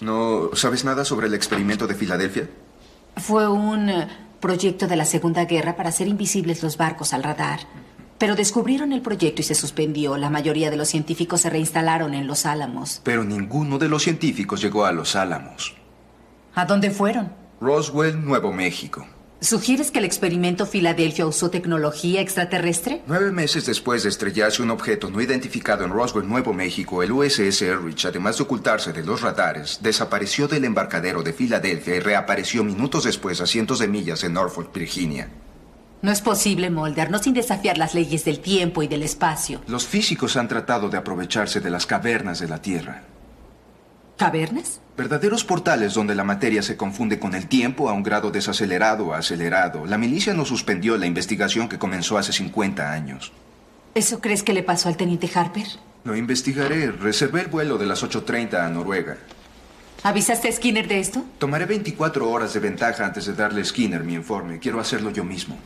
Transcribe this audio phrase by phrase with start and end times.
[0.00, 2.48] ¿No sabes nada sobre el experimento de Filadelfia?
[3.16, 4.08] Fue un eh,
[4.40, 7.60] proyecto de la Segunda Guerra para hacer invisibles los barcos al radar.
[8.18, 10.16] Pero descubrieron el proyecto y se suspendió.
[10.16, 13.00] La mayoría de los científicos se reinstalaron en Los Álamos.
[13.04, 15.74] Pero ninguno de los científicos llegó a Los Álamos.
[16.54, 17.32] ¿A dónde fueron?
[17.60, 19.06] Roswell, Nuevo México.
[19.40, 23.02] ¿Sugieres que el experimento Filadelfia usó tecnología extraterrestre?
[23.06, 27.60] Nueve meses después de estrellarse un objeto no identificado en Roswell, Nuevo México, el USS
[27.62, 33.04] Errich, además de ocultarse de los radares, desapareció del embarcadero de Filadelfia y reapareció minutos
[33.04, 35.28] después a cientos de millas en Norfolk, Virginia.
[36.00, 39.60] No es posible, Mulder, no sin desafiar las leyes del tiempo y del espacio.
[39.66, 43.02] Los físicos han tratado de aprovecharse de las cavernas de la Tierra.
[44.16, 44.80] ¿Cavernas?
[44.96, 49.12] Verdaderos portales donde la materia se confunde con el tiempo a un grado desacelerado o
[49.12, 49.84] acelerado.
[49.84, 53.32] La milicia no suspendió la investigación que comenzó hace 50 años.
[53.94, 55.66] ¿Eso crees que le pasó al teniente Harper?
[56.04, 56.90] Lo investigaré.
[56.90, 59.18] Reservé el vuelo de las 8.30 a Noruega.
[60.02, 61.24] ¿Avisaste a Skinner de esto?
[61.38, 64.58] Tomaré 24 horas de ventaja antes de darle a Skinner mi informe.
[64.58, 65.58] Quiero hacerlo yo mismo.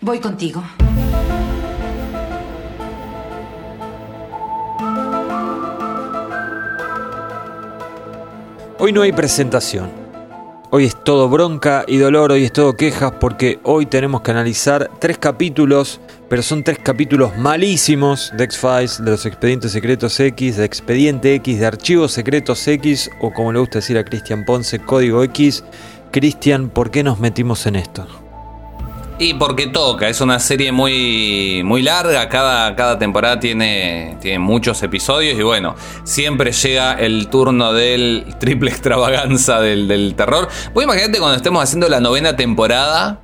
[0.00, 0.62] Voy contigo.
[8.84, 9.92] Hoy no hay presentación.
[10.70, 14.90] Hoy es todo bronca y dolor, hoy es todo quejas porque hoy tenemos que analizar
[14.98, 20.64] tres capítulos, pero son tres capítulos malísimos de X-Files, de los expedientes secretos X, de
[20.64, 25.22] expediente X, de archivos secretos X, o como le gusta decir a Cristian Ponce, código
[25.22, 25.62] X.
[26.10, 28.21] Cristian, ¿por qué nos metimos en esto?
[29.22, 34.82] Y porque toca, es una serie muy, muy larga, cada, cada temporada tiene, tiene muchos
[34.82, 40.48] episodios y bueno, siempre llega el turno del triple extravaganza del, del terror.
[40.74, 43.20] Vos imaginate cuando estemos haciendo la novena temporada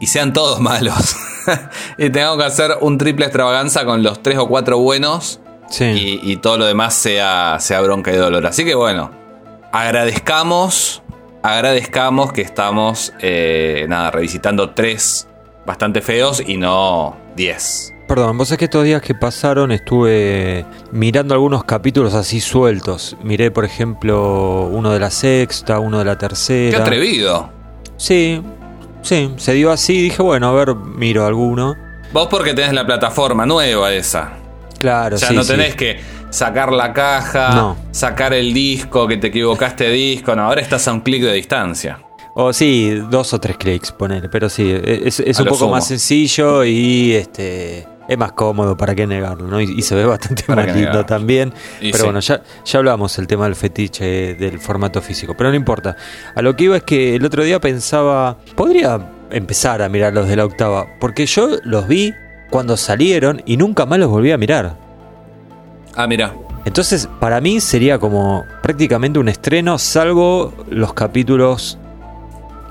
[0.00, 1.14] y sean todos malos
[1.98, 5.84] y tengamos que hacer un triple extravaganza con los tres o cuatro buenos Sí.
[6.24, 8.44] y, y todo lo demás sea, sea bronca y dolor.
[8.48, 9.12] Así que bueno,
[9.70, 11.04] agradezcamos,
[11.42, 15.26] agradezcamos que estamos, eh, nada, revisitando tres
[15.66, 17.92] bastante feos y no diez.
[18.08, 23.16] Perdón, vos sabés que estos días que pasaron estuve mirando algunos capítulos así sueltos.
[23.22, 26.78] Miré, por ejemplo, uno de la sexta, uno de la Qué tercera.
[26.80, 27.50] atrevido.
[27.96, 28.42] Sí,
[29.02, 30.00] sí, se dio así.
[30.02, 31.76] Dije, bueno, a ver, miro alguno.
[32.12, 34.32] Vos porque tenés la plataforma nueva esa.
[34.80, 35.52] Claro, O sea, sí, no sí.
[35.52, 37.76] tenés que sacar la caja, No.
[37.90, 40.34] sacar el disco, que te equivocaste de disco.
[40.34, 42.00] No, ahora estás a un clic de distancia.
[42.34, 44.28] O sí, dos o tres clics, ponele.
[44.28, 45.72] Pero sí, es, es un poco sumo.
[45.72, 49.46] más sencillo y este es más cómodo, ¿para qué negarlo?
[49.46, 49.60] ¿no?
[49.60, 51.06] Y, y se ve bastante ¿Para más lindo negarlo?
[51.06, 51.52] también.
[51.80, 52.04] Y pero sí.
[52.04, 55.34] bueno, ya, ya hablamos el tema del fetiche del formato físico.
[55.36, 55.96] Pero no importa.
[56.34, 58.98] A lo que iba es que el otro día pensaba, podría
[59.30, 60.86] empezar a mirar los de la octava.
[61.00, 62.12] Porque yo los vi
[62.50, 64.76] cuando salieron y nunca más los volví a mirar.
[66.02, 66.34] Ah, mira.
[66.64, 71.78] Entonces, para mí sería como prácticamente un estreno, salvo los capítulos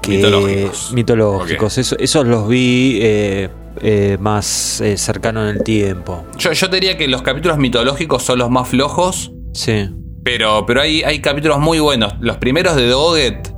[0.02, 0.92] que- Mitológicos.
[0.94, 1.78] mitológicos.
[1.78, 3.50] Eso- esos los vi eh,
[3.82, 6.24] eh, más eh, cercano en el tiempo.
[6.38, 9.90] Yo, yo te diría que los capítulos mitológicos son los más flojos, Sí.
[10.24, 12.14] pero, pero hay, hay capítulos muy buenos.
[12.20, 13.49] Los primeros de Doggett,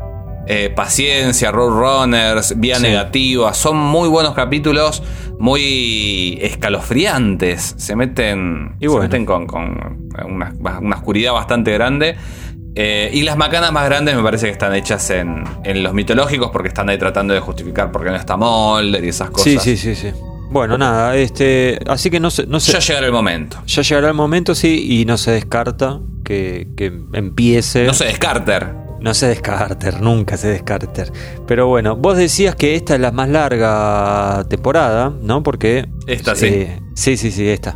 [0.48, 2.84] eh, Paciencia, Roadrunners, Vía Sí.
[2.84, 5.04] Negativa, son muy buenos capítulos,
[5.40, 7.76] muy escalofriantes.
[7.78, 9.04] Se meten, Y se bueno.
[9.04, 12.16] meten con, con una, una oscuridad bastante grande.
[12.74, 16.52] Eh, y las macanas más grandes me parece que están hechas en, en los mitológicos
[16.52, 19.62] porque están ahí tratando de justificar por qué no está Mulder y esas cosas.
[19.62, 20.12] Sí, sí, sí, sí.
[20.50, 23.58] Bueno, nada, este, así que no se, no se- Ya llegará el momento.
[23.68, 27.86] ya llegará el momento, sí, y no se descarta que, que empiece.
[27.86, 28.74] No sé, Descarter.
[29.02, 31.12] No se descarter, nunca se descarter.
[31.48, 35.42] Pero bueno, vos decías que esta es la más larga temporada, ¿no?
[35.44, 35.88] Porque.
[36.08, 36.46] Esta sí.
[36.48, 37.76] eh, sí, sí, sí, esta.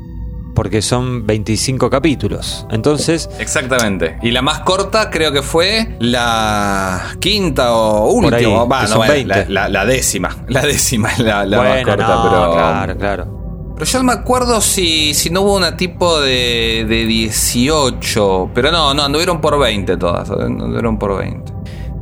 [0.54, 2.66] Porque son 25 capítulos.
[2.72, 4.18] Entonces, Exactamente.
[4.22, 8.64] Y la más corta creo que fue la quinta o ahí, última.
[8.66, 9.36] Va, no, son bueno, 20.
[9.36, 10.30] la, la- la décima.
[10.48, 12.52] La décima es la, la más corta, no, pero.
[12.54, 13.45] claro, claro.
[13.76, 18.52] Pero yo no me acuerdo si, si no hubo una tipo de, de 18.
[18.54, 20.30] Pero no, no, anduvieron por 20 todas.
[20.32, 21.52] Anduvieron por 20.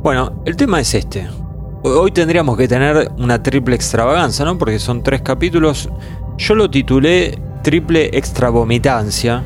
[0.02, 1.26] Bueno, el tema es este.
[1.82, 4.56] Hoy tendríamos que tener una triple extravaganza, ¿no?
[4.56, 5.90] Porque son tres capítulos.
[6.38, 9.42] Yo lo titulé Triple Extravomitancia.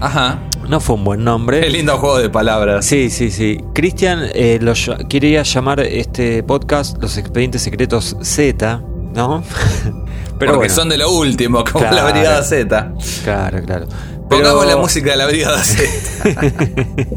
[0.00, 0.40] Ajá.
[0.68, 1.60] No fue un buen nombre.
[1.60, 2.86] Qué lindo juego de palabras.
[2.86, 3.58] Sí, sí, sí.
[3.74, 4.60] Cristian eh,
[5.08, 8.82] quería llamar este podcast Los Expedientes Secretos Z,
[9.14, 9.42] ¿no?
[10.46, 11.96] Pero Porque bueno, son de lo último, como Claro.
[11.96, 12.92] la Brigada Z.
[13.24, 13.86] Claro, claro.
[14.28, 15.82] Pongamos Pero la música de la Brigada Z.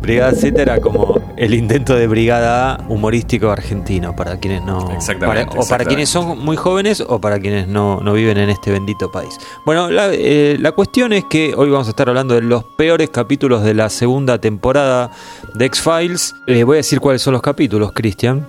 [0.00, 4.92] Brigada Z era como el intento de brigada A humorístico argentino, para quienes no.
[4.92, 8.50] Exactamente, para- o para quienes son muy jóvenes o para quienes no, no viven en
[8.50, 9.36] este bendito país.
[9.64, 13.10] Bueno, la, eh, la cuestión es que hoy vamos a estar hablando de los peores
[13.10, 15.10] capítulos de la segunda temporada
[15.54, 16.36] de X-Files.
[16.46, 18.46] Eh, voy a decir cuáles son los capítulos, Cristian.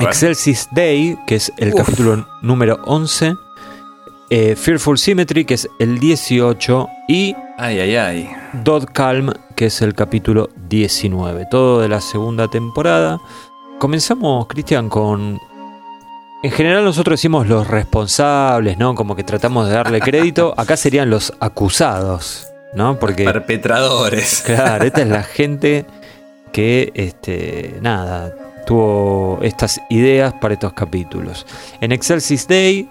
[0.00, 1.80] Excelsis Day, que es el Uf.
[1.84, 3.34] capítulo número 11.
[4.30, 6.88] eh, Fearful Symmetry, que es el 18.
[7.08, 8.30] Y Ay, ay, ay.
[8.64, 11.46] Dot Calm, que es el capítulo 19.
[11.50, 13.20] Todo de la segunda temporada.
[13.78, 15.38] Comenzamos, Cristian, con.
[16.42, 18.94] En general, nosotros decimos los responsables, ¿no?
[18.94, 20.52] Como que tratamos de darle crédito.
[20.58, 22.98] Acá serían los acusados, ¿no?
[22.98, 23.24] Porque.
[23.24, 24.42] Perpetradores.
[24.44, 25.86] Claro, esta es la gente
[26.52, 28.34] que, este, nada,
[28.66, 31.46] tuvo estas ideas para estos capítulos.
[31.80, 32.88] En Excelsis Day,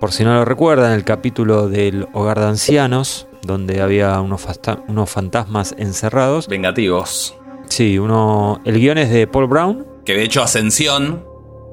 [0.00, 4.46] por si no lo recuerdan, el capítulo del hogar de ancianos, donde había unos,
[4.88, 6.48] unos fantasmas encerrados.
[6.48, 7.36] Vengativos.
[7.68, 8.60] Sí, uno.
[8.64, 9.86] El guion es de Paul Brown.
[10.04, 11.24] Que de hecho Ascensión,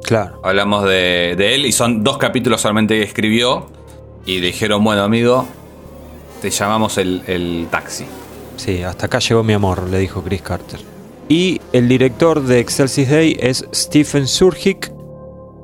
[0.04, 0.40] Claro.
[0.44, 3.68] hablamos de, de él y son dos capítulos solamente que escribió.
[4.26, 5.48] Y dijeron, bueno amigo,
[6.42, 8.06] te llamamos el, el taxi.
[8.58, 10.80] Sí, hasta acá llegó mi amor, le dijo Chris Carter.
[11.28, 14.92] Y el director de Excelsis Day es Stephen Surgic,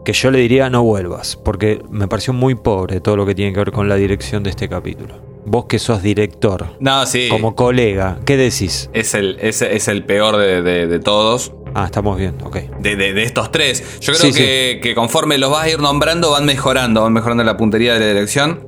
[0.03, 3.53] que yo le diría no vuelvas, porque me pareció muy pobre todo lo que tiene
[3.53, 5.15] que ver con la dirección de este capítulo.
[5.45, 7.27] Vos que sos director, No, sí.
[7.29, 8.89] como colega, ¿qué decís?
[8.93, 11.51] Es el, es, es el peor de, de- de todos.
[11.73, 12.57] Ah, estamos bien, ok.
[12.79, 13.99] De, de- de estos tres.
[14.01, 17.43] Yo creo Sí, que, que conforme los vas a ir nombrando, van mejorando, van mejorando
[17.43, 18.67] la puntería de la dirección.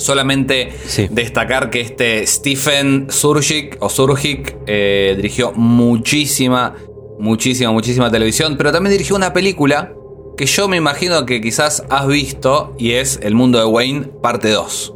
[0.00, 1.08] Solamente Sí.
[1.10, 6.74] destacar que este Stephen Surgic o Surgic eh, dirigió muchísima,
[7.18, 9.92] muchísima, muchísima televisión, pero también dirigió una película
[10.38, 14.48] que yo me imagino que quizás has visto y es El mundo de Wayne, parte
[14.50, 14.94] 2.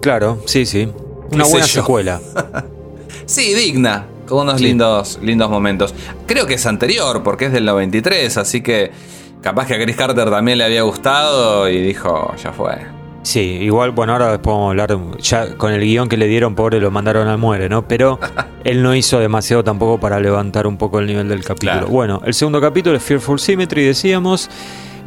[0.00, 0.88] Claro, sí, sí.
[1.32, 1.80] Una buena yo?
[1.82, 2.20] secuela.
[3.26, 4.66] Sí, digna, con unos Sí.
[4.68, 5.92] lindos, lindos momentos.
[6.26, 8.92] Creo que es anterior, porque es del 93, así que
[9.42, 12.76] capaz que a Chris Carter también le había gustado y dijo, ya fue.
[13.26, 16.54] Sí, igual, bueno, ahora después vamos a hablar, ya con el guion que le dieron,
[16.54, 17.88] pobre, lo mandaron al muere, ¿no?
[17.88, 18.20] Pero
[18.64, 21.72] él no hizo demasiado tampoco para levantar un poco el nivel del capítulo.
[21.72, 21.88] Claro.
[21.88, 24.48] Bueno, el segundo capítulo es Fearful Symmetry, decíamos.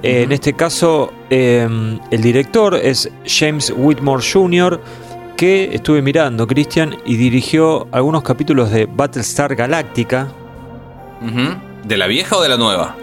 [0.04, 1.66] Eh, En este caso, eh,
[2.12, 4.82] el director es James Whitmore Jr.,
[5.38, 10.28] que estuve mirando, Christian, y dirigió algunos capítulos de Battlestar Galactica.
[11.22, 11.56] Ujú.
[11.88, 12.98] ¿De la vieja o de la nueva?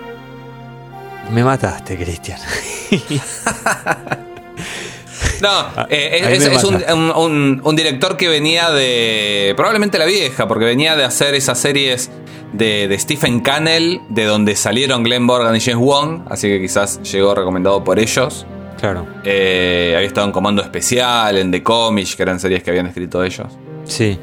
[1.33, 2.39] Me mataste, Christian.
[5.43, 9.53] No, eh, ahí es, un, director que venía de.
[9.57, 12.11] Probablemente la vieja, porque venía de hacer esas series
[12.53, 17.01] de, de Stephen Cannell, de donde salieron Glenn Morgan y James Wong, así que quizás
[17.03, 18.47] llegó recomendado por ellos.
[18.81, 22.87] Claro, Eh, había estado en Comando Especial, en The Comics, que eran series que habían
[22.87, 23.49] escrito ellos.
[23.85, 24.19] sí.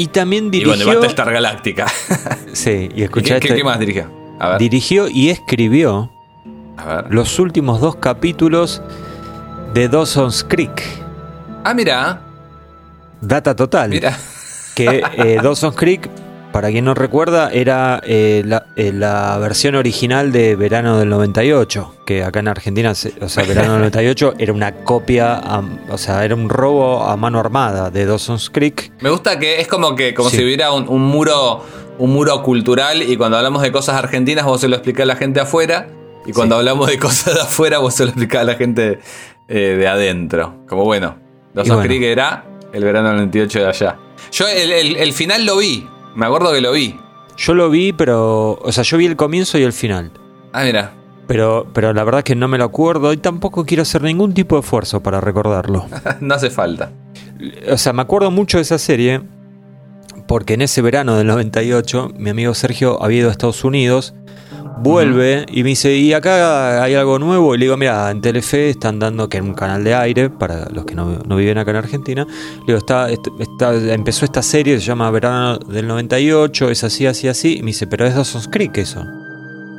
[0.00, 0.76] Y también Y dirigió.
[0.76, 1.86] bueno, de Battlestar Galáctica.
[2.52, 4.08] Sí, y ¿Y escuchá ¿Qué, qué más dirigió?
[4.38, 4.58] A ver.
[4.60, 6.08] Dirigió y escribió
[6.76, 7.06] a ver.
[7.10, 8.80] los últimos dos capítulos
[9.74, 10.82] de Dawson's Creek.
[11.64, 12.20] Ah, mira.
[13.20, 13.90] Data total.
[13.90, 14.16] Mira.
[14.74, 16.08] Que eh, Dawson's Creek,
[16.52, 21.96] para quien no recuerda, era eh, la, eh, la versión original de Verano del 98.
[22.06, 26.24] Que acá en Argentina, o sea, Verano del 98 era una copia, a- o sea,
[26.24, 28.92] era un robo a mano armada de Dawson's Creek.
[29.00, 30.36] Me gusta que es como que como Sí.
[30.38, 31.64] si hubiera un, un muro
[31.98, 35.16] un muro cultural y cuando hablamos de cosas argentinas vos se lo explicás a la
[35.16, 35.88] gente afuera
[36.24, 36.60] y cuando Sí.
[36.60, 39.00] hablamos de cosas de afuera vos se lo explicás a la gente
[39.48, 40.64] eh, de adentro.
[40.68, 41.16] Como bueno,
[41.54, 41.82] los bueno.
[41.82, 43.98] Creek era el verano del 98 de allá.
[44.30, 46.96] Yo el, el- el final lo vi, me acuerdo que lo vi.
[47.36, 50.10] Yo lo vi, pero, o sea, yo vi el comienzo y el final.
[50.52, 50.92] Ah, mira.
[51.28, 54.32] Pero, pero la verdad es que no me lo acuerdo y tampoco quiero hacer ningún
[54.34, 55.86] tipo de esfuerzo para recordarlo.
[56.20, 56.90] no hace falta.
[57.70, 59.20] O sea, me acuerdo mucho de esa serie
[60.26, 64.14] porque en ese verano del 98 mi amigo Sergio había ido a Estados Unidos,
[64.82, 67.54] vuelve y me dice, ¿y acá hay algo nuevo?
[67.54, 70.68] Y le digo, mira, en Telefe están dando, que es un canal de aire, para
[70.70, 74.42] los que no, no viven acá en Argentina, le digo, está, est- está- empezó esta
[74.42, 78.14] serie, se llama Verano del 98, es así, así, así, y me dice, pero es
[78.14, 79.04] Dawson's Creek eso.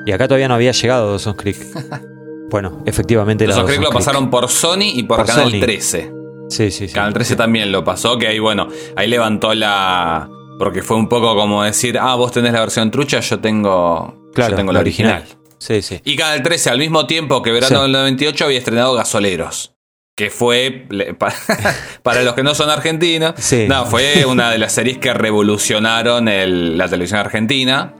[0.05, 1.57] Y acá todavía no había llegado Dawson's Creek.
[2.51, 5.59] Bueno, efectivamente Los Creek Dawson's lo pasaron por Sony y por, Por Canal Sony.
[5.59, 6.11] 13.
[6.49, 6.93] Sí, sí, sí.
[6.95, 10.27] Canal 13 también lo pasó, que ahí, bueno, ahí levantó la.
[10.57, 14.51] Porque fue un poco como decir, ah, vos tenés la versión trucha, yo tengo, Claro,
[14.51, 15.23] yo tengo la original.
[15.57, 15.99] Sí, sí.
[16.05, 17.81] Y Canal 13, al mismo tiempo que verano Sí.
[17.81, 19.73] del 98, había estrenado Gasoleros.
[20.15, 20.87] Que fue,
[22.03, 23.65] para los que no son argentinos, Sí.
[23.67, 27.93] no, fue una de las series que revolucionaron el- la televisión argentina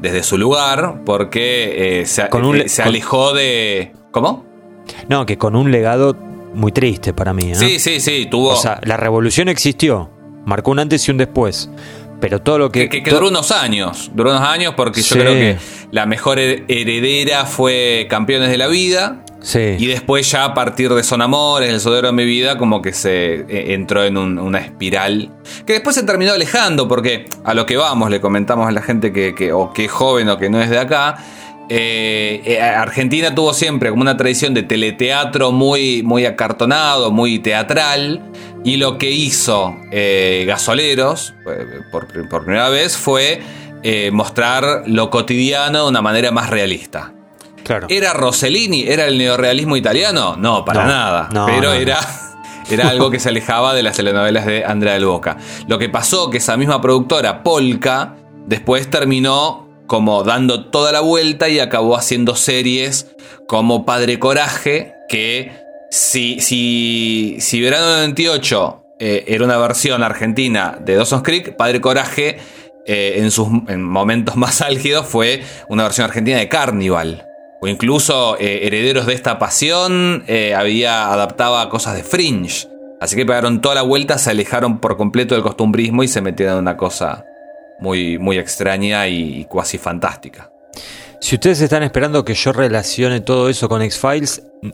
[0.00, 3.92] desde su lugar, porque eh, se, Con un le- eh, se con- alejó de...
[4.10, 4.44] ¿Cómo?
[5.08, 6.14] No, que con un legado
[6.54, 7.50] muy triste para mí.
[7.52, 7.54] ¿eh?
[7.54, 8.50] Sí, sí, sí, tuvo...
[8.50, 10.10] O sea, la revolución existió,
[10.46, 11.70] marcó un antes y un después.
[12.20, 12.88] Pero todo lo que.
[12.88, 14.10] Que, que duró unos años.
[14.14, 15.56] Duró unos años porque yo creo que
[15.90, 19.20] la mejor her- heredera fue Campeones de la Vida.
[19.40, 19.76] Sí.
[19.78, 22.94] Y después ya a partir de Son Amores, El Sodero de mi vida, como que
[22.94, 25.30] se eh, entró en un- una espiral.
[25.66, 29.12] Que después se terminó alejando, porque a lo que vamos, le comentamos a la gente
[29.12, 31.18] que, que- o que es joven o que no es de acá.
[31.68, 38.22] Eh, eh, Argentina tuvo siempre como una tradición de teleteatro muy, muy acartonado, muy teatral.
[38.64, 41.34] Y lo que hizo eh, Gasoleros,
[41.90, 43.42] por, por primera vez, fue
[44.12, 47.12] mostrar lo cotidiano de una manera más realista.
[47.64, 47.86] Claro.
[47.90, 48.84] ¿Era Rossellini?
[48.88, 50.36] ¿Era el neorrealismo italiano?
[50.38, 51.28] No, para No, nada.
[51.32, 51.72] no, Pero no.
[51.74, 51.98] era,
[52.70, 55.36] era algo que se alejaba de las telenovelas de Andrea del Boca.
[55.66, 58.14] Lo que pasó que esa misma productora, Polka,
[58.46, 63.14] después terminó como dando toda la vuelta y acabó haciendo series
[63.46, 65.52] como Padre Coraje, que
[65.90, 72.38] si, si, si Verano 98 eh, era una versión argentina de Dawson's Creek, Padre Coraje
[72.86, 77.26] eh, en sus en momentos más álgidos fue una versión argentina de Carnival.
[77.60, 80.24] O incluso eh, Herederos de esta pasión
[80.54, 82.68] había adaptaba cosas de Fringe.
[83.00, 86.54] Así que pegaron toda la vuelta, se alejaron por completo del costumbrismo y se metieron
[86.54, 87.24] en una cosa
[87.78, 90.50] muy, muy extraña y, cuasi fantástica.
[91.20, 94.68] Si ustedes están esperando que yo relacione todo eso con X-Files, mm,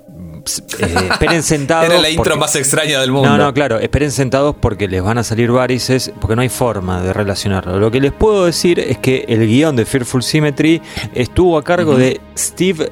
[0.80, 1.88] eh, esperen sentados.
[1.88, 3.28] Era la intro más extraña del mundo.
[3.28, 7.02] No, no, claro, esperen sentados porque les van a salir varices, porque no hay forma
[7.02, 7.78] de relacionarlo.
[7.78, 10.82] Lo que les puedo decir es que el guion de Fearful Symmetry
[11.14, 12.90] estuvo a cargo de Steve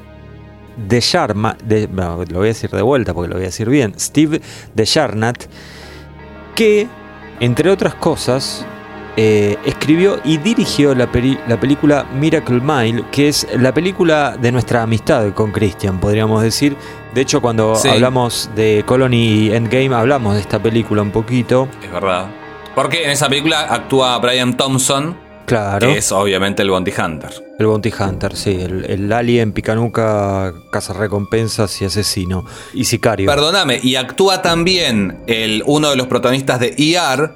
[0.86, 4.40] de bueno, lo voy a decir de vuelta porque lo voy a decir bien, Steve
[4.74, 5.44] de Sharnat,
[6.54, 6.86] que,
[7.40, 8.64] entre otras cosas,
[9.20, 14.52] eh, escribió y dirigió la, peli- la película Miracle Mile, que es la película de
[14.52, 16.76] nuestra amistad con Christian, podríamos decir.
[17.14, 17.88] De hecho, cuando Sí.
[17.88, 21.66] hablamos de Colony Endgame, hablamos de esta película un poquito.
[21.82, 22.26] Es verdad.
[22.76, 27.30] Porque en esa película actúa Brian Thompson, Claro, que es obviamente el Bounty Hunter.
[27.58, 32.44] el Bounty Hunter, sí, el, el alien picanuca, caza recompensas y asesino.
[32.72, 33.28] Y sicario.
[33.28, 37.32] Perdóname, y actúa también el, uno de los protagonistas de ER.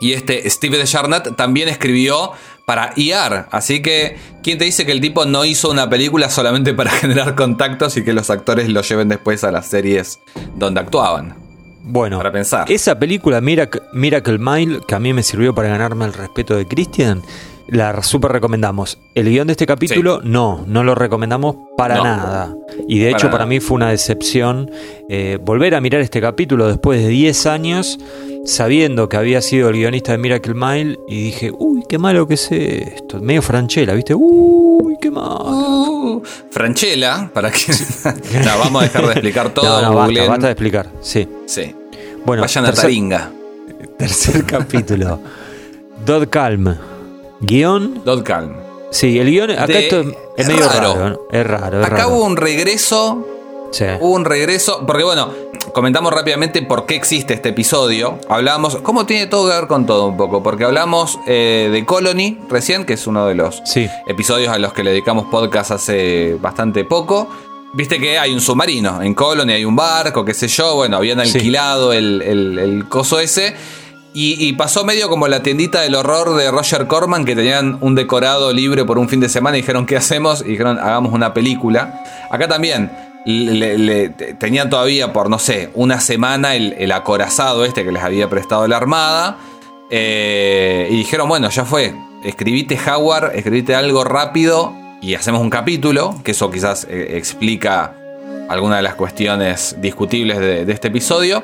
[0.00, 2.32] Y este Steve de Charnat también escribió
[2.66, 3.46] para ER.
[3.50, 7.34] Así que, ¿quién te dice que el tipo no hizo una película solamente para generar
[7.34, 10.18] contactos y que los actores lo lleven después a las series
[10.56, 11.36] donde actuaban?
[11.86, 12.70] Bueno, Para pensar.
[12.72, 16.66] esa película Miracle, Miracle Mile, que a mí me sirvió para ganarme el respeto de
[16.66, 17.20] Christian,
[17.68, 18.98] la super recomendamos.
[19.14, 22.04] El guion de este capítulo, no, no lo recomendamos para No.
[22.04, 22.54] nada.
[22.88, 24.70] Y de Para hecho, para mí fue una decepción
[25.10, 27.98] eh, volver a mirar este capítulo después de 10 años,
[28.44, 32.34] sabiendo que había sido el guionista de Miracle Mile, y dije, uy, qué malo que
[32.34, 33.20] es esto.
[33.20, 34.14] Medio franchela, ¿viste?
[34.14, 35.44] Uy, qué malo.
[35.44, 37.72] Uh, Franchella, para que.
[38.44, 39.82] no, vamos a dejar de explicar todo.
[39.82, 39.94] no, no,
[40.28, 40.90] basta, de explicar.
[41.00, 41.28] Sí.
[41.46, 41.74] Sí.
[42.24, 43.30] Bueno, Vayan a Taringa.
[43.98, 45.20] Tercer capítulo.
[46.04, 46.76] Dodd Calm.
[47.40, 48.02] Guión.
[48.04, 48.54] Dot Calm.
[48.90, 49.50] Sí, el guion.
[49.50, 50.94] Acá De- esto es, es medio raro.
[50.94, 51.08] raro.
[51.10, 51.18] ¿no?
[51.32, 52.08] Es raro, es Acá raro.
[52.10, 53.26] hubo un regreso
[53.74, 53.84] Sí.
[54.00, 55.32] Hubo un regreso, porque bueno,
[55.72, 58.18] comentamos rápidamente por qué existe este episodio.
[58.28, 60.42] Hablamos, ¿cómo tiene todo que ver con todo un poco?
[60.42, 63.88] Porque hablamos eh, de Colony recién, que es uno de los Sí.
[64.06, 67.28] episodios a los que le dedicamos podcast hace bastante poco.
[67.72, 70.76] Viste que hay un submarino en Colony, hay un barco, qué sé yo.
[70.76, 71.38] Bueno, habían Sí.
[71.38, 73.56] alquilado el, el- el coso ese.
[74.16, 77.96] Y, y pasó medio como la tiendita del horror de Roger Corman, que tenían un
[77.96, 80.42] decorado libre por un fin de semana y dijeron, ¿qué hacemos?
[80.42, 82.04] Y dijeron, hagamos una película.
[82.30, 82.92] Acá también
[83.24, 87.92] le- le- te- tenían todavía por, no sé, una semana el, el acorazado este que
[87.92, 89.38] les había prestado la Armada.
[89.90, 91.94] Eh, y dijeron, bueno, ya fue.
[92.24, 97.94] Escribite Howard, escribite algo rápido y hacemos un capítulo, que eso quizás eh, explica
[98.48, 101.42] alguna de las cuestiones discutibles de, de este episodio.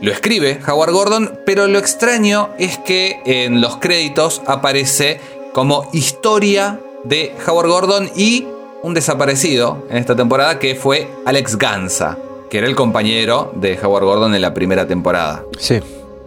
[0.00, 5.20] Lo escribe Howard Gordon, pero lo extraño es que en los créditos aparece
[5.52, 8.46] como historia de Howard Gordon y
[8.86, 12.16] un desaparecido en esta temporada que fue Alex Gansa,
[12.48, 15.42] que era el compañero de Howard Gordon en la primera temporada.
[15.58, 15.80] Sí.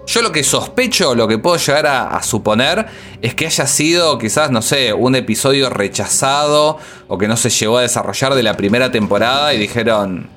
[0.07, 2.85] Yo lo que sospecho, lo que puedo llegar a, a suponer,
[3.21, 7.77] es que haya sido quizás, no sé, un episodio rechazado o que no se llegó
[7.77, 10.27] a desarrollar de la primera temporada y dijeron,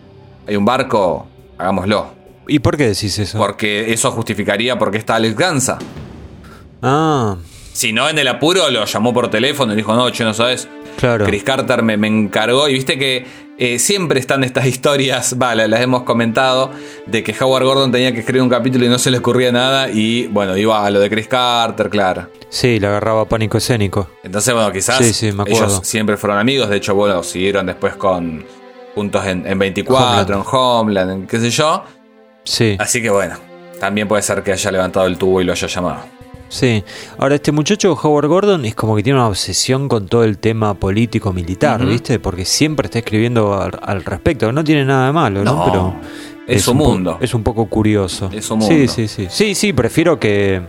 [0.47, 1.27] hay un barco,
[1.59, 2.07] hagámoslo.
[2.47, 3.37] ¿Y por qué decís eso?
[3.39, 5.79] Porque eso justificaría por qué está Alex Gansa.
[6.83, 7.37] Ah,
[7.73, 10.69] Si no, en el apuro lo llamó por teléfono y dijo, no, che, no sabes.
[10.97, 11.25] Claro.
[11.25, 13.25] Chris Carter me, me encargó y viste que
[13.59, 16.71] eh, siempre están estas historias, vale, las hemos comentado,
[17.07, 19.91] de que Howard Gordon tenía que escribir un capítulo y no se le ocurría nada
[19.91, 22.29] y bueno, iba a lo de Chris Carter, claro.
[22.49, 24.09] Sí, le agarraba pánico escénico.
[24.23, 27.95] Entonces, bueno, quizás Sí, sí, me ellos siempre fueron amigos, de hecho, bueno, siguieron después
[27.95, 28.45] con
[28.95, 31.85] juntos en, en 24, en Homeland, en qué sé yo.
[32.45, 32.77] Sí.
[32.81, 33.37] Así que bueno,
[33.83, 36.03] también puede ser que haya levantado el tubo y lo haya llamado.
[36.49, 36.85] Sí.
[37.19, 40.75] Ahora, este muchacho Howard Gordon es como que tiene una obsesión con todo el tema
[40.75, 42.21] político-militar, ¿viste?
[42.21, 44.53] Porque siempre está escribiendo al, respecto.
[44.53, 45.65] No tiene nada de malo, ¿no?
[45.65, 45.97] Pero
[46.47, 47.19] es, su mundo.
[47.21, 48.31] Es un poco curioso.
[48.33, 48.73] Es su mundo.
[48.73, 49.27] Sí, sí, sí.
[49.29, 50.63] Sí, sí, prefiero que,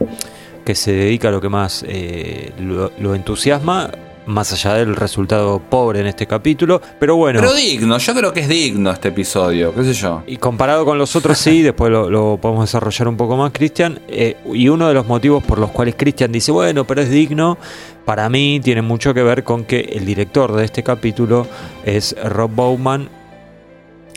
[0.64, 3.92] que se dedica a lo que más eh, lo entusiasma
[4.26, 7.40] más allá del resultado pobre en este capítulo, pero bueno.
[7.40, 10.22] Pero digno, yo creo que es digno este episodio, qué sé yo.
[10.26, 14.00] Y comparado con los otros sí, después lo, podemos desarrollar un poco más, Cristian.
[14.08, 17.58] Eh, y uno de los motivos por los cuales Cristian dice, bueno, pero es digno,
[18.04, 21.46] para mí tiene mucho que ver con que el director de este capítulo
[21.84, 23.08] es Rob Bowman,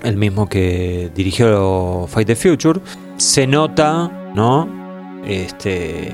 [0.04, 2.80] el mismo que dirigió Fight the Future.
[3.18, 5.22] Se nota, ¿no?
[5.26, 6.12] Este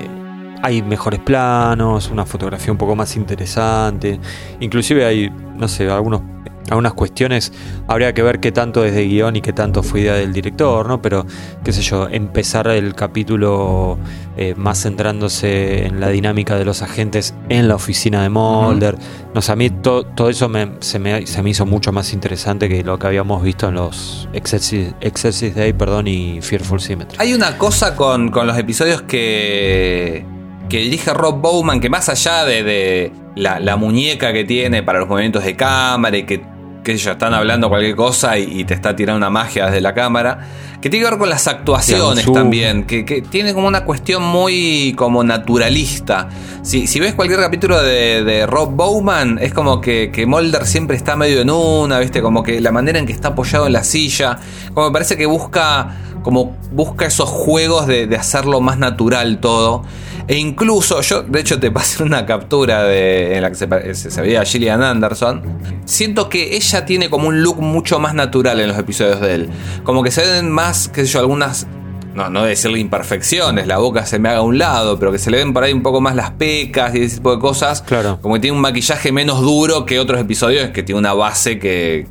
[0.63, 4.17] hay mejores planos, una fotografía un poco más interesante.
[4.61, 6.21] Inclusive hay, no sé, algunos,
[6.69, 7.51] algunas cuestiones.
[7.85, 10.87] Habría que ver qué tanto es de guion y qué tanto fue idea del director,
[10.87, 11.01] ¿no?
[11.01, 11.25] Pero,
[11.65, 13.97] qué sé yo, empezar el capítulo
[14.37, 18.95] eh, más centrándose en la dinámica de los agentes en la oficina de Mulder.
[19.35, 22.85] No sé, a mí todo eso se, me, se me hizo mucho más interesante que
[22.85, 27.17] lo que habíamos visto en los Exercise, Day perdón, y Fearful Symmetry.
[27.19, 30.25] Hay una cosa con, con los episodios que
[30.69, 35.43] que dirige Rob Bowman, que más allá de, la, muñeca que tiene para los movimientos
[35.43, 36.41] de cámara y que,
[36.83, 40.47] que ellos están hablando cualquier cosa y, te está tirando una magia desde la cámara,
[40.81, 45.23] que tiene que ver con las actuaciones también, que, tiene como una cuestión muy como
[45.23, 46.29] naturalista.
[46.61, 51.15] Si, si ves cualquier capítulo de, Rob Bowman, es como que, que Mulder siempre está
[51.15, 52.21] medio en una, ¿viste?
[52.21, 54.37] Como que la manera en que está apoyado en la silla,
[54.73, 59.83] como me parece que busca como busca esos juegos de, de hacerlo más natural todo.
[60.27, 64.41] E incluso, yo de hecho te pasé una captura de, en la que se, veía
[64.41, 65.41] a Gillian Anderson.
[65.85, 69.49] Siento que ella tiene como un look mucho más natural en los episodios de él.
[69.83, 71.67] Como que se ven más, qué sé yo, algunas
[72.13, 75.31] no, no decirle imperfecciones, la boca se me haga a un lado, pero que se
[75.31, 77.81] le ven por ahí un poco más las pecas y ese tipo de cosas.
[77.81, 78.19] Claro.
[78.21, 82.07] Como que tiene un maquillaje menos duro que otros episodios que tiene una base que.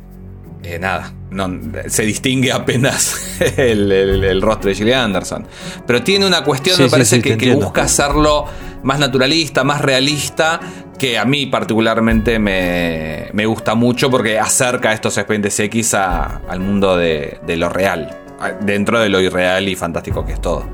[0.63, 1.49] Eh, nada no,
[1.87, 5.45] se distingue apenas el, rostro de Gillian Anderson.
[5.85, 8.45] Pero tiene una cuestión, me parece, que, busca hacerlo
[8.83, 10.59] más naturalista, más realista,
[10.97, 17.39] que a mí particularmente me, gusta mucho porque acerca estos expedientes X al mundo de,
[17.45, 18.15] de lo real,
[18.61, 20.65] dentro de lo irreal y fantástico que es todo.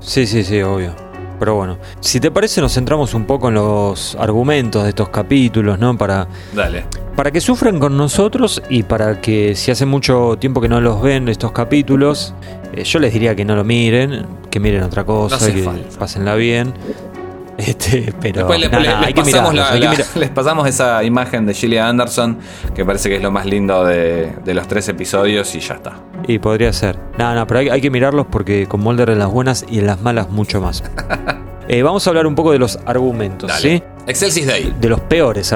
[0.00, 1.05] Sí, sí, sí, obvio.
[1.38, 5.78] Pero bueno, si te parece nos centramos un poco en los argumentos de estos capítulos,
[5.78, 5.96] ¿no?
[5.96, 6.84] Para, Dale.
[7.14, 11.02] para que sufran con nosotros y para que si hace mucho tiempo que no los
[11.02, 12.34] ven estos capítulos,
[12.72, 15.68] eh, yo les diría que no lo miren, que miren otra cosa, que
[15.98, 16.74] pásenla bien.
[17.58, 18.60] Este, pero Después
[20.16, 22.38] les, pasamos esa imagen de Gillian Anderson,
[22.74, 25.96] que parece que es lo más lindo de, los tres episodios y ya está.
[26.26, 26.98] Y podría ser.
[27.18, 30.00] No, no, pero hay, que mirarlos porque con Mulder en las buenas y en las
[30.00, 30.82] malas mucho más.
[31.68, 33.82] Eh, vamos a hablar un poco de los argumentos, ¿sí?
[34.06, 34.72] Excelsis Day.
[34.80, 35.52] De los peores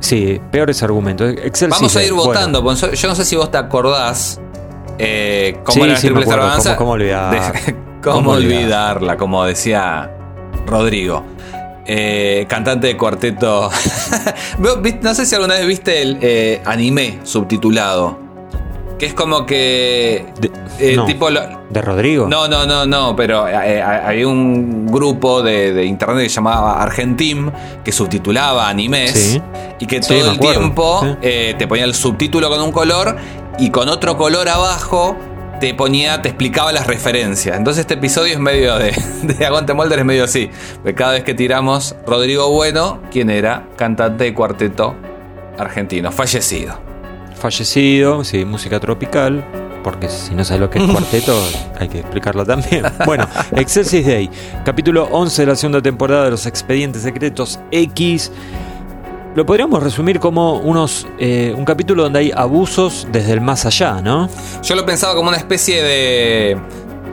[0.00, 1.34] Sí, peores argumentos.
[1.70, 2.74] Vamos a ir votando.
[2.74, 4.38] Yo no sé si vos te acordás
[4.98, 7.52] eh, cómo era Triple ¿Cómo, cómo, olvidar?
[8.02, 9.16] ¿Cómo, olvidarla?
[9.16, 10.10] Como decía
[10.66, 11.24] Rodrigo.
[11.86, 13.70] Eh, cantante de cuarteto.
[15.00, 18.25] no sé si alguna vez viste el anime subtitulado.
[18.98, 20.26] Que es como que.
[20.78, 22.28] Eh, tipo ¿De Rodrigo?
[22.28, 27.50] No, no, no, no, pero había un grupo de, internet que se llamaba Argentim
[27.84, 29.40] que subtitulaba animes
[29.78, 33.16] y que todo el tiempo te ponía el subtítulo con un color
[33.58, 35.16] y con otro color abajo
[35.60, 37.56] te ponía, te explicaba las referencias.
[37.56, 40.50] Entonces este episodio es medio de, de Aguante Molder, es medio así.
[40.84, 44.94] De cada vez que tiramos Rodrigo Bueno, quien era cantante de cuarteto
[45.58, 46.85] argentino, fallecido.
[47.36, 49.44] Fallecido, sí, música tropical.
[49.84, 51.40] Porque si no sabes lo que es cuarteto,
[51.78, 52.84] hay que explicarlo también.
[53.04, 54.28] Bueno, Excelsis Day,
[54.64, 58.32] capítulo 11 de la segunda temporada de los Expedientes Secretos X
[59.36, 64.00] lo podríamos resumir como unos eh, un capítulo donde hay abusos desde el más allá,
[64.00, 64.30] ¿no?
[64.62, 66.56] Yo lo pensaba como una especie de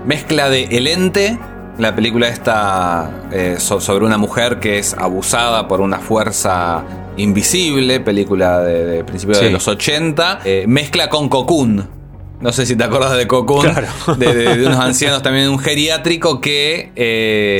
[0.05, 1.37] mezcla de El Ente,
[1.77, 6.83] la película esta eh, sobre una mujer que es abusada por una fuerza
[7.17, 12.03] invisible, película de, principios de los 80, eh, mezcla con Cocoon.
[12.41, 13.73] No sé si te acuerdas de Cocoon,
[14.17, 16.91] de, unos ancianos también, un geriátrico que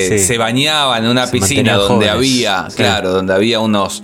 [0.07, 4.03] se bañaba en una piscina donde había, claro, donde había unos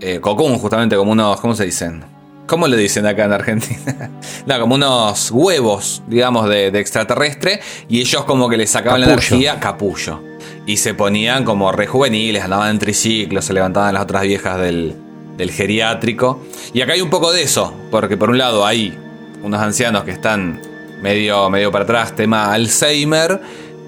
[0.00, 2.04] eh, justamente como unos, ¿cómo se dicen?
[2.46, 4.10] ¿Cómo le dicen acá en Argentina?
[4.46, 7.60] no, como unos huevos, digamos, de, extraterrestre.
[7.88, 10.20] Y ellos como que le sacaban la energía, capullo.
[10.66, 14.94] Y se ponían como rejuveniles, andaban en triciclos, se levantaban las otras viejas del,
[15.38, 16.42] del geriátrico.
[16.74, 18.96] Y acá hay un poco de eso, porque por un lado hay
[19.42, 20.60] unos ancianos que están
[21.00, 23.40] medio, medio para atrás, tema Alzheimer.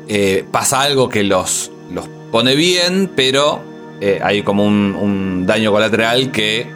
[0.09, 3.61] eh, pasa algo que los, los pone bien, pero
[4.01, 6.67] eh, hay como un, un daño colateral que,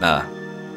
[0.00, 0.26] nada,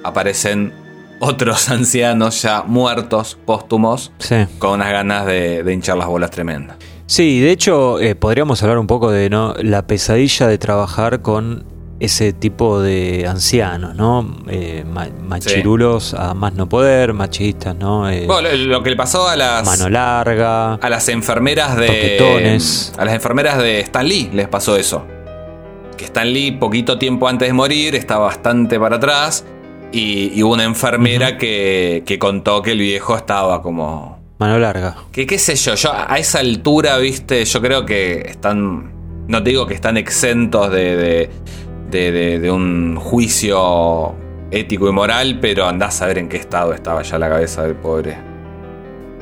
[0.04, 0.74] aparecen
[1.20, 4.46] otros ancianos ya muertos, póstumos, Sí.
[4.60, 6.78] con unas ganas de, de hinchar las bolas tremendas.
[7.06, 9.54] Sí, de hecho, eh, podríamos hablar un poco de ¿no?
[9.62, 11.66] la pesadilla de trabajar con
[12.00, 14.38] ese tipo de ancianos, ¿no?
[14.50, 18.10] Eh, ma- machirulos a más no poder, machistas, ¿no?
[18.10, 20.74] Eh, Bueno, lo, que le pasó a las, mano larga.
[20.76, 21.88] a las enfermeras de.
[21.88, 22.94] Toquetones.
[22.98, 25.06] A las enfermeras de Stan Lee les pasó eso.
[25.96, 29.46] Que Stan Lee, poquito tiempo antes de morir, estaba bastante para atrás.
[29.94, 34.20] Y, y hubo una enfermera que, que contó que el viejo estaba como.
[34.40, 34.96] Mano larga.
[35.12, 38.92] Que qué sé yo, yo a esa altura, viste, yo creo que están.
[39.28, 41.30] No te digo que están exentos de, de,
[41.92, 44.16] de- de- de un juicio
[44.52, 47.76] ético y moral, pero andás a ver en qué estado estaba ya la cabeza del
[47.76, 48.18] pobre.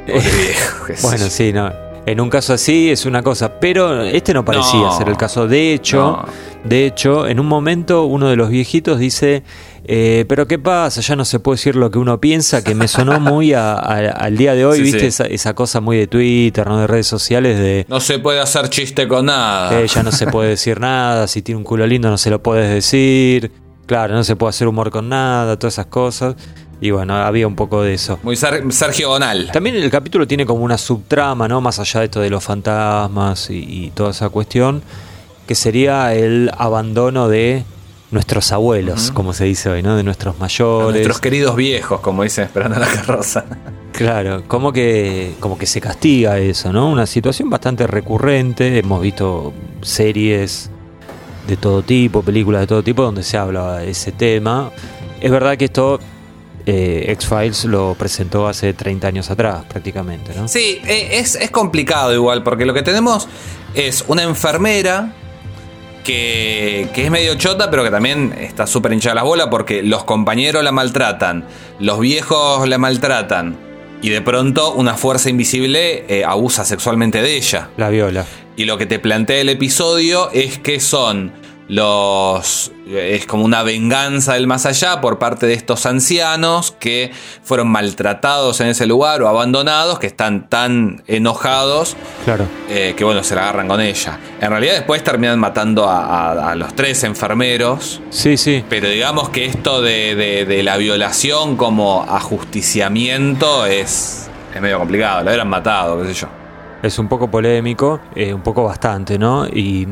[0.08, 0.86] Pobre viejo.
[0.88, 1.72] qué sé Bueno, sí, no.
[2.06, 4.98] En un caso así es una cosa, pero este no parecía No.
[4.98, 5.48] ser el caso.
[5.48, 6.26] De hecho, No.
[6.70, 9.44] de hecho, en un momento uno de los viejitos dice,
[9.86, 11.02] eh, pero ¿qué pasa?
[11.02, 14.10] Ya no se puede decir lo que uno piensa, que me sonó muy a- a-
[14.10, 15.00] al día de hoy, Sí, ¿viste?
[15.02, 15.06] sí.
[15.06, 16.80] Esa, esa cosa muy de Twitter, ¿no?
[16.80, 19.80] De redes sociales, de No se puede hacer chiste con nada.
[19.80, 22.42] eh, ya no se puede decir nada, si tiene un culo lindo no se lo
[22.42, 23.52] puedes decir,
[23.86, 26.36] claro, no se puede hacer humor con nada, todas esas cosas.
[26.82, 28.20] Y bueno, había un poco de eso.
[28.24, 29.50] Muy Ser- Sergio Gonal.
[29.54, 31.62] También el capítulo tiene como una subtrama, ¿no?
[31.62, 34.82] Más allá de esto de los fantasmas y, y toda esa cuestión,
[35.48, 37.64] que sería el abandono de
[38.10, 39.96] nuestros abuelos, como se dice hoy, ¿no?
[39.96, 40.92] De nuestros A mayores.
[40.96, 43.46] nuestros queridos viejos, como dicen esperando la carroza.
[43.92, 46.90] Claro, como que, como que se castiga eso, ¿no?
[46.90, 48.80] Una situación bastante recurrente.
[48.80, 50.72] Hemos visto series
[51.46, 54.72] de todo tipo, películas de todo tipo, donde se habla de ese tema.
[55.20, 56.00] Es verdad que esto
[56.66, 60.48] eh, X-Files lo presentó hace 30 años atrás, prácticamente, ¿no?
[60.48, 63.28] Sí, eh, es, es complicado igual, porque lo que tenemos
[63.74, 65.14] es una enfermera
[66.04, 70.04] que, que es medio chota, pero que también está súper hinchada las bolas porque los
[70.04, 71.46] compañeros la maltratan,
[71.80, 73.58] los viejos la maltratan,
[74.02, 77.70] y de pronto una fuerza invisible eh, abusa sexualmente de ella.
[77.78, 78.26] La viola.
[78.56, 81.32] Y lo que te plantea el episodio es que son
[81.72, 82.72] los.
[82.88, 87.12] Es como una venganza del más allá por parte de estos ancianos que
[87.44, 92.46] fueron maltratados en ese lugar o abandonados, que están tan enojados Claro.
[92.70, 94.20] eh, que, bueno, se la agarran con ella.
[94.42, 98.02] En realidad, después terminan matando a, a- a los tres enfermeros.
[98.10, 98.64] Sí, sí.
[98.70, 105.22] Pero digamos que esto de, de- de la violación como ajusticiamiento es, es medio complicado.
[105.24, 106.28] Lo hubieran matado, qué sé yo.
[106.84, 109.48] Es un poco polémico, eh, un poco bastante, ¿no?
[109.48, 109.88] Y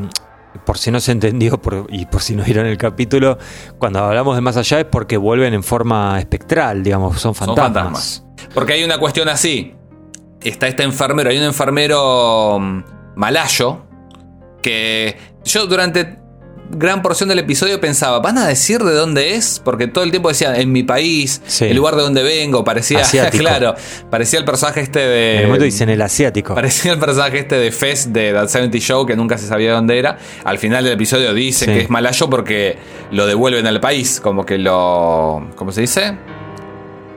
[0.64, 3.38] por si no se entendió por- y por si no vieron el capítulo,
[3.78, 7.74] cuando hablamos de más allá es porque vuelven en forma espectral, digamos, son Son fantasmas.
[7.74, 8.24] fantasmas.
[8.54, 9.74] Porque hay una cuestión así.
[10.40, 12.82] Está este enfermero, hay un enfermero mm,
[13.16, 13.82] malayo
[14.62, 16.18] que yo durante
[16.72, 19.60] gran porción del episodio pensaba, ¿van a decir de dónde es?
[19.64, 21.64] Porque todo el tiempo decían, en mi país, Sí.
[21.66, 23.42] el lugar de donde vengo, parecía, Asiático.
[23.42, 23.74] claro,
[24.10, 25.34] parecía el personaje este de...
[25.34, 26.54] En el momento dicen el asiático.
[26.54, 29.98] Parecía el personaje este de Fest de That 70 Show que nunca se sabía dónde
[29.98, 30.18] era.
[30.44, 31.74] Al final del episodio dicen Sí.
[31.74, 32.78] que es malayo porque
[33.10, 35.48] lo devuelven al país, como que lo.
[35.56, 36.16] ¿Cómo se dice?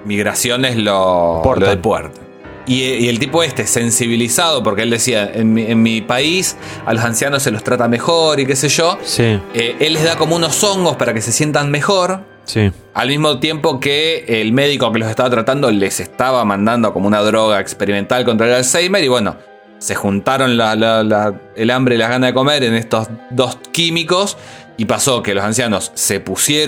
[0.06, 1.64] Migraciones lo, Portan.
[1.64, 2.23] lo deportan.
[2.66, 6.94] Y, y el tipo este, sensibilizado, porque él decía, en mi, en mi país a
[6.94, 10.16] los ancianos se los trata mejor y qué sé yo, Sí, eh, él les da
[10.16, 12.22] como unos hongos para que se sientan mejor.
[12.46, 12.72] sí.
[12.94, 17.22] Al mismo tiempo que el médico que los estaba tratando les estaba mandando como una
[17.22, 19.36] droga experimental contra el Alzheimer y bueno,
[19.80, 23.58] se juntaron la- la- la- el hambre y las ganas de comer en estos dos
[23.74, 24.38] químicos
[24.78, 26.20] y pasó que los ancianos se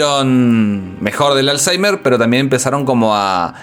[0.06, 3.54] pusieron mejor del Alzheimer, pero también empezaron como a,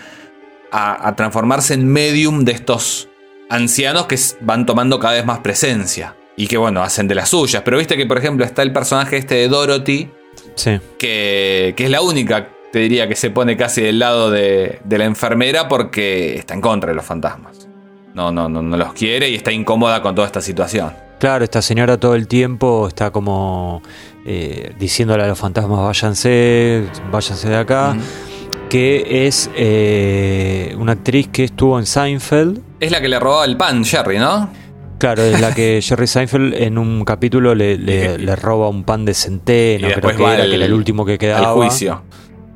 [0.72, 3.08] a- a transformarse en medium de estos
[3.50, 6.16] ancianos que van tomando cada vez más presencia.
[6.36, 7.62] Y que bueno, hacen de las suyas.
[7.62, 10.10] Pero viste que por ejemplo está el personaje este de Dorothy,
[10.54, 14.80] Sí, que, que es la única, te diría, que se pone casi del lado de,
[14.84, 17.68] de la enfermera porque está en contra de los fantasmas.
[18.14, 20.92] No, no, no, no los quiere y está incómoda con toda esta situación.
[21.18, 23.82] claro, esta señora todo el tiempo está como
[24.26, 27.94] eh, diciéndole a los fantasmas, váyanse, váyanse de acá.
[28.72, 32.60] Que es eh, una actriz que estuvo en Seinfeld.
[32.80, 34.48] Es la que le robaba el pan, Jerry, ¿no?
[34.98, 39.12] Claro, es la que Jerry Seinfeld en un capítulo le, le- roba un pan de
[39.12, 41.48] centeno, creo que era, al- que era el último que quedaba.
[41.50, 42.02] Al juicio.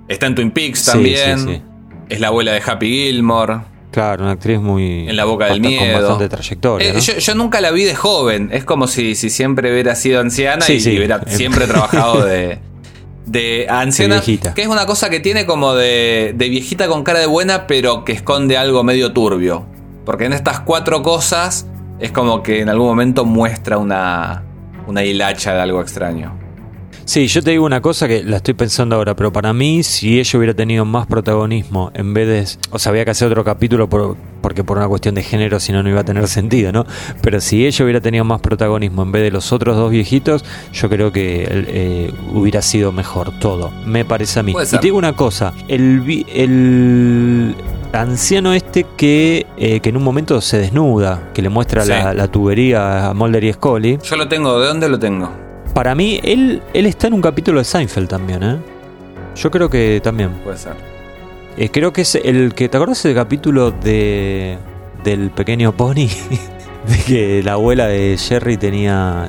[0.08, 1.38] Está en Twin Peaks también.
[1.38, 1.62] sí, sí.
[2.08, 3.58] Es la abuela de Happy Gilmore.
[3.90, 5.08] Claro, una actriz muy.
[5.08, 5.80] En la boca del miedo.
[5.92, 6.88] Con bastante trayectoria.
[6.88, 6.98] Eh, ¿no?
[7.00, 8.48] yo, yo nunca la vi de joven.
[8.52, 12.58] Es como si, si siempre hubiera sido anciana y hubiera siempre trabajado de,
[13.26, 14.20] de anciana.
[14.20, 14.38] De.
[14.54, 18.04] Que es una cosa que tiene como de, de viejita con cara de buena, pero
[18.04, 19.66] que esconde algo medio turbio.
[20.04, 21.66] Porque en estas cuatro cosas
[21.98, 24.44] es como que en algún momento muestra una,
[24.86, 26.45] una hilacha de algo extraño.
[27.08, 30.18] Sí, yo te digo una cosa que la estoy pensando ahora, pero para mí, si
[30.18, 32.26] ella hubiera tenido más protagonismo en vez
[32.58, 32.58] de.
[32.72, 35.70] O sea, había que hacer otro capítulo por, porque por una cuestión de género, si
[35.72, 36.84] no, no iba a tener sentido, ¿no?
[37.22, 40.88] Pero si ella hubiera tenido más protagonismo en vez de los otros dos viejitos, yo
[40.88, 43.70] creo que eh, hubiera sido mejor todo.
[43.86, 44.52] Me parece a mí.
[44.60, 47.54] Y te digo una cosa: el, el
[47.92, 51.90] anciano este que, eh, que en un momento se desnuda, que le muestra Sí.
[51.90, 53.98] la, la tubería a Mulder y Scully.
[54.02, 55.45] Yo lo tengo, ¿de dónde lo tengo?
[55.76, 58.56] Para mí, él, él está en un capítulo de Seinfeld también, ¿eh?
[59.36, 60.30] Yo creo que también.
[60.42, 60.72] Puede ser.
[61.58, 62.70] Eh, creo que es el que.
[62.70, 64.56] ¿Te acuerdas del capítulo de.
[65.04, 66.08] del pequeño pony?
[66.88, 69.28] de que la abuela de Jerry tenía.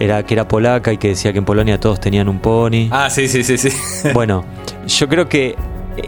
[0.00, 2.88] Era que era polaca y que decía que en Polonia todos tenían un pony.
[2.90, 3.68] Ah, sí, sí, sí, sí.
[4.14, 4.46] Bueno,
[4.86, 5.54] yo creo que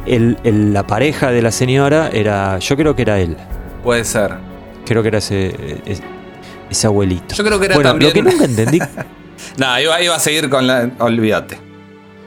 [0.07, 2.59] el- el- la pareja de la señora era.
[2.61, 3.37] Yo creo que era él.
[3.85, 4.37] Puede ser.
[4.87, 5.81] Creo que era ese.
[5.85, 6.03] ese,
[6.71, 7.35] ese abuelito.
[7.35, 8.79] Yo creo que era bueno, también- Lo que nunca entendí.
[9.57, 10.91] Nada, iba, iba a seguir con la.
[10.99, 11.71] Olvídate.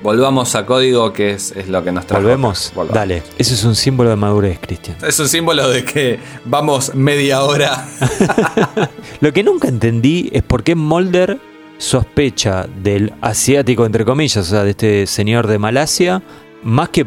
[0.04, 2.22] Volvamos a código, que es, es lo que nos trae.
[2.22, 2.74] ¿Volvemos?
[2.94, 3.24] Dale.
[3.38, 4.98] Eso es un símbolo de madurez, Cristian.
[5.02, 7.88] Es un símbolo de que vamos media hora.
[9.22, 11.40] Lo que nunca entendí es por qué Mulder
[11.78, 16.22] sospecha del asiático, entre comillas, o sea, de este señor de Malasia,
[16.64, 17.06] más que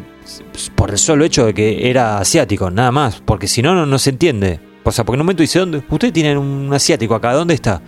[0.74, 3.98] por el solo hecho de que era asiático, nada más, porque si no, no, no
[3.98, 4.58] se entiende.
[4.84, 5.82] O sea, porque en un momento dice, ¿dónde?
[5.90, 7.82] Ustedes tienen un asiático acá, ¿dónde está?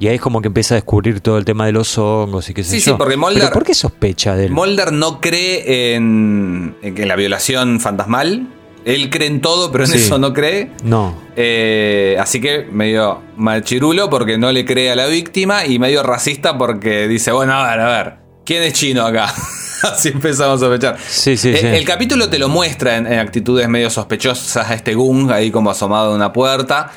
[0.00, 2.54] Y ahí es como que empieza a descubrir todo el tema de los hongos y
[2.54, 2.92] qué sé Sí, yo.
[2.92, 4.52] sí, porque Mulder- ¿Pero por qué sospecha de él?
[4.52, 8.46] Mulder no cree en, en la violación fantasmal.
[8.84, 9.98] Él cree en todo, pero en Sí.
[9.98, 10.70] eso no cree.
[10.84, 11.14] No.
[11.36, 16.56] Eh, así que medio machirulo porque no le cree a la víctima y medio racista
[16.56, 19.34] porque dice, bueno, a ver, a ver, ¿quién es chino acá?
[19.82, 20.96] así empezamos a sospechar.
[21.06, 21.66] Sí, sí, Eh, sí.
[21.66, 25.70] El capítulo te lo muestra en, en actitudes medio sospechosas a este Gung ahí como
[25.70, 26.90] asomado en una puerta,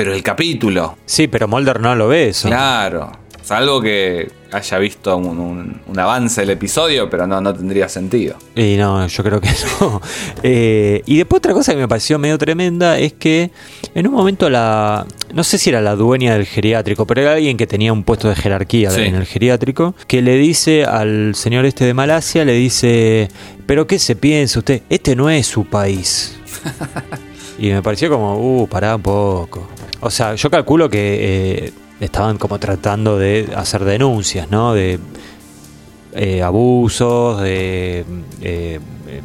[0.00, 2.48] pero el capítulo, Sí, pero Mulder no lo ve eso.
[2.48, 7.86] claro, salvo que haya visto un, un- un avance del episodio, pero no, no tendría
[7.86, 8.36] sentido.
[8.56, 9.50] Y no, yo creo que
[9.82, 10.00] no.
[10.42, 13.50] Eh, y después otra cosa que me pareció medio tremenda es que
[13.94, 15.04] en un momento la...
[15.34, 18.28] No sé si era la dueña del geriátrico, pero era alguien que tenía un puesto
[18.30, 19.02] de jerarquía Sí.
[19.02, 23.28] en el geriátrico, que le dice al señor este de Malasia, le dice,
[23.66, 24.80] pero ¿qué se piensa usted?
[24.88, 26.36] Este no es su país.
[27.58, 29.68] y me pareció como, uh, pará un poco.
[30.00, 34.72] O sea, yo calculo que eh, estaban como tratando de hacer denuncias, ¿no?
[34.74, 34.98] De
[36.14, 38.04] eh, abusos, de, eh,
[39.06, 39.20] eh,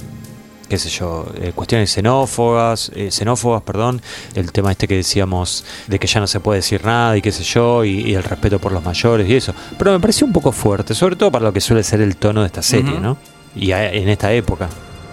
[0.69, 4.01] qué sé yo, eh, cuestiones xenófobas, eh, xenófobas, perdón,
[4.35, 7.31] el tema este que decíamos de que ya no se puede decir nada y qué
[7.31, 9.53] sé yo, y, y el respeto por los mayores y eso.
[9.77, 12.41] Pero me pareció un poco fuerte, sobre todo para lo que suele ser el tono
[12.41, 12.99] de esta serie.
[12.99, 13.17] ¿no?
[13.55, 14.67] Y a- en esta época.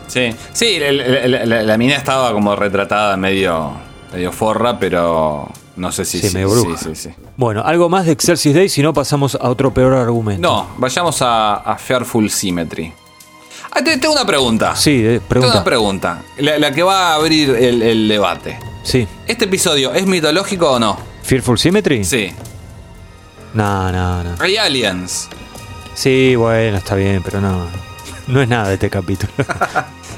[0.08, 3.72] Sí, sí, el- el- el- la, la mina estaba como retratada medio,
[4.12, 6.20] medio forra, pero no sé si...
[6.20, 6.76] Sí, bruja.
[6.78, 7.14] sí, sí, sí.
[7.36, 10.42] Bueno, algo más de Excelsis Day, si no pasamos a otro peor argumento.
[10.46, 12.92] No, vayamos a, a Fearful Symmetry.
[13.70, 14.76] Ah, te- tengo una pregunta.
[14.76, 15.54] Sí, eh, Tengo pregunta.
[15.56, 16.22] una pregunta.
[16.38, 18.58] La, la que va a abrir el, el debate.
[18.82, 19.08] Sí.
[19.26, 20.98] ¿Este episodio es mitológico o no?
[21.22, 22.04] ¿Fearful Symmetry?
[22.04, 22.30] Sí.
[23.54, 24.34] No, no, no.
[24.40, 25.28] Hay aliens.
[25.94, 27.66] Sí, bueno, está bien, pero no.
[28.26, 29.32] No es nada de este capítulo.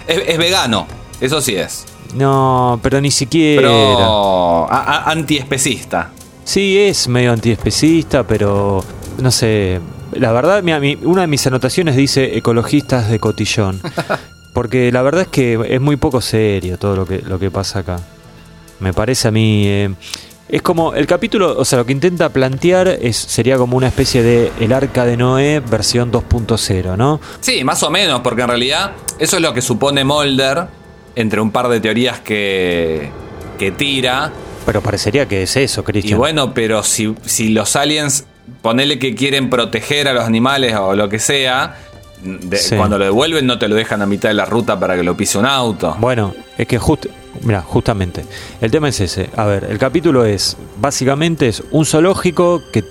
[0.07, 0.87] Es, es vegano.
[1.18, 1.87] Eso sí es.
[2.14, 3.62] No, pero ni siquiera.
[3.68, 6.11] Pero antiespecista.
[6.44, 8.85] Sí, es medio antiespecista, pero
[9.18, 9.81] no sé.
[10.12, 13.81] La verdad, mira, mi- una de mis anotaciones dice ecologistas de cotillón.
[14.53, 17.81] Porque la verdad es que es muy poco serio todo lo que, lo que pasa
[17.81, 17.96] acá.
[18.79, 19.64] Me parece a mí.
[19.66, 19.90] eh,
[20.48, 24.22] es como el capítulo, o sea, lo que intenta plantear es, sería como una especie
[24.22, 27.18] de El Arca de Noé versión 2.0, ¿no?
[27.40, 30.66] Sí, más o menos, porque en realidad eso es lo que supone Mulder
[31.16, 33.11] entre un par de teorías que,
[33.59, 34.33] que tira.
[34.66, 36.18] Pero parecería que es eso, Y Cristian.
[36.18, 38.24] bueno, pero si, si los aliens,
[38.62, 41.77] ponele que quieren proteger a los animales o lo que sea,
[42.22, 42.74] de- Sí.
[42.77, 45.14] cuando lo devuelven no te lo dejan a mitad de la ruta para que lo
[45.16, 45.94] pise un auto.
[45.98, 47.07] Bueno, es que just,
[47.42, 48.24] mira, justamente,
[48.62, 49.29] el tema es ese.
[49.37, 52.83] A ver, el capítulo es, básicamente es un zoológico que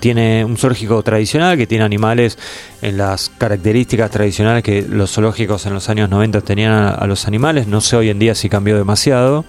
[0.00, 2.38] tiene un zoológico tradicional que tiene animales
[2.82, 7.66] en las características tradicionales que los zoológicos en los años 90 tenían a, los animales.
[7.66, 9.44] No sé hoy en día si cambió demasiado,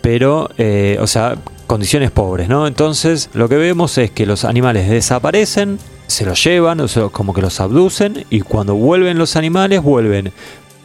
[0.00, 2.66] pero, eh, o sea, condiciones pobres, ¿no?
[2.66, 7.34] Entonces, lo que vemos es que los animales desaparecen, se los llevan, o sea, como
[7.34, 10.32] que los abducen, y cuando vuelven los animales, vuelven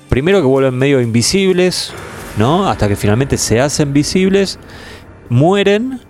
[0.09, 1.93] primero que vuelven medio invisibles,
[2.37, 2.69] ¿no?
[2.69, 4.59] Hasta que finalmente se hacen visibles,
[5.29, 6.01] mueren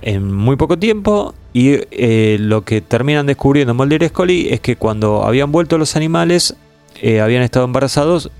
[0.00, 4.76] en muy poco tiempo y eh, lo que terminan descubriendo Mulder y Scully es que
[4.76, 6.54] cuando habían vuelto los animales
[7.00, 8.30] eh, habían estado embarazados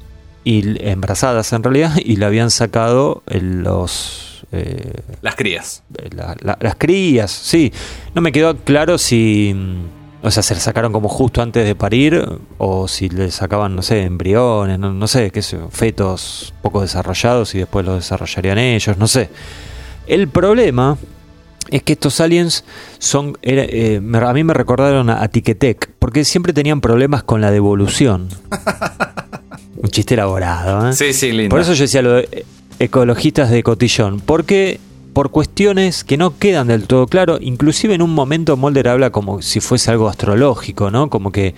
[0.44, 5.82] y embarazadas en realidad y le habían sacado el- los eh, Las crías.
[5.98, 7.72] eh, la- la- las crías, sí.
[8.14, 11.74] No me quedó claro si, mm, o sea, se le sacaron como justo antes de
[11.74, 12.24] parir
[12.58, 17.54] o si le sacaban, no sé, embriones, no, no sé, qué sé fetos poco desarrollados
[17.54, 19.30] y después los desarrollarían ellos, no sé.
[20.06, 20.98] El problema
[21.70, 22.64] es que estos aliens
[22.98, 27.40] son, era- eh, a mí me recordaron a, a Ticketek, porque siempre tenían problemas con
[27.40, 28.28] la devolución.
[29.76, 30.92] Un chiste elaborado, ¿eh?
[30.94, 31.50] Sí, sí, lindo.
[31.50, 32.44] Por eso yo decía lo de
[32.78, 34.80] ecologistas de cotillón, porque
[35.12, 39.42] por cuestiones que no quedan del todo claro, inclusive en un momento Mulder habla como
[39.42, 41.08] si fuese algo astrológico, ¿no?
[41.10, 41.54] Como que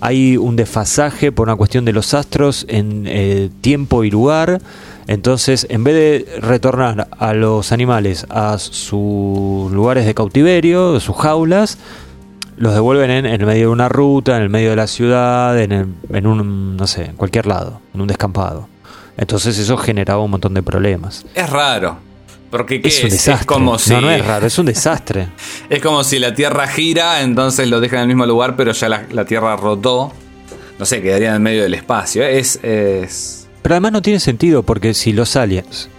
[0.00, 4.60] hay un desfasaje por una cuestión de los astros en eh, tiempo y lugar.
[5.08, 11.78] Entonces, en vez de retornar a los animales a sus lugares de cautiverio, sus jaulas,
[12.56, 15.58] los devuelven en, en el medio de una ruta, en el medio de la ciudad,
[15.60, 18.68] en, el- en un, no sé, en cualquier lado, en un descampado.
[19.16, 21.24] Entonces eso generaba un montón de problemas.
[21.34, 21.96] Es raro.
[22.50, 23.12] Porque ¿qué Es un es?
[23.14, 23.40] desastre.
[23.40, 23.90] Es como si.
[23.90, 25.28] No, no es raro, es un desastre.
[25.70, 28.88] Es como si la Tierra gira, entonces lo dejan en el mismo lugar, pero ya
[28.88, 30.12] la, la Tierra rotó.
[30.78, 32.22] No sé, quedaría en el medio del espacio.
[32.24, 32.58] Es.
[32.62, 33.47] es...
[33.68, 35.90] Pero además no tiene sentido porque si los aliens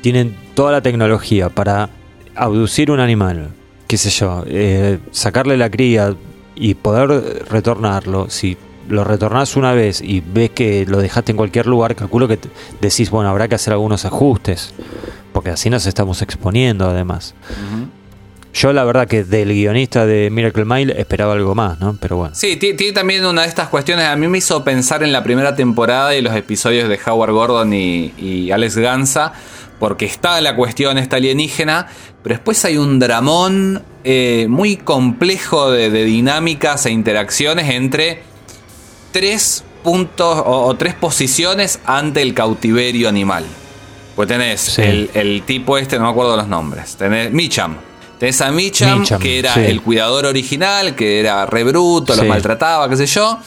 [0.00, 1.90] tienen toda la tecnología para
[2.36, 3.48] abducir un animal,
[3.88, 6.14] qué sé yo, eh, sacarle la cría
[6.54, 8.56] y poder retornarlo, si
[8.88, 12.38] lo retornás una vez y ves que lo dejaste en cualquier lugar, calculo que
[12.80, 14.72] decís, bueno, habrá que hacer algunos ajustes,
[15.32, 17.34] porque así nos estamos exponiendo además.
[18.52, 21.96] Yo la verdad que del guionista de Miracle Mile esperaba algo más, ¿no?
[22.00, 22.34] Pero bueno.
[22.34, 24.06] Sí, ti- tiene también una de estas cuestiones.
[24.06, 27.72] A mí me hizo pensar en la primera temporada y los episodios de Howard Gordon
[27.72, 29.32] y, y Alex Gansa.
[29.78, 31.86] Porque está la cuestión esta alienígena,
[32.22, 38.22] pero después hay un dramón eh, muy complejo de, de dinámicas e interacciones entre
[39.12, 43.44] tres puntos o, o tres posiciones ante el cautiverio animal.
[44.16, 44.82] Pues tenés Sí.
[44.82, 46.96] el, el tipo este, no me acuerdo los nombres.
[46.96, 47.76] Tenés Micham.
[48.20, 49.60] Tenés a Micham, que era sí.
[49.60, 52.28] el cuidador original, que era re bruto, lo Sí.
[52.28, 53.38] maltrataba, qué sé yo.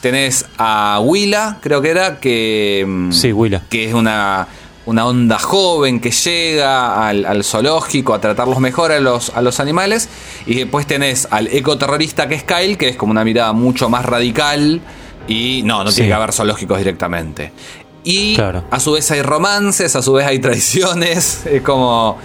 [0.00, 3.62] Tenés a Willa, creo que era, que, mm, Sí, Willa.
[3.70, 4.48] que es una,
[4.86, 9.60] una onda joven que llega al, al zoológico a tratarlos mejor a los, a los
[9.60, 10.08] animales.
[10.46, 14.04] Y después tenés al ecoterrorista que es Kyle, que es como una mirada mucho más
[14.04, 14.80] radical.
[15.28, 15.96] Y no, no Sí.
[15.96, 17.52] tiene que haber zoológicos directamente.
[18.06, 18.64] Y Claro.
[18.70, 21.46] a su vez hay romances, a su vez hay traiciones.
[21.46, 22.18] Es como,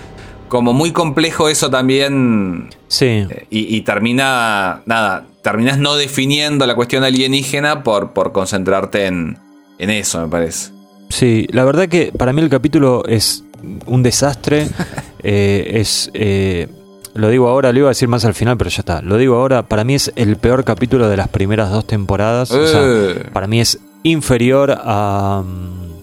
[0.50, 2.70] como muy complejo eso también.
[2.88, 3.06] Sí.
[3.30, 9.38] Eh, Y, y termina, nada, terminas no definiendo la cuestión alienígena por, por concentrarte en,
[9.78, 10.72] en eso, me parece.
[11.10, 13.44] Sí, la verdad que para mí el capítulo es
[13.86, 14.68] un desastre.
[15.22, 16.10] Eh, es.
[16.14, 16.70] eh,
[17.14, 19.02] lo digo ahora, lo iba a decir más al final, pero ya está.
[19.02, 22.52] Lo digo ahora, para mí es el peor capítulo de las primeras dos temporadas.
[22.52, 25.44] O sea, para mí es inferior a.
[25.46, 25.99] mm,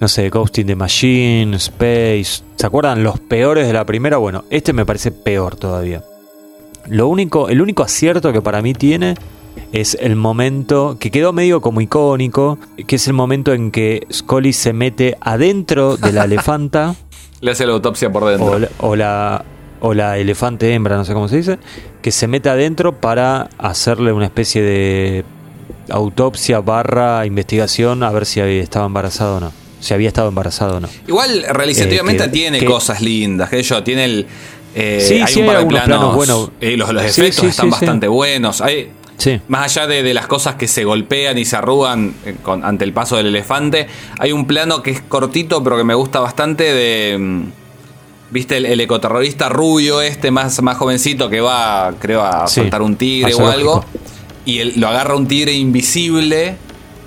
[0.00, 2.42] No sé, Ghost in the Machine, Space.
[2.56, 4.16] ¿Se acuerdan los peores de la primera?
[4.16, 6.02] Bueno, este me parece peor todavía.
[6.88, 9.14] Lo único, el único acierto que para mí tiene
[9.72, 14.54] es el momento que quedó medio como icónico, que es el momento en que Scully
[14.54, 16.94] se mete adentro de la elefanta
[17.42, 18.52] Le hace la autopsia por dentro.
[18.52, 19.44] o la, o la
[19.80, 21.58] o la elefante hembra, no sé cómo se dice,
[22.02, 25.24] que se mete adentro para hacerle una especie de
[25.88, 30.80] autopsia barra investigación a ver si estaba embarazado o no, si había estado embarazado o
[30.80, 30.88] no.
[31.08, 33.48] Igual, realizativamente Eh, que- tiene que- cosas lindas.
[33.50, 34.26] Que yo, tiene el.
[34.74, 35.98] eh, Sí, hay sí, un hay par de algunos planos.
[35.98, 36.50] planos buenos.
[36.60, 38.60] eh, los, los efectos sí, están bastante buenos.
[38.60, 38.92] Hay.
[39.48, 42.84] Más allá de, de las cosas que se golpean y se arrugan eh, con- ante
[42.86, 43.86] el paso del elefante,
[44.18, 47.18] hay un plano que es cortito pero que me gusta bastante de...
[47.18, 47.42] mm,
[48.30, 52.94] ¿Viste el, el ecoterrorista rubio este más, más jovencito que va, creo, a soltar un
[52.96, 53.84] tigre o algo?
[54.46, 56.56] Y él, lo agarra un tigre invisible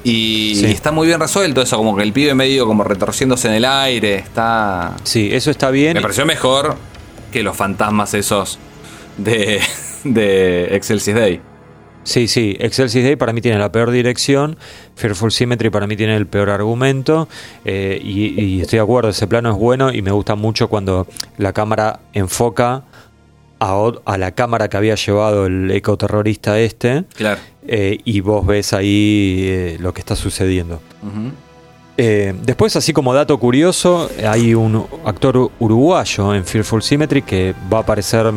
[0.03, 0.67] y, Sí.
[0.67, 3.65] y está muy bien resuelto eso, como que el pibe medio como retorciéndose en el
[3.65, 4.95] aire, está...
[5.03, 5.93] Sí, eso está bien.
[5.95, 6.75] Me pareció mejor
[7.31, 8.59] que los fantasmas esos
[9.17, 9.59] de,
[10.03, 11.41] de Excelsis Day.
[12.05, 14.57] Sí, sí, Excelsis Day para mí tiene la peor dirección,
[14.97, 17.29] Fearful Symmetry para mí tiene el peor argumento,
[17.63, 21.07] eh, y, y estoy de acuerdo, ese plano es bueno y me gusta mucho cuando
[21.37, 22.83] la cámara enfoca
[23.63, 27.39] a, la cámara que había llevado el ecoterrorista este, Claro.
[27.67, 30.79] eh, y vos ves ahí eh, lo que está sucediendo.
[31.97, 37.77] Eh, después, así como dato curioso, hay un actor uruguayo en Fearful Symmetry que va
[37.77, 38.31] a aparecer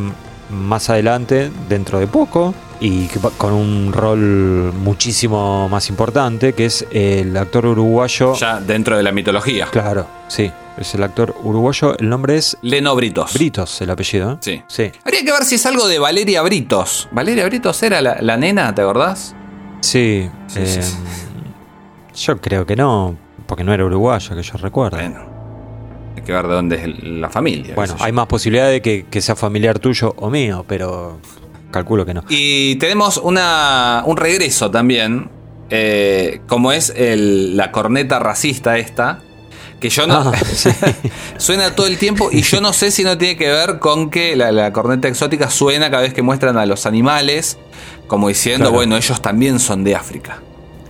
[0.51, 6.67] más adelante, dentro de poco, y que va- con un rol muchísimo más importante, que
[6.67, 8.35] es el actor uruguayo.
[8.35, 9.67] Ya dentro de la mitología.
[9.73, 11.97] Claro, sí, es el actor uruguayo.
[11.99, 13.35] El nombre es Leno Britos.
[13.35, 14.33] Britos, el apellido.
[14.33, 14.37] ¿eh?
[14.41, 14.63] Sí.
[14.69, 17.09] Sí, Habría que ver si es algo de Valeria Britos.
[17.13, 19.35] ¿Valeria Britos era la, la nena, te acordás?
[19.81, 20.29] sí.
[20.47, 20.97] Sí, eh, sí, sí.
[22.25, 23.17] Yo creo que no,
[23.47, 24.97] porque no era uruguayo, que yo recuerdo.
[24.97, 25.37] Bueno.
[26.17, 27.75] Hay que ver de dónde es la familia.
[27.75, 31.21] Bueno, hay más posibilidad de que, que, sea familiar tuyo o mío, pero
[31.71, 32.25] calculo que no.
[32.29, 35.29] Y tenemos una, un regreso también,
[35.69, 39.21] eh, como es el, la corneta racista esta,
[39.81, 40.15] que yo no.
[40.15, 40.33] Ah,
[41.37, 44.37] suena todo el tiempo y yo no sé si no tiene que ver con que
[44.37, 47.59] la, corneta exótica suena cada vez que muestran a los animales,
[48.07, 50.41] como diciendo, bueno, ellos también son de África.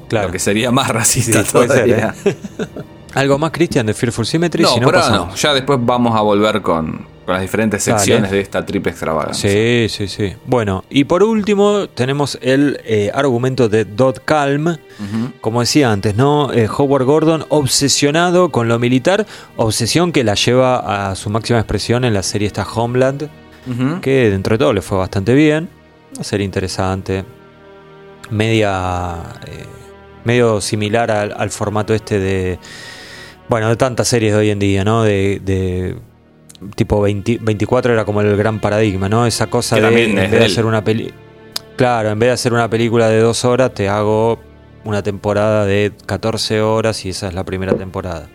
[0.09, 0.29] Claro.
[0.29, 2.15] Lo que sería más racista todavía.
[2.25, 2.37] ¿eh?
[3.15, 4.63] ¿Algo más, Cristian, de Fearful Symmetry?
[4.63, 5.35] No, si no, no.
[5.35, 9.51] Ya después vamos a volver con, las diferentes secciones de esta triple extravagancia.
[9.51, 10.35] Sí, sí, sí.
[10.47, 14.77] Bueno, y por último tenemos el eh, argumento de Dot Calm.
[15.41, 16.53] Como decía antes, ¿no?
[16.53, 22.05] Eh, Howard Gordon obsesionado con lo militar, obsesión que la lleva a su máxima expresión
[22.05, 23.29] en la serie esta Homeland,
[24.01, 25.69] que dentro de todo le fue bastante bien.
[26.15, 27.25] Una serie interesante.
[28.31, 29.17] Media.
[29.47, 29.65] Eh,
[30.25, 32.59] medio similar al formato este de
[33.49, 35.03] bueno, de tantas series de hoy en día, ¿no?
[35.03, 35.97] De,
[36.75, 39.27] tipo 24 era como el gran paradigma, ¿no?
[39.27, 41.13] Esa cosa de en vez de hacer una peli
[41.77, 44.39] Claro, en vez de hacer una película de dos horas, te hago
[44.85, 48.29] una temporada de 14 horas y esa es la primera temporada.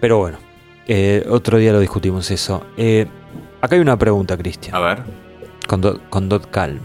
[0.00, 0.38] Pero bueno,
[0.86, 2.64] eh, otro día lo discutimos eso.
[2.78, 3.06] Eh,
[3.60, 4.74] acá hay una pregunta, Cristian.
[4.74, 5.02] A ver.
[5.66, 6.80] Con, con Dot Calm.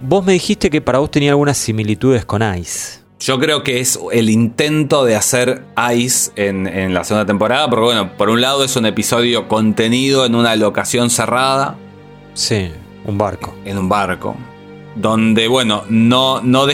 [0.00, 3.00] Vos me dijiste que para vos tenía algunas similitudes con Ice.
[3.20, 5.64] Yo creo que es el intento de hacer
[5.94, 10.36] Ice en, la segunda temporada, porque bueno, por un lado es un episodio contenido en
[10.36, 11.76] una locación cerrada.
[12.34, 12.70] Sí,
[13.04, 13.54] un barco.
[13.64, 14.36] En un barco.
[14.94, 16.66] Donde, bueno, no, no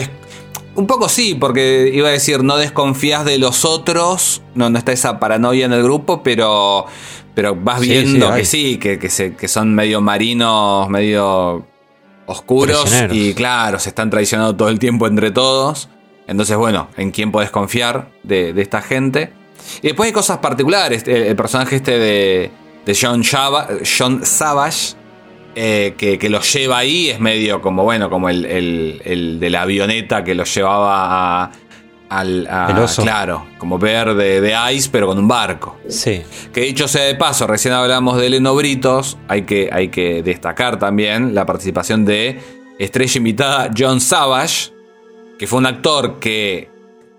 [0.75, 4.91] un poco sí, porque iba a decir, no desconfías de los otros, no, no está
[4.91, 6.85] esa paranoia en el grupo, pero,
[7.33, 11.65] pero vas viendo que sí, que, que son medio marinos, medio
[12.27, 15.89] oscuros y claro, se están traicionando todo el tiempo entre todos.
[16.27, 19.31] Entonces, bueno, ¿en quién podés confiar de, esta gente?
[19.81, 21.03] Y después hay cosas particulares.
[21.07, 22.51] El, personaje este de,
[22.85, 24.95] de John, John Savage,
[25.55, 30.35] eh, que, lo lleva ahí, es medio como, bueno, como el, de la avioneta que
[30.35, 31.51] lo llevaba a,
[32.09, 32.47] al
[32.97, 35.77] claro, como ver de, Ice, pero con un barco.
[35.87, 36.21] Sí.
[36.53, 40.77] Que dicho sea de paso, recién hablamos de Leno Britos, hay que, hay que destacar
[40.77, 42.39] también la participación de
[42.77, 44.71] estrella invitada John Savage,
[45.37, 46.69] que fue un actor que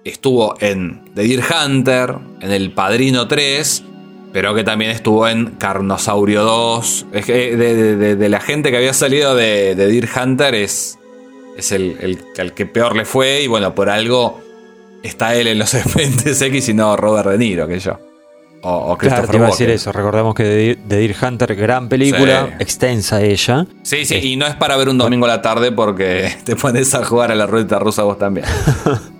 [0.04, 3.84] estuvo en The Deer Hunter, en El Padrino 3,
[4.32, 7.06] pero que también estuvo en Carnosaurio 2.
[7.12, 10.98] Es que de, la gente que había salido de, Deer Hunter es,
[11.56, 11.96] es el,
[12.36, 14.40] el, que peor le fue y bueno, por algo
[15.02, 17.98] está él en los Expedientes X y no Robert De Niro, que yo.
[18.62, 19.92] O, claro, te iba a decir eso.
[19.92, 23.66] Recordemos que The Deer Hunter, gran película, extensa ella.
[23.82, 26.94] Sí, sí, y no es para ver un domingo a la tarde porque te pones
[26.94, 28.46] a jugar a la ruleta rusa vos también.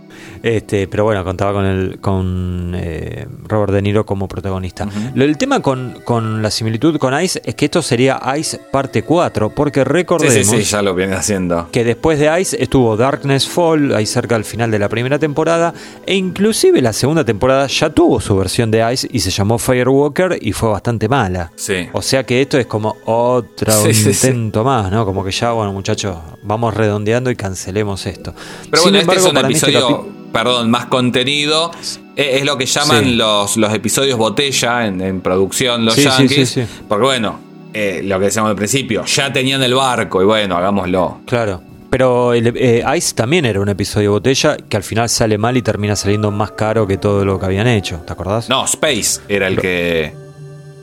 [0.46, 4.86] Este, pero bueno, contaba con el con eh, Robert De Niro como protagonista.
[5.16, 9.50] el tema con, con, la similitud con Ice es que esto sería Ice parte 4,
[9.50, 11.68] porque recordemos sí, sí, ya lo viene haciendo.
[11.72, 15.74] que después de Ice estuvo Darkness Fall, ahí cerca al final de la primera temporada,
[16.06, 20.38] e inclusive la segunda temporada ya tuvo su versión de Ice y se llamó Firewalker
[20.40, 21.50] y fue bastante mala.
[21.56, 21.88] Sí.
[21.92, 25.04] O sea que esto es como otro intento más, ¿no?
[25.04, 28.32] Como que ya, bueno, muchachos, vamos redondeando y cancelemos esto.
[28.70, 31.70] Pero bueno, este es un este episodio perdón, más contenido.
[32.14, 36.58] Es, lo que llaman los, los episodios botella en, producción, los yankees.
[36.88, 37.38] porque bueno,
[37.72, 41.20] eh, lo que decíamos al principio, ya tenían el barco y bueno, hagámoslo.
[41.26, 41.62] Claro.
[41.88, 45.96] Pero eh, Ice también era un episodio botella que al final sale mal y termina
[45.96, 48.48] saliendo más caro que todo lo que habían hecho, ¿te acordás?
[48.48, 50.12] No, Space era el que.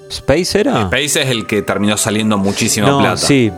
[0.10, 0.84] ¿Space era?
[0.84, 3.18] Space es el que terminó saliendo muchísimo no, plata.
[3.18, 3.52] Sí,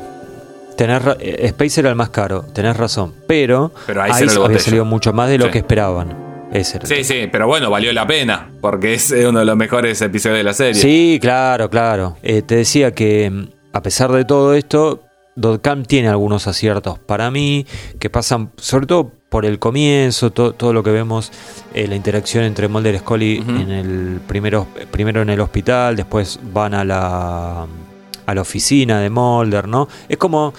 [0.78, 3.14] eh, Space era el más caro, tenés razón.
[3.28, 6.16] Pero, Pero Ice había salido mucho más de lo que esperaban.
[6.54, 10.44] sí, sí, pero bueno, valió la pena, porque es uno de los mejores episodios de
[10.44, 10.82] la serie.
[10.82, 12.18] Sí, claro, claro.
[12.24, 15.02] Eh, te decía que mm, a pesar de todo esto,
[15.36, 17.66] Dotcam tiene algunos aciertos para mí,
[18.00, 21.32] que pasan sobre todo por el comienzo, todo, lo que vemos,
[21.74, 26.40] eh, la interacción entre Mulder y Scully en el primero, primero en el hospital, después
[26.54, 27.68] van a la
[28.26, 29.88] a la oficina de Mulder, ¿no?
[30.10, 30.54] Es como...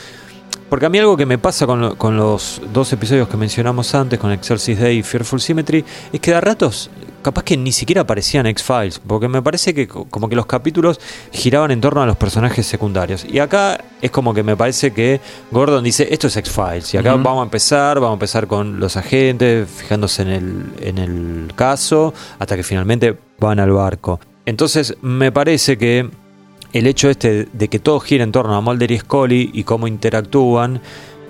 [0.68, 4.18] Porque a mí algo que me pasa con, con, los dos episodios que mencionamos antes,
[4.18, 6.90] con Exorcist Day y Fearful Symmetry, es que de ratos
[7.26, 11.00] capaz que ni siquiera aparecían X-Files, porque me parece que como que los capítulos
[11.32, 13.24] giraban en torno a los personajes secundarios.
[13.24, 17.16] Y acá es como que me parece que Gordon dice, esto es X-Files, y acá
[17.16, 22.14] vamos a empezar, vamos a empezar con los agentes, fijándose en el, en el caso,
[22.38, 24.20] hasta que finalmente van al barco.
[24.44, 26.08] Entonces me parece que
[26.78, 29.86] el hecho este de que todo gira en torno a Mulder y Scully y cómo
[29.86, 30.82] interactúan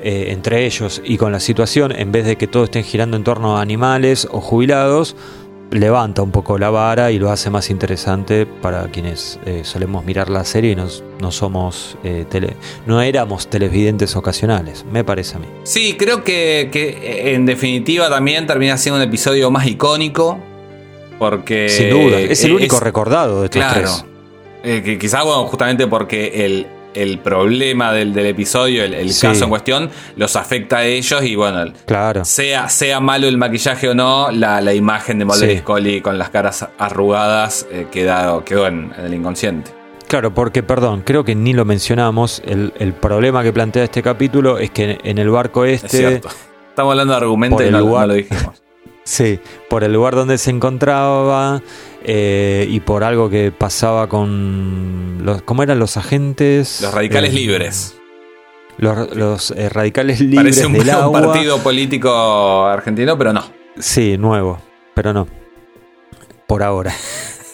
[0.02, 3.24] eh, entre ellos y con la situación, en vez de que todo estén girando en
[3.24, 5.14] torno a animales o jubilados,
[5.70, 10.30] levanta un poco la vara y lo hace más interesante para quienes eh, solemos mirar
[10.30, 12.54] la serie y nos, no somos eh, tele,
[12.86, 15.46] no éramos televidentes ocasionales, me parece a mí.
[15.62, 20.38] Sí, creo que, que en definitiva también termina siendo un episodio más icónico.
[21.18, 21.70] Porque.
[21.70, 24.15] Sin duda, es el único recordado de estos claro, tres.
[24.66, 29.26] Eh, que quizás, bueno, justamente porque el, el problema del, del episodio, el, el Sí.
[29.26, 32.24] caso en cuestión, los afecta a ellos y bueno, Claro.
[32.24, 35.54] sea, sea malo el maquillaje o no, la, la imagen de Mulder Sí.
[35.56, 39.70] y Scully con las caras arrugadas eh, queda- quedó en, en el inconsciente.
[40.08, 42.40] Claro, porque, perdón, creo que ni lo mencionamos.
[42.46, 46.28] El, el problema que plantea este capítulo es que en el barco Es este, cierto.
[46.68, 48.62] Estamos hablando de argumentos y no lugar- lo dijimos.
[49.06, 49.38] sí,
[49.70, 51.62] por el lugar donde se encontraba
[52.04, 56.80] eh, y por algo que pasaba con los, ¿cómo eran los agentes?
[56.82, 57.96] Los radicales Eh, libres.
[58.78, 61.22] Los, los, eh, radicales libres Parece un, del un agua.
[61.22, 63.44] partido político argentino, pero no.
[63.78, 64.58] Sí, nuevo,
[64.94, 65.26] pero no.
[66.46, 66.92] Por ahora.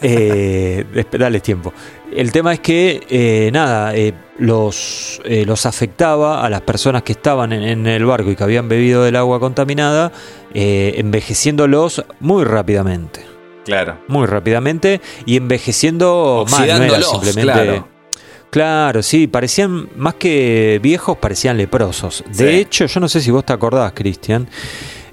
[0.03, 1.73] Eh, dales tiempo.
[2.15, 7.13] El tema es que, eh, nada, eh, los, eh, los afectaba a las personas que
[7.13, 10.13] estaban en, en el barco y que habían bebido del agua contaminada,
[10.53, 13.21] envejeciéndolos muy rápidamente.
[13.65, 13.99] Claro.
[14.09, 17.43] Muy rápidamente y envejeciendo mal, no era simplemente.
[17.43, 17.89] claro.
[18.51, 22.23] Claro, sí, parecían más que viejos, parecían leprosos.
[22.29, 22.45] De Sí.
[22.59, 24.47] hecho, yo no sé si vos te acordás, Cristian,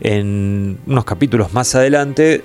[0.01, 2.43] en unos capítulos más adelante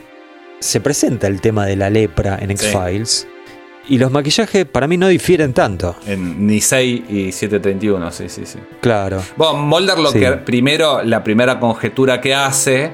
[0.60, 2.66] se presenta el tema de la lepra en Sí.
[2.66, 3.28] X-Files.
[3.86, 5.94] Y los maquillajes para mí no difieren tanto.
[6.06, 8.58] En Nisei y 731, sí, sí, sí.
[8.80, 9.22] Claro.
[9.36, 10.20] Bueno, Mulder lo Sí.
[10.20, 12.92] que primero, la primera conjetura que hace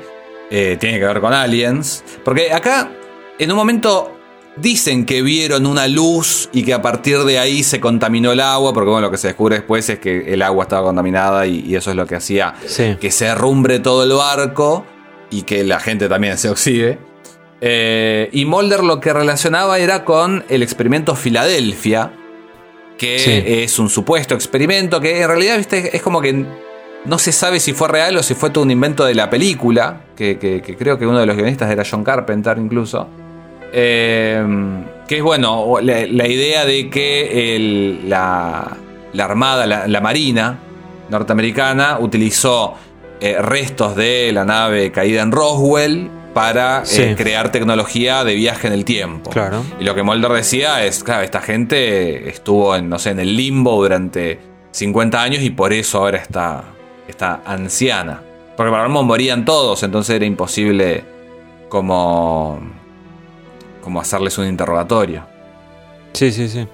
[0.50, 2.02] eh, tiene que ver con aliens.
[2.24, 2.90] Porque acá,
[3.38, 4.16] en un momento,
[4.56, 8.72] dicen que vieron una luz y que a partir de ahí se contaminó el agua.
[8.74, 11.76] Porque bueno, lo que se descubre después es que el agua estaba contaminada y, y
[11.76, 12.96] eso es lo que hacía Sí.
[13.00, 14.84] que se arrumbre todo el barco
[15.30, 16.98] y que la gente también se oxide.
[17.61, 22.12] Eh, y Mulder lo que relacionaba era con el experimento Filadelfia,
[22.96, 23.42] que Sí.
[23.46, 25.94] es un supuesto experimento que en realidad ¿viste?
[25.96, 26.44] es como que
[27.04, 30.02] no se sabe si fue real o si fue todo un invento de la película,
[30.16, 33.08] que, que- que creo que uno de los guionistas era John Carpenter incluso.
[33.72, 34.44] Eh,
[35.06, 38.76] que es bueno, la, la idea de que el- la,
[39.12, 40.58] la Armada, la, la Marina
[41.08, 42.74] norteamericana utilizó
[43.20, 48.72] eh, restos de la nave caída en Roswell para eh, crear tecnología de viaje en
[48.72, 49.30] el tiempo.
[49.30, 49.64] Claro.
[49.80, 53.36] Y lo que Mulder decía es, claro, esta gente estuvo en, no sé, en el
[53.36, 54.38] limbo durante
[54.72, 56.64] 50 años y por eso ahora está,
[57.08, 58.22] está anciana.
[58.56, 61.02] Porque para Ramos morían todos, entonces era imposible
[61.68, 62.60] como,
[63.82, 65.24] como hacerles un interrogatorio.
[66.12, 66.66] Sí, sí, sí.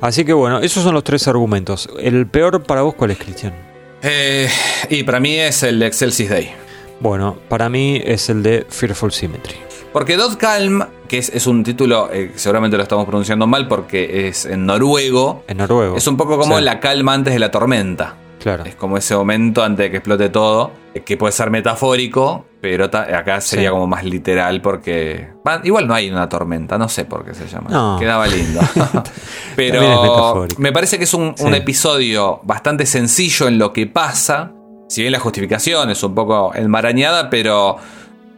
[0.00, 1.88] Así que bueno, esos son los tres argumentos.
[1.98, 3.54] ¿El peor para vos cuál es, Cristian?
[4.02, 4.48] Eh,
[4.90, 6.52] y para mí es el Excelsis Day.
[7.00, 9.56] Bueno, para mí es el de Fearful Symmetry.
[9.92, 14.26] Porque Dot Calm, que es, es un título, eh, seguramente lo estamos pronunciando mal porque
[14.28, 15.96] es en noruego, En noruego.
[15.96, 18.16] es un poco como Sí, la calma antes de la tormenta.
[18.40, 18.64] Claro.
[18.64, 22.86] Es como ese momento antes de que explote todo, eh, que puede ser metafórico, pero
[22.86, 23.72] acá sería Sí.
[23.72, 25.28] como más literal porque...
[25.62, 27.70] igual no hay una tormenta, no sé por qué se llama.
[27.70, 27.96] No.
[27.98, 28.60] Quedaba lindo.
[29.56, 34.52] Pero me parece que es un, episodio bastante sencillo en lo que pasa.
[34.88, 37.76] Si bien la justificación es un poco enmarañada, pero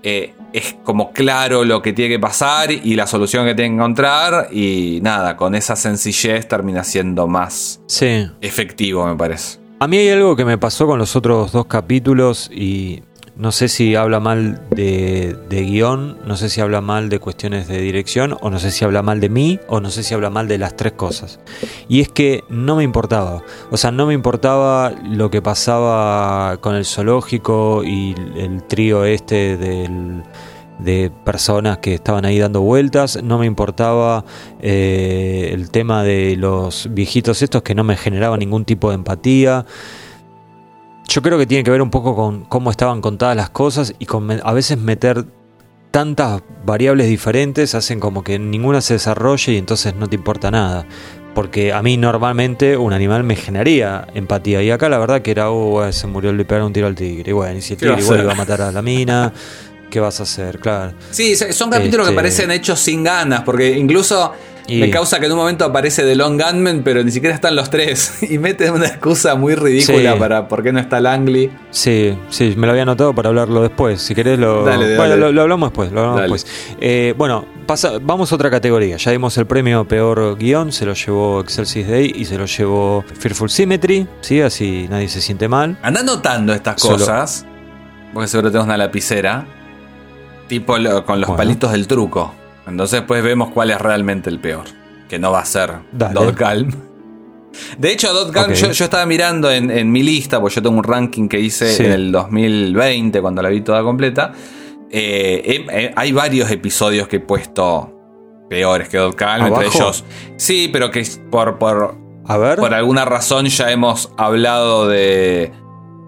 [0.03, 3.75] eh, es como claro lo que tiene que pasar y la solución que tiene que
[3.77, 4.49] encontrar.
[4.53, 8.29] Y nada, con esa sencillez termina siendo más Sí.
[8.41, 9.59] efectivo, me parece.
[9.81, 13.03] A mí hay algo que me pasó con los otros dos capítulos y
[13.37, 17.69] no sé si habla mal de, de guion, no sé si habla mal de cuestiones
[17.69, 20.31] de dirección, o no sé si habla mal de mí, o no sé si habla
[20.31, 21.39] mal de las tres cosas.
[21.89, 23.43] Y es que no me importaba.
[23.71, 29.57] O sea, no me importaba lo que pasaba con el zoológico y el trío este
[29.57, 30.23] del
[30.79, 34.25] de personas que estaban ahí dando vueltas, no me importaba
[34.61, 39.65] eh, el tema de los viejitos estos que no me generaba ningún tipo de empatía.
[41.09, 44.07] Yo creo que tiene que ver un poco con cómo estaban contadas las cosas y
[44.07, 45.25] con a veces meter
[45.91, 50.85] tantas variables diferentes hacen como que ninguna se desarrolle y entonces no te importa nada.
[51.35, 54.63] Porque a mí normalmente un animal me generaría empatía.
[54.63, 57.31] Y acá la verdad que era, oh, se murió, le pegaron un tiro al tigre.
[57.31, 58.83] Y bueno, y si el ¿Qué va a tigre igual iba a matar a la
[58.83, 59.33] mina,
[59.91, 60.59] ¿qué vas a hacer?
[60.59, 60.95] Claro.
[61.11, 64.33] Sí, son capítulos Este- que parecen hechos sin ganas, porque incluso
[64.69, 67.55] Y- me causa que en un momento aparece The Long Gunman, pero ni siquiera están
[67.55, 68.19] los tres.
[68.31, 70.19] Y meten una excusa muy ridícula Sí.
[70.19, 71.51] para por qué no está Langley.
[71.71, 74.03] Sí, sí, me lo había anotado para hablarlo después.
[74.03, 74.65] Si querés lo.
[74.65, 74.97] Dale, dale.
[74.97, 75.93] Bueno, lo, lo hablamos después.
[75.93, 76.47] Lo hablamos después.
[76.81, 78.97] Eh, bueno, pasa, vamos a otra categoría.
[78.97, 83.05] Ya dimos el premio peor guion, se lo llevó Excelsis Day y se lo llevó
[83.21, 84.41] Fearful Symmetry, ¿sí?
[84.41, 85.79] Así nadie se siente mal.
[85.83, 87.47] Anda notando estas Solo- cosas,
[88.13, 89.47] porque seguro tenemos una lapicera.
[90.49, 91.37] Tipo lo- con los Bueno.
[91.39, 92.35] palitos del truco.
[92.67, 94.65] Entonces pues vemos cuál es realmente el peor.
[95.09, 95.73] Que no va a ser.
[97.79, 98.57] De hecho, Dot Calm, Ok.
[98.57, 101.73] yo, yo estaba mirando en, en mi lista, porque yo tengo un ranking que hice
[101.73, 101.85] Sí.
[101.85, 104.33] en el 2020, cuando la vi toda completa.
[104.91, 107.93] Eh, eh, eh, hay varios episodios que he puesto
[108.51, 110.05] peores que Dot Calm, entre ellos.
[110.37, 111.97] Sí, pero que por, por,
[112.27, 112.59] A ver.
[112.59, 115.53] por alguna razón ya hemos hablado de,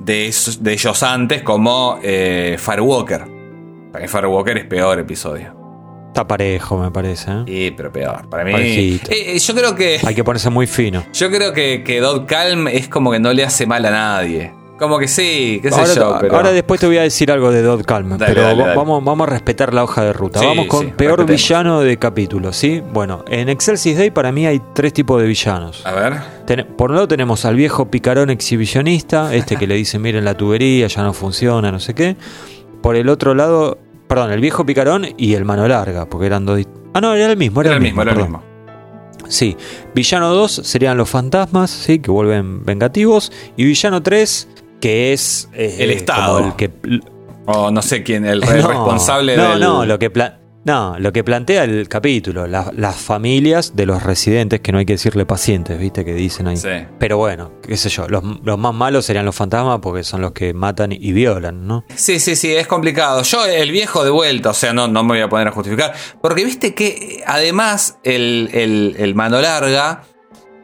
[0.01, 3.25] de, esos- de ellos antes, como eh, Firewalker.
[3.93, 5.57] Para mí Firewalker es peor episodio.
[6.09, 7.31] Está parejo, me parece.
[7.31, 7.43] ¿eh?
[7.47, 8.29] Sí, pero peor.
[8.29, 8.53] Para mí.
[8.57, 10.01] Eh, eh, yo creo que.
[10.05, 11.05] Hay que ponerse muy fino.
[11.13, 14.53] Yo creo que, que Dot Calm es como que no le hace mal a nadie.
[14.79, 16.37] Como que sí, qué sé Ahora, yo, pero.
[16.37, 18.79] ahora después te voy a decir algo de Dot Calm, Dale, pero dale, va- dale.
[18.79, 20.39] Vamos, vamos a respetar la hoja de ruta.
[20.39, 21.43] Sí, vamos con sí, peor respetemos.
[21.43, 22.81] villano de capítulo, ¿sí?
[22.93, 25.85] Bueno, en Excelsis Day para mí hay tres tipos de villanos.
[25.85, 26.15] A ver.
[26.47, 30.37] Ten- por un lado tenemos al viejo picarón exhibicionista, este que le dice, miren la
[30.37, 32.17] tubería, ya no funciona, no sé qué.
[32.81, 33.79] Por el otro lado,
[34.09, 36.61] perdón, el viejo picarón y el mano larga, porque eran dos...
[36.95, 38.43] Ah, no, era el mismo, era, Era el mismo, era el mismo.
[39.29, 39.57] Sí,
[39.95, 43.31] villano 2 serían los fantasmas, sí, que vuelven vengativos.
[43.57, 44.49] Y villano 3,
[44.81, 46.39] que es eh, El Estado.
[46.39, 46.71] el que
[47.47, 49.61] O no sé quién, el, el No, responsable no, del.
[49.61, 54.03] No, lo que pla- no, lo que plantea el capítulo, la- las familias de los
[54.03, 56.57] residentes, que no hay que decirle pacientes, viste, que dicen ahí.
[56.59, 56.69] Sí.
[56.99, 60.33] Pero bueno, qué sé yo, los, los más malos serían los fantasmas porque son los
[60.33, 61.85] que matan y violan, ¿no?
[61.95, 63.23] Sí, sí, sí, es complicado.
[63.23, 65.95] Yo, el viejo de vuelta, o sea, no, no me voy a poner a justificar.
[66.21, 70.03] Porque viste que además el, el, el mano larga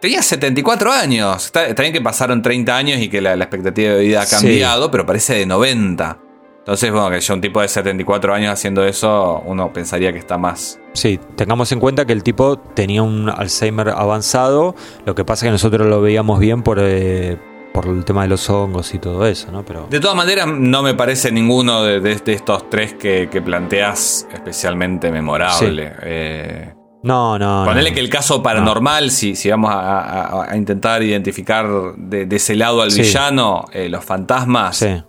[0.00, 1.46] tenía 74 años.
[1.46, 4.36] Está, bien que pasaron 30 años y que la, la expectativa de vida ha Sí.
[4.36, 6.18] cambiado, pero parece de 90.
[6.64, 10.38] Entonces, bueno, que ya un tipo de 74 años haciendo eso, uno pensaría que está
[10.38, 10.80] más.
[10.94, 15.48] Sí, tengamos en cuenta que el tipo tenía un Alzheimer avanzado, lo que pasa es
[15.48, 17.36] que nosotros lo veíamos bien por, eh,
[17.74, 19.62] por el tema de los hongos y todo eso, ¿no?
[19.64, 23.42] Pero De todas maneras, no me parece ninguno de, de- de estos tres que, que
[23.42, 25.92] planteas especialmente memorable.
[26.02, 27.64] Eh, no, no.
[27.66, 27.94] Ponele no.
[27.94, 31.66] que el caso paranormal, si, si vamos a, a- a intentar identificar
[31.98, 33.02] de, de ese lado al Sí.
[33.02, 35.02] villano, eh, los fantasmas, Sí,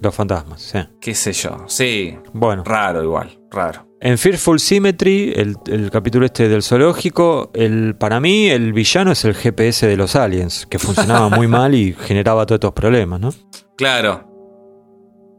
[0.00, 0.78] los fantasmas, sí.
[1.00, 1.64] qué sé yo.
[1.66, 3.86] Sí, Bueno, raro igual, raro.
[4.00, 9.24] en Fearful Symmetry, el, el capítulo este del zoológico, el, para mí el villano es
[9.24, 13.32] el GPS de los aliens, que funcionaba muy mal y generaba todos estos problemas, ¿no?
[13.76, 14.26] Claro.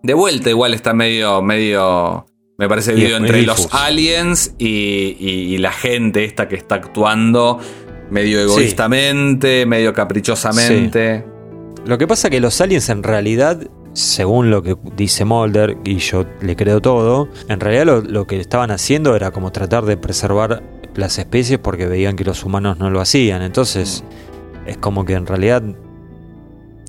[0.03, 2.25] De vuelta igual está medio, medio,
[2.57, 6.75] me parece dividido es entre los aliens y, y- y la gente esta que está
[6.75, 7.59] actuando
[8.09, 11.23] medio egoístamente, medio caprichosamente.
[11.85, 13.59] Lo que pasa que los aliens en realidad,
[13.93, 18.39] según lo que dice Mulder, y yo le creo todo, en realidad lo, lo que
[18.39, 20.63] estaban haciendo era como tratar de preservar
[20.95, 23.41] las especies porque veían que los humanos no lo hacían.
[23.41, 24.03] Entonces,
[24.65, 25.61] es como que en realidad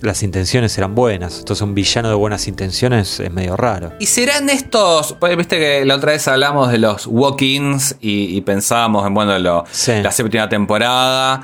[0.01, 1.39] las intenciones eran buenas.
[1.39, 3.93] Entonces un villano de buenas intenciones es medio raro.
[4.01, 5.15] ¿Y serán estos?
[5.21, 9.39] pues, Viste que la otra vez hablamos de los walk-ins y, y pensábamos en, bueno,
[9.39, 9.93] lo- Sí.
[10.03, 11.43] la séptima temporada.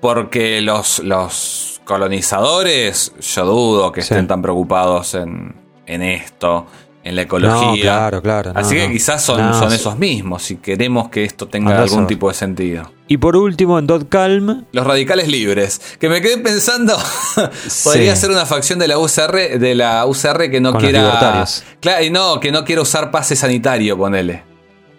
[0.00, 4.12] Porque los, los colonizadores, yo dudo que Sí.
[4.14, 5.54] estén tan preocupados en,
[5.86, 6.66] en esto,
[7.02, 7.66] en la ecología.
[7.66, 8.52] No, claro, claro.
[8.52, 8.92] no, Así que no.
[8.92, 12.92] quizás son, No, son esos mismos, si queremos que esto tenga algún tipo de sentido.
[13.08, 15.80] Y por último, en Dot Calm, Los radicales libres.
[15.98, 16.94] Que me quedé pensando,
[17.84, 18.20] podría Sí.
[18.22, 21.04] ser una facción de la UCR, de la UCR que no Con los quiera.
[21.06, 21.64] libertarios.
[21.80, 24.42] Claro, y no, que no quiera usar pase sanitario, ponele.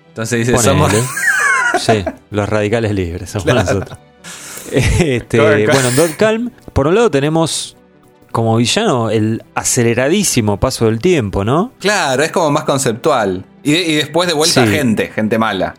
[0.08, 0.70] Entonces dice, Ponele.
[0.72, 0.92] somos.
[1.80, 3.62] Sí, los radicales libres somos Claro.
[3.74, 4.00] nosotros.
[5.00, 7.76] Este, bueno, en Dot Calm, por un lado tenemos
[8.32, 11.72] como villano el aceleradísimo paso del tiempo, ¿no?
[11.80, 13.44] Claro, es como más conceptual.
[13.64, 14.72] Y, de- y después de vuelta Sí.
[14.72, 15.74] gente, gente mala.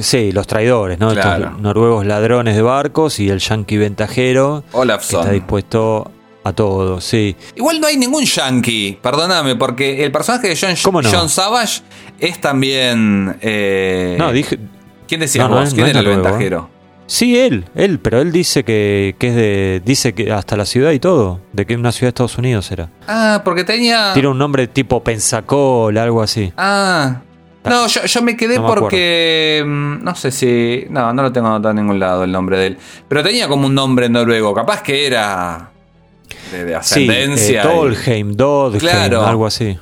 [0.00, 1.10] Sí, los traidores, ¿no?
[1.12, 1.44] Claro.
[1.46, 5.20] Estos noruegos ladrones de barcos y el yankee ventajero que Olafson.
[5.20, 6.10] está dispuesto
[6.42, 7.36] a todo, sí.
[7.54, 11.10] Igual no hay ningún yankee, perdóname, porque el personaje de John, ¿Cómo no?
[11.12, 11.82] John Savage
[12.18, 13.36] es también.
[13.42, 14.58] eh, No, dije.
[15.06, 16.70] ¿Quién decías No, es- ¿Quién era el noruego, ventajero?
[17.06, 19.82] Sí, él, él, pero él dice que, que es de.
[19.84, 21.40] Dice que hasta la ciudad y todo.
[21.52, 22.88] De que una ciudad de Estados Unidos era.
[23.06, 24.12] Ah, porque tenía.
[24.14, 26.52] Tiene un nombre tipo Pensacola, algo así.
[26.56, 27.20] Ah.
[27.64, 29.62] No, yo, yo me quedé No me porque.
[29.66, 30.86] mm, No sé si.
[30.90, 32.78] No, no lo tengo anotado en ningún lado el nombre de él.
[33.08, 34.54] Pero tenía como un nombre noruego.
[34.54, 35.70] Capaz que era.
[36.52, 37.62] De, de Sí, ascendencia.
[37.62, 39.26] eh, y- Tolheim, Dodheim, Claro.
[39.26, 39.78] algo así.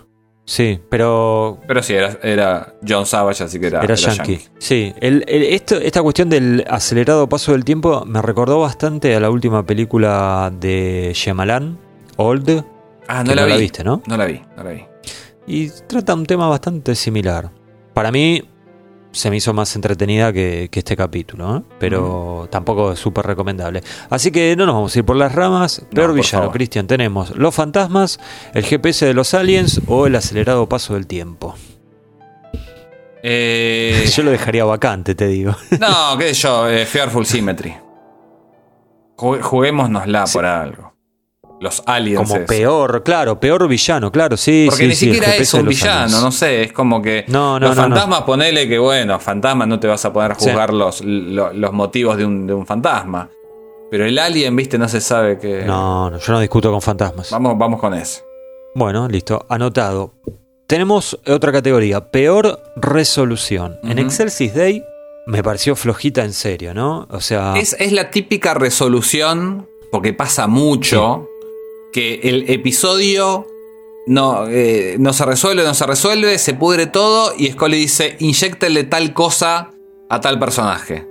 [0.54, 3.78] Sí, pero Pero sí, era, era John Savage, así que era.
[3.82, 4.38] era era yankee.
[4.58, 9.20] Sí, el- el- esto, esta cuestión del acelerado paso del tiempo me recordó bastante a
[9.20, 11.78] la última película de Shyamalan,
[12.18, 12.64] Old,
[13.08, 13.52] Ah, no la no vi.
[13.54, 14.02] la viste, ¿no?
[14.06, 14.84] No la vi, no la vi.
[15.46, 17.50] y trata un tema bastante similar.
[17.94, 18.42] Para mí
[19.12, 21.62] se me hizo más entretenida que, que este capítulo, ¿eh?
[21.78, 23.82] pero tampoco es súper recomendable.
[24.10, 25.84] Así que no nos vamos a ir por las ramas.
[25.94, 26.50] Peor por villano.
[26.50, 28.18] Cristian, tenemos los fantasmas,
[28.54, 31.54] el GPS de los aliens o el acelerado paso del tiempo.
[33.22, 35.54] Eh, Yo lo dejaría vacante, te digo.
[35.78, 37.74] no, qué sé yo, eh, Fearful Symmetry.
[39.16, 40.92] Ju- Juguémonosla por algo.
[41.62, 42.28] Los aliens.
[42.28, 44.66] Como peor, claro, peor villano, claro, sí.
[44.68, 46.22] Porque sí, ni siquiera es un villano, aliens.
[46.22, 49.78] no sé, es como que No, no, los no, fantasmas ponele que bueno, fantasmas no
[49.78, 50.46] te vas a poder Sí.
[50.46, 53.30] juzgar los, lo- los motivos de un, de un fantasma.
[53.90, 55.64] Pero el alien, viste, no se sabe que...
[55.64, 57.30] No, no, yo no discuto con fantasmas.
[57.30, 58.22] Vamos, vamos con eso.
[58.74, 60.14] Bueno, listo, anotado.
[60.66, 63.78] Tenemos otra categoría, peor resolución.
[63.84, 63.98] En.
[63.98, 64.82] Excelsis Day
[65.26, 67.06] me pareció flojita en serio, ¿no?
[67.10, 71.28] O sea, Es, es la típica resolución, porque pasa mucho,
[71.92, 73.46] que el episodio
[74.06, 78.84] no, eh, no se resuelve, no se resuelve, se pudre todo y Scully dice, inyectenle
[78.84, 79.70] tal cosa
[80.08, 81.06] a tal personaje.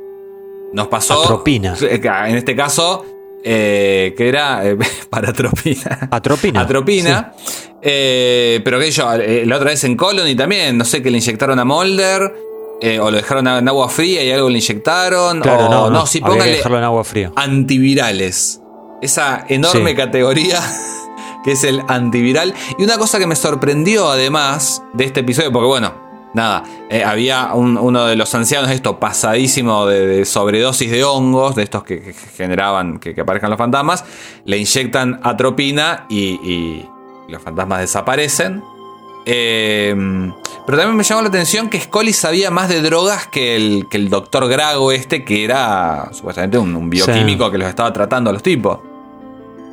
[0.73, 1.21] Nos pasó...
[1.23, 1.75] Atropina.
[2.27, 3.05] En este caso,
[3.43, 4.77] eh, que era eh,
[5.09, 6.07] paratropina.
[6.11, 6.61] atropina.
[6.61, 7.33] Atropina.
[7.81, 9.05] Eh, pero que yo,
[9.45, 12.33] la otra vez en Colony también, no sé, que le inyectaron a Mulder.
[12.81, 15.41] eh, o lo dejaron en agua fría y algo le inyectaron.
[15.41, 17.31] Claro, o no, no, sí, había que póngale dejarlo en agua fría.
[17.35, 18.60] antivirales.
[19.01, 19.95] Esa enorme Sí.
[19.95, 20.59] categoría
[21.43, 22.53] que es el antiviral.
[22.77, 25.93] Y una cosa que me sorprendió además de este episodio, porque bueno,
[26.33, 31.55] nada, eh, había un- uno de los ancianos, esto pasadísimo de, de sobredosis de hongos,
[31.55, 34.05] de estos que, que generaban que, que aparezcan los fantasmas,
[34.45, 36.89] le inyectan atropina y, y
[37.27, 38.63] los fantasmas desaparecen.
[39.25, 39.95] Eh,
[40.65, 43.97] pero también me llamó la atención que Scully sabía más de drogas que el, que
[43.97, 48.33] el doctor Grago este, que era supuestamente un, un bioquímico que los estaba tratando a
[48.33, 48.79] los tipos.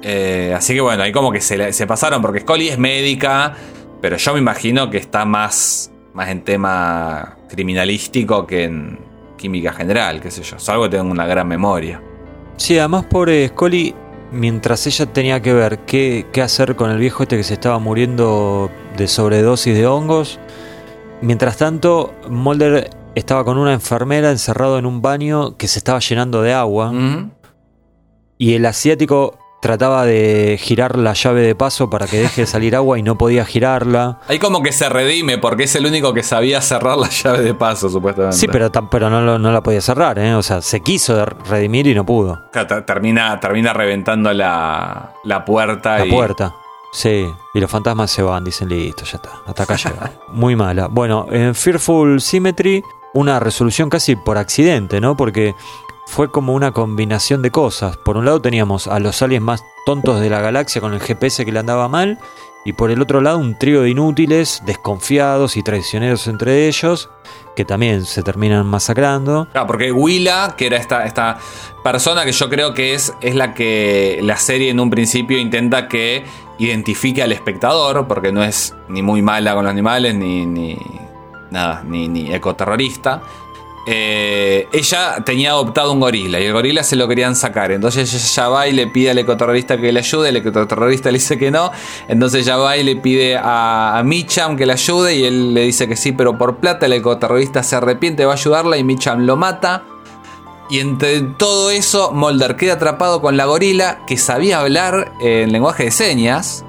[0.03, 3.55] Eh, así que bueno, ahí como que se, pasaron, porque Scully es médica,
[4.01, 8.99] pero yo me imagino que está más, más en tema criminalístico que en
[9.37, 10.59] química general, qué sé yo.
[10.59, 12.03] Salvo que tengo una gran memoria.
[12.57, 13.95] Sí, además pobre Scully,
[14.33, 17.79] mientras ella tenía que ver qué, qué hacer con el viejo este que se estaba
[17.79, 20.39] muriendo de sobredosis de hongos,
[21.23, 26.43] mientras tanto Mulder estaba con una enfermera encerrado en un baño que se estaba llenando
[26.43, 26.93] de agua
[28.39, 32.77] y el asiático trataba de girar la llave de paso para que deje de salir
[32.77, 34.21] agua y no podía girarla.
[34.29, 37.55] Ahí como que se redime porque es el único que sabía cerrar la llave de
[37.55, 38.37] paso, supuestamente.
[38.37, 40.35] Sí, pero, pero no, lo- no la podía cerrar, ¿eh?
[40.35, 42.41] O sea, se quiso redimir y no pudo.
[42.87, 45.99] Termina, termina reventando la, la puerta.
[45.99, 46.55] La y- puerta.
[46.93, 50.13] Sí, y los fantasmas se van, dicen, listo, ya está, hasta acá llega.
[50.29, 50.87] Muy mala.
[50.87, 52.83] Bueno, en Fearful Symmetry,
[53.13, 55.15] una resolución casi por accidente, ¿no?
[55.17, 55.55] Porque
[56.09, 57.99] fue como una combinación de cosas.
[57.99, 61.45] Por un lado teníamos a los aliens más tontos de la galaxia con el GPS
[61.45, 62.19] que le andaba mal,
[62.65, 67.11] y por el otro lado un trío de inútiles, desconfiados y traicioneros entre ellos,
[67.55, 69.49] que también se terminan masacrando.
[69.53, 71.39] Claro, porque Willa, que era esta, esta
[71.85, 75.89] persona que yo creo que es, es la que la serie en un principio intenta
[75.89, 76.25] que
[76.59, 80.79] identifique al espectador, porque no es ni muy mala con los animales, ni, ni
[81.51, 83.23] nada, ni, ni ecoterrorista.
[83.91, 87.73] Eh, ella tenía adoptado un gorila y el gorila se lo querían sacar.
[87.73, 90.29] Entonces ella va y le pide al ecoterrorista que le ayude.
[90.29, 91.73] El ecoterrorista le dice que no.
[92.07, 95.17] Entonces ella va y le pide a, a Micham que le ayude.
[95.17, 96.85] Y él le dice que sí, pero por plata.
[96.85, 99.85] El ecoterrorista se arrepiente, va a ayudarla y Micham lo mata.
[100.69, 105.85] Y entre todo eso, Mulder queda atrapado con la gorila que sabía hablar en lenguaje
[105.85, 106.67] de señas.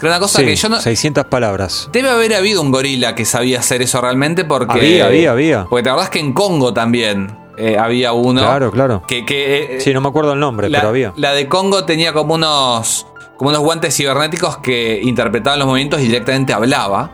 [0.00, 0.80] Que era una cosa Sí, que yo no.
[0.80, 1.88] 600 palabras.
[1.92, 4.72] Debe haber habido un gorila que sabía hacer eso realmente porque.
[4.72, 5.64] Había, había, había.
[5.66, 8.40] Porque te acordás que en Congo también eh, había uno.
[8.40, 9.02] Claro, claro.
[9.06, 11.12] Que, que, eh, Sí, no me acuerdo el nombre, la, pero había.
[11.16, 13.06] la de Congo tenía como unos.
[13.36, 17.12] como unos guantes cibernéticos que interpretaban los movimientos y directamente hablaba.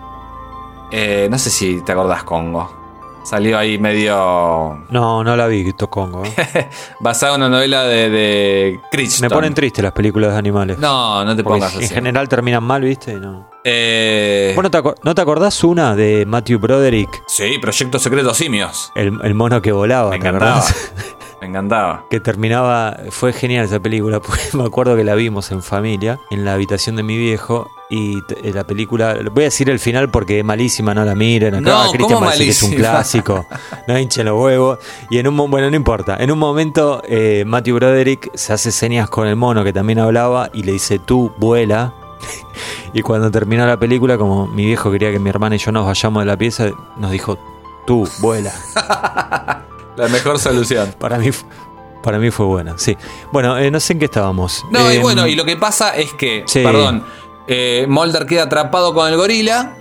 [0.93, 2.86] Eh, no sé si te acordás Congo.
[3.29, 4.85] Salió ahí medio.
[4.89, 6.24] No, no la vi, Tocongo.
[6.24, 6.68] ¿eh?
[7.01, 9.22] basado en una novela de, de Crichton.
[9.22, 10.79] Me ponen triste las películas de animales.
[10.79, 11.95] No, no te Porque pongas en así.
[11.95, 13.14] general terminan mal, ¿viste?
[13.14, 13.51] No.
[13.64, 17.22] Eh, Bueno, ¿te acor- ¿no te acordás una de Matthew Broderick?
[17.27, 18.93] sí, Proyecto Secreto Simios.
[18.95, 20.62] El, el mono que volaba, Me ¿te encantaba.
[21.47, 22.05] Me encantaba.
[22.11, 26.44] que terminaba, fue genial esa película, porque me acuerdo que la vimos en familia, en
[26.44, 30.40] la habitación de mi viejo, y eh, la película, voy a decir el final porque
[30.40, 32.72] es malísima, no la miren, acá No, Cristian ¿cómo va a decir que es un
[32.72, 33.47] clásico,
[33.86, 34.78] no hinchen los huevos,
[35.09, 38.72] y en un mo- bueno, no importa, en un momento eh, Matthew Broderick se hace
[38.72, 41.94] señas con el mono que también hablaba y le dice, tú vuela,
[42.92, 45.86] y cuando terminó la película, como mi viejo quería que mi hermana y yo nos
[45.86, 47.38] vayamos de la pieza, nos dijo,
[47.86, 48.53] tú vuela.
[49.97, 50.94] La mejor solución.
[50.99, 51.30] Para mí,
[52.03, 52.97] para mí fue buena, sí.
[53.32, 54.64] Bueno, eh, no sé en qué estábamos.
[54.70, 56.62] No, y Em, bueno, y lo que pasa es que, sí.
[56.62, 57.05] perdón,
[57.49, 59.74] eh, Mulder queda atrapado con el gorila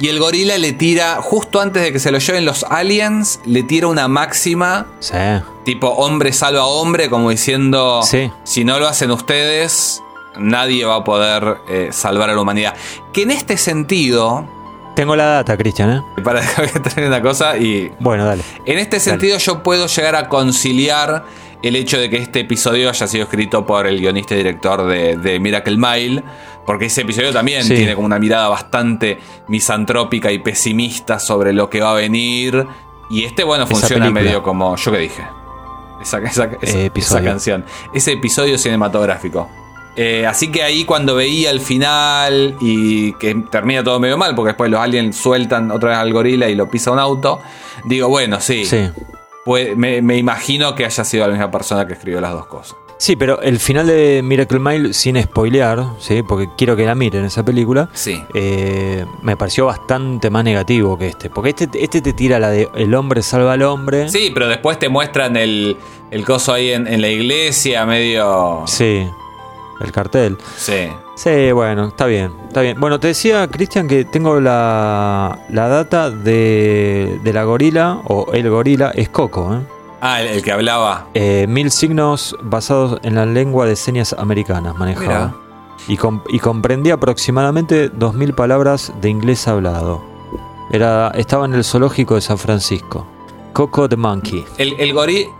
[0.00, 3.62] y el gorila le tira, justo antes de que se lo lleven los aliens, le
[3.64, 5.14] tira una máxima Sí.
[5.64, 8.30] tipo hombre salva a hombre, como diciendo, Sí.
[8.44, 10.02] si no lo hacen ustedes,
[10.38, 12.74] nadie va a poder eh, salvar a la humanidad.
[13.12, 14.48] Que en este sentido
[14.98, 16.02] Tengo la data, Cristian, ¿eh?
[16.24, 16.40] Para
[16.94, 17.88] tener una cosa y.
[18.00, 18.42] Bueno, dale.
[18.66, 21.24] En este sentido, yo puedo llegar a conciliar
[21.62, 25.16] el hecho de que este episodio haya sido escrito por el guionista y director de,
[25.16, 26.24] de Miracle Mile.
[26.66, 27.76] Porque ese episodio también Sí.
[27.76, 32.66] tiene como una mirada bastante misantrópica y pesimista sobre lo que va a venir.
[33.08, 34.24] Y este, bueno, Esa funciona película.
[34.24, 35.22] medio como yo que dije.
[36.02, 37.64] Esa, esa- Eh, esa canción.
[37.94, 39.48] Ese episodio cinematográfico.
[40.00, 44.50] Eh, así que ahí cuando veía el final y que termina todo medio mal, porque
[44.50, 47.40] después los aliens sueltan otra vez al gorila y lo pisa un auto,
[47.84, 48.90] digo, bueno, sí, Sí.
[49.44, 52.76] pues, me, me imagino que haya sido la misma persona que escribió las dos cosas.
[53.00, 56.22] Sí, pero el final de Miracle Mile, sin spoilear, ¿sí?
[56.22, 58.22] porque quiero que la miren esa película, Sí.
[58.34, 61.28] eh, me pareció bastante más negativo que este.
[61.30, 64.08] Porque este, este te tira la de el hombre salva al hombre.
[64.08, 65.76] Sí, pero después te muestran el,
[66.10, 68.64] el coso ahí en, en la iglesia, medio...
[68.66, 69.06] Sí,
[69.80, 70.36] el cartel.
[70.56, 70.88] Sí.
[71.16, 72.78] Sí, bueno, está bien, está bien.
[72.78, 78.48] Bueno, te decía, Cristian, que tengo la, la data de, de la gorila, o el
[78.48, 79.60] gorila, es Coco, ¿eh?
[80.00, 81.08] Ah, el, el que hablaba.
[81.14, 85.34] Eh, mil signos basados en la lengua de señas americanas manejaba.
[85.88, 90.04] Y, com- y comprendía aproximadamente 2.000 palabras de inglés hablado.
[90.70, 93.06] Era, estaba en el zoológico de San Francisco.
[93.52, 94.44] Coco the Monkey.
[94.58, 94.94] El, el,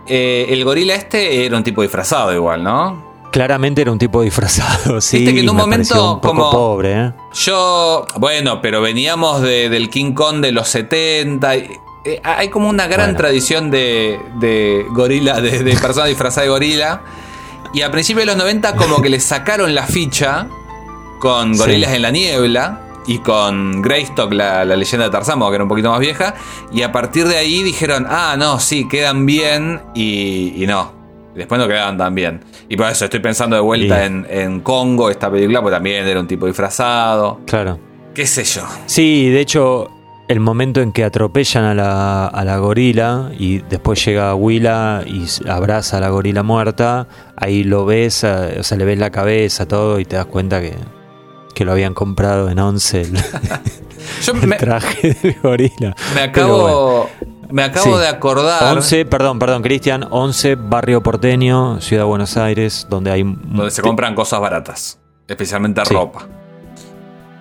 [0.07, 3.08] eh, el gorila este era un tipo disfrazado igual, ¿no?
[3.31, 5.17] Claramente era un tipo disfrazado, sí.
[5.19, 7.13] Viste que en un me momento pareció un poco como- pobre, ¿eh?
[7.33, 11.55] Yo, bueno, pero veníamos de- del King Kong de los 70.
[11.57, 11.69] y-
[12.05, 13.17] eh, hay como una gran Bueno.
[13.19, 17.01] tradición de, de gorila, de, de persona disfrazada de gorila.
[17.73, 20.47] Y a principios de los 90 como que le sacaron la ficha
[21.19, 21.59] con Sí.
[21.59, 25.69] Gorilas en la Niebla y con Greystock, la, la leyenda de Tarzán, que era un
[25.69, 26.33] poquito más vieja.
[26.71, 30.97] Y a partir de ahí dijeron, ah, no, sí, quedan bien y, y no.
[31.35, 32.41] Después no quedaban tan bien.
[32.67, 36.19] Y por eso estoy pensando de vuelta en, en Congo, esta película, pues también era
[36.19, 37.39] un tipo disfrazado.
[37.45, 37.79] Claro.
[38.13, 38.63] ¿Qué sé yo?
[38.87, 39.89] Sí, de hecho,
[40.27, 45.25] el momento en que atropellan a la, a la gorila y después llega Willa y
[45.49, 49.67] abraza a la gorila muerta, ahí lo ves, eh, o sea, le ves la cabeza,
[49.67, 50.75] todo, y te das cuenta que,
[51.55, 53.13] que lo habían comprado en 11 el,
[54.23, 55.95] Yo el me, traje del gorila.
[56.13, 57.09] me acabo,
[57.49, 58.01] me acabo Sí.
[58.01, 63.23] de acordar 11, perdón, perdón, Cristian, 11, barrio porteño, Ciudad de Buenos Aires, donde hay...
[63.23, 65.93] donde se compran cosas baratas, especialmente Sí.
[65.93, 66.27] ropa.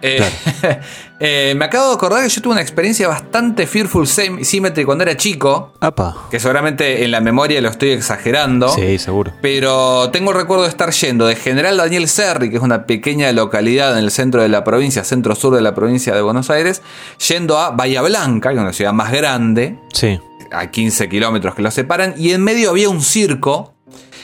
[0.01, 0.23] Eh,
[1.21, 5.03] eh, me acabo de acordar que yo tuve una experiencia bastante Fearful Sym- Symmetry cuando
[5.05, 6.15] era chico, Apa.
[6.31, 8.69] que seguramente en la memoria lo estoy exagerando.
[8.69, 9.33] Sí, seguro.
[9.43, 13.33] Pero tengo el recuerdo de estar yendo de General Daniel Serri, que es una pequeña
[13.33, 16.83] localidad en el centro de la provincia, centro-sur de la provincia de Buenos Aires,
[17.29, 20.21] yendo a Bahía Blanca, que es una ciudad más grande, Sí.
[20.53, 23.75] a 15 kilómetros que lo separan, y en medio había un circo.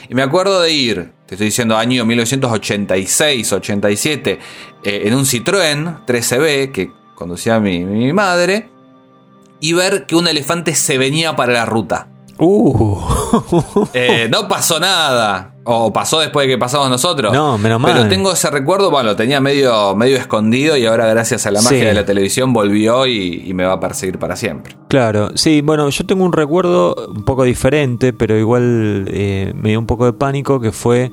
[0.09, 4.39] Y me acuerdo de ir, te estoy diciendo año 1986, 87,
[4.85, 8.69] eh, en un Citroën 13B que conducía mi, mi madre,
[9.61, 12.09] y ver que un elefante se venía para la ruta.
[12.39, 13.01] Uh.
[13.95, 15.54] Eh, no pasó nada.
[15.67, 17.33] O pasó después de que pasamos nosotros.
[17.33, 17.93] No, menos mal.
[17.95, 21.63] Pero tengo ese recuerdo, bueno, lo tenía medio, medio escondido y ahora gracias a la
[21.63, 21.85] magia Sí.
[21.85, 24.77] de la televisión volvió y, y me va a perseguir para siempre.
[24.89, 29.79] Claro, sí, bueno, yo tengo un recuerdo un poco diferente, pero igual eh, me dio
[29.79, 31.11] un poco de pánico, que fue,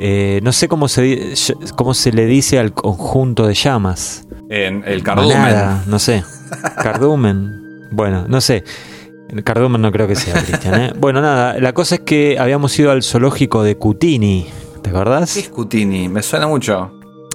[0.00, 1.34] eh, no sé cómo se,
[1.76, 4.26] cómo se le dice al conjunto de llamas.
[4.48, 5.36] En el cardumen.
[5.36, 6.22] Manada, no sé.
[6.82, 7.88] Cardumen.
[7.90, 8.64] Bueno, no sé.
[9.28, 10.80] El cardumen no creo que sea, Cristian.
[10.80, 10.92] ¿eh?
[10.98, 14.46] Bueno, nada, la cosa es que habíamos ido al zoológico de Cutini,
[14.82, 15.34] ¿te acordás?
[15.34, 16.08] ¿Qué es Cutini?
[16.08, 16.92] Me suena mucho.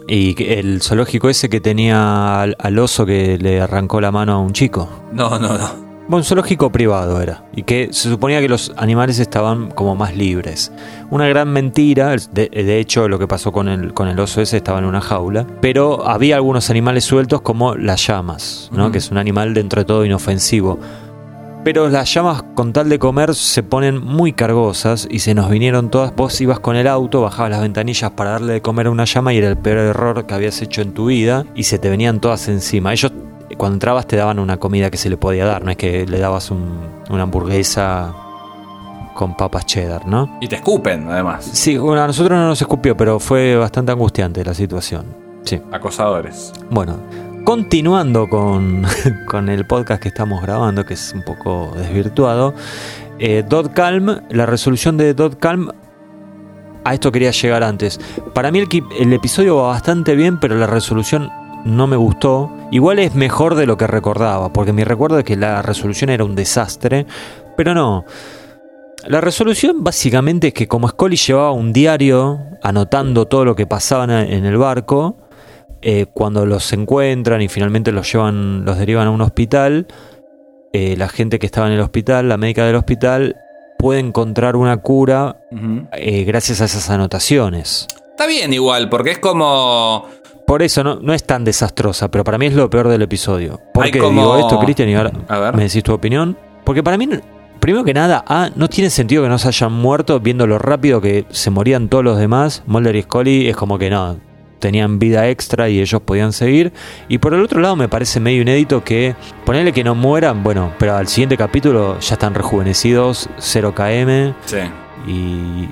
[0.08, 4.40] Y el zoológico ese que tenía al, al oso que le arrancó la mano a
[4.40, 4.90] un chico.
[5.14, 5.84] No, no, no.
[6.06, 7.46] Bueno, un zoológico privado era.
[7.56, 10.70] Y que se suponía que los animales estaban como más libres.
[11.10, 12.14] Una gran mentira.
[12.32, 15.00] De, de hecho, lo que pasó con el, con el oso ese estaba en una
[15.00, 15.48] jaula.
[15.62, 18.92] Pero había algunos animales sueltos como las llamas, ¿no?
[18.92, 20.78] Que es un animal dentro de todo inofensivo.
[21.64, 25.90] Pero las llamas, con tal de comer, se ponen muy cargosas y se nos vinieron
[25.90, 26.14] todas.
[26.14, 29.34] Vos ibas con el auto, bajabas las ventanillas para darle de comer a una llama
[29.34, 32.20] y era el peor error que habías hecho en tu vida y se te venían
[32.20, 32.92] todas encima.
[32.92, 33.14] Ellos,
[33.58, 36.20] cuando entrabas, te daban una comida que se le podía dar, no es que le
[36.20, 38.14] dabas un- una hamburguesa
[39.14, 40.38] con papas cheddar, ¿no?
[40.42, 41.46] Y te escupen, además.
[41.54, 45.06] Sí, bueno, a nosotros no nos escupió, pero fue bastante angustiante la situación.
[45.46, 45.62] Sí.
[45.72, 46.52] Acosadores.
[46.70, 46.98] Bueno,
[47.44, 48.86] continuando con,
[49.28, 52.54] con el podcast que estamos grabando, que es un poco desvirtuado,
[53.20, 55.70] eh, Dot Calm, la resolución de Dot Calm,
[56.84, 58.00] a esto quería llegar antes.
[58.34, 61.30] Para mí el, episodio va bastante bien, pero la resolución
[61.66, 62.52] no me gustó.
[62.72, 66.26] Igual es mejor de lo que recordaba, porque mi recuerdo es que la resolución era
[66.26, 67.06] un desastre,
[67.56, 68.06] pero no.
[69.08, 74.06] La resolución básicamente es que como Scully llevaba un diario anotando todo lo que pasaba
[74.06, 75.18] en el barco,
[75.84, 79.88] eh, cuando los encuentran y finalmente los llevan, los derivan a un hospital,
[80.72, 83.36] eh, la gente que estaba en el hospital, la médica del hospital,
[83.78, 85.36] puede encontrar una cura
[85.92, 87.88] eh, gracias a esas anotaciones.
[88.12, 90.06] Está bien igual, porque es como...
[90.48, 93.62] Por eso no, no es tan desastrosa, pero para mí es lo peor del episodio.
[93.74, 94.90] ¿Por qué como- digo esto, Cristian?
[94.90, 95.56] Y ahora A ver.
[95.56, 96.38] me decís tu opinión.
[96.66, 97.08] Porque para mí,
[97.60, 101.00] primero que nada, A, no tiene sentido que no se hayan muerto viendo lo rápido
[101.02, 102.62] que se morían todos los demás.
[102.68, 104.18] Mulder y Scully es como que no,
[104.64, 106.72] tenían vida extra y ellos podían seguir.
[107.10, 109.14] Y por el otro lado me parece medio inédito que
[109.46, 114.58] ponerle que no mueran, bueno, pero al siguiente capítulo ya están rejuvenecidos, 0 km Sí.
[115.06, 115.68] y,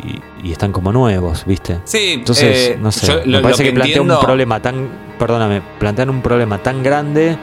[0.47, 1.79] y están como nuevos, ¿viste?
[1.85, 4.89] Sí, Entonces, eh, no sé, yo me lo- parece que, plantea entiendo- un problema tan,
[5.17, 7.37] perdóname, plantean un problema tan grande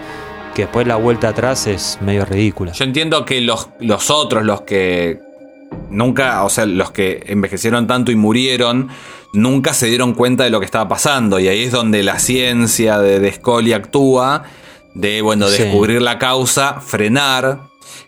[0.54, 2.72] que después la vuelta atrás es medio ridícula.
[2.72, 5.20] Yo entiendo que los, los otros, los que
[5.90, 8.88] nunca, o sea, los que envejecieron tanto y murieron,
[9.32, 11.38] nunca se dieron cuenta de lo que estaba pasando.
[11.40, 14.44] Y ahí es donde la ciencia de, de Scully actúa,
[14.94, 15.62] de, bueno, Sí.
[15.62, 17.60] descubrir la causa, frenar,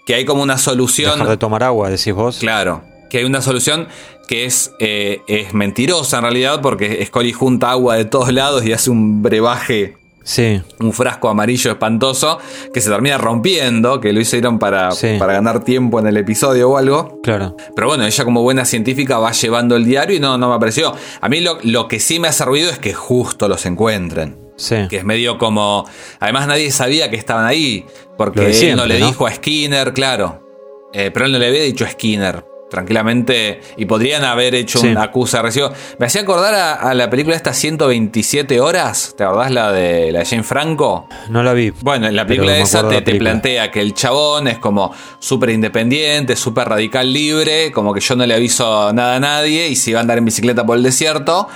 [0.07, 1.13] que hay como una solución.
[1.13, 2.39] Dejar de tomar agua, decís vos.
[2.39, 3.89] Claro, que hay una solución
[4.29, 8.73] que es, eh, es mentirosa en realidad, porque Scully junta agua de todos lados y
[8.73, 12.39] hace un brebaje Sí, un frasco amarillo espantoso
[12.75, 15.17] que se termina rompiendo, que lo hicieron para, Sí.
[15.19, 17.21] para ganar tiempo en el episodio o algo.
[17.23, 17.57] claro.
[17.75, 20.95] Pero bueno, ella como buena científica va llevando el diario y no, no me apareció.
[21.21, 24.37] A mí lo, lo que sí me hace ruido es que justo los encuentren.
[24.57, 24.77] Sí.
[24.91, 25.87] Que es medio como...
[26.21, 27.87] Además nadie sabía que estaban ahí,
[28.19, 29.07] porque él no siempre, le ¿no?
[29.07, 30.47] dijo a Skinner, claro.
[30.93, 32.45] Eh, pero él no le había dicho a Skinner.
[32.71, 34.89] Tranquilamente, y podrían haber hecho Sí.
[34.89, 35.71] una acusa recibo.
[35.99, 39.15] Me hacía acordar a, a la película esta 127 horas.
[39.17, 41.09] ¿Te acordás la de, la de Jane Franco?
[41.29, 41.71] No la vi.
[41.83, 45.51] Bueno, en la película esa te, la te plantea que el chabón es como súper
[45.51, 49.93] independiente, súper radical libre, como que yo no le aviso nada a nadie y si
[49.93, 51.49] va a andar en bicicleta por el desierto,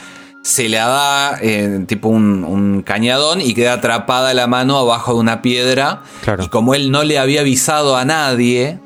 [0.42, 5.20] se le da eh, tipo un, un cañadón y queda atrapada la mano abajo de
[5.20, 6.02] una piedra.
[6.22, 6.44] Claro.
[6.44, 8.78] Y como él no le había avisado a nadie,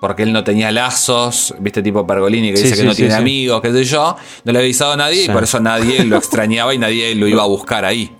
[0.00, 3.02] porque él no tenía lazos, viste, tipo Pergolini que Sí, dice que sí, no sí,
[3.02, 6.04] tiene amigos, qué sé yo, no le había avisado a nadie y por eso nadie
[6.04, 8.16] lo extrañaba y nadie lo iba a buscar ahí.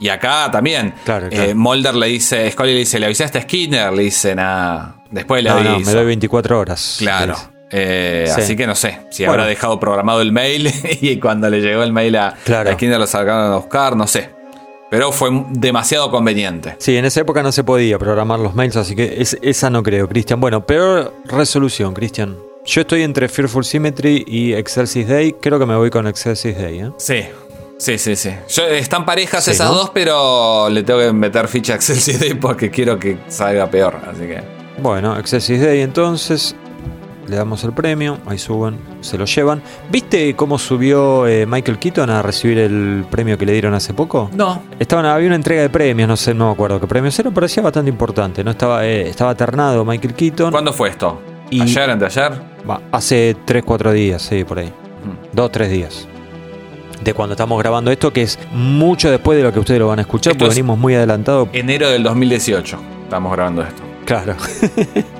[0.00, 1.54] Y acá también, Claro, eh, claro.
[1.56, 3.92] Mulder le dice, Scully le dice, ¿le avisaste a Skinner?
[3.92, 6.96] Le dice, nada, después le No, me doy 24 horas.
[6.98, 7.36] Claro.
[7.70, 8.40] Eh, Sí.
[8.40, 9.42] Así que no sé si Bueno.
[9.42, 12.70] habrá dejado programado el mail y cuando le llegó el mail a, Claro.
[12.70, 14.30] a Skinner lo sacaron a buscar, no sé.
[14.90, 16.74] Pero fue demasiado conveniente.
[16.78, 19.82] Sí, en esa época no se podía programar los mails, así que es- esa no
[19.82, 20.40] creo, Cristian.
[20.40, 22.36] Bueno, peor resolución, Cristian.
[22.64, 25.34] Yo estoy entre Fearful Symmetry y Excelsis Day.
[25.40, 26.90] Creo que me voy con Excelsis Day, ¿eh?
[26.98, 27.22] Sí.
[27.78, 28.30] Sí, sí, sí.
[28.50, 29.76] Yo- están parejas Sí, esas ¿no?
[29.76, 33.96] dos, pero le tengo que meter ficha a Excelsior Day porque quiero que salga peor.
[34.06, 34.42] Así que.
[34.82, 36.54] Bueno, Excelsis Day entonces.
[37.28, 39.62] Le damos el premio, ahí suben, se lo llevan.
[39.90, 44.30] ¿Viste cómo subió eh, Michael Keaton a recibir el premio que le dieron hace poco?
[44.34, 44.62] No.
[44.80, 47.62] Estaban, había una entrega de premios, no sé, no me acuerdo qué premios era, parecía
[47.62, 48.50] bastante importante, ¿no?
[48.50, 50.50] Estaba, eh, estaba ternado Michael Keaton.
[50.50, 51.20] ¿Cuándo fue esto?
[51.50, 52.32] Y- ¿Ayer, anteayer?
[52.90, 54.72] Hace 3, 4 días, sí, por ahí.
[55.32, 56.08] 2, 3 días.
[57.04, 59.98] De cuando estamos grabando esto, que es mucho después de lo que ustedes lo van
[60.00, 61.48] a escuchar, Esto porque es- venimos muy adelantados.
[61.52, 62.78] Enero del 2018.
[63.04, 63.82] Estamos grabando esto.
[64.04, 64.34] Claro.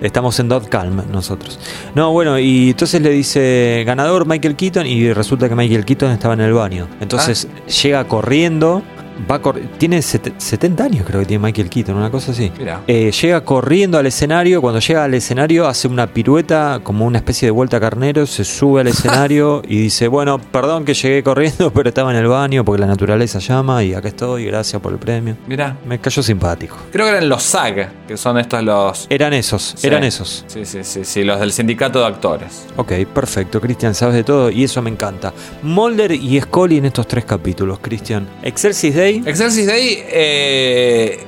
[0.00, 1.58] Estamos en Dot Calm nosotros.
[1.94, 6.34] No, bueno, y entonces le dice ganador Michael Keaton y resulta que Michael Keaton estaba
[6.34, 6.86] en el baño.
[7.00, 7.68] Entonces Ah.
[7.82, 8.82] llega corriendo,
[9.30, 9.40] va
[9.78, 12.50] tiene set- 70 años creo que tiene Michael Keaton, una cosa así.
[12.86, 17.46] Eh, llega corriendo al escenario, cuando llega al escenario hace una pirueta como una especie
[17.46, 21.70] de vuelta a carnero, se sube al escenario y dice, bueno, perdón que llegué corriendo,
[21.74, 24.98] pero estaba en el baño porque la naturaleza llama y acá estoy, gracias por el
[24.98, 25.36] premio.
[25.46, 25.76] Mira.
[25.86, 26.76] Me cayó simpático.
[26.92, 29.06] Creo que eran los SAG, que son estos los.
[29.10, 29.86] Eran esos, Sí.
[29.86, 30.44] eran esos.
[30.48, 32.66] Sí, sí, sí, sí, los del sindicato de actores.
[32.76, 35.32] Ok, perfecto, Cristian, sabes de todo y eso me encanta.
[35.62, 38.26] Mulder y Scully en estos tres capítulos, Cristian.
[38.42, 41.20] Excelsis Day, Excelsis Day, eh,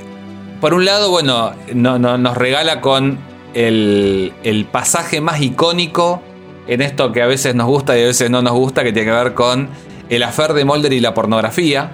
[0.61, 3.19] por un lado, bueno, no- no- nos regala con
[3.55, 6.23] el, el pasaje más icónico
[6.67, 9.09] en esto que a veces nos gusta y a veces no nos gusta, que tiene
[9.11, 9.69] que ver con
[10.09, 11.91] el afer de Mulder y la pornografía.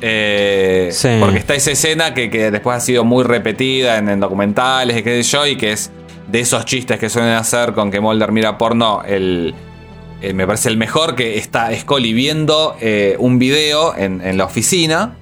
[0.00, 1.08] Eh, Sí.
[1.20, 5.02] Porque está esa escena que, que después ha sido muy repetida en, en documentales y
[5.02, 5.90] qué sé yo, y que es
[6.30, 9.54] de esos chistes que suelen hacer con que Mulder mira porno, el,
[10.28, 14.44] eh, me parece el mejor, que está Scully viendo eh, un video en, en la
[14.44, 15.16] oficina.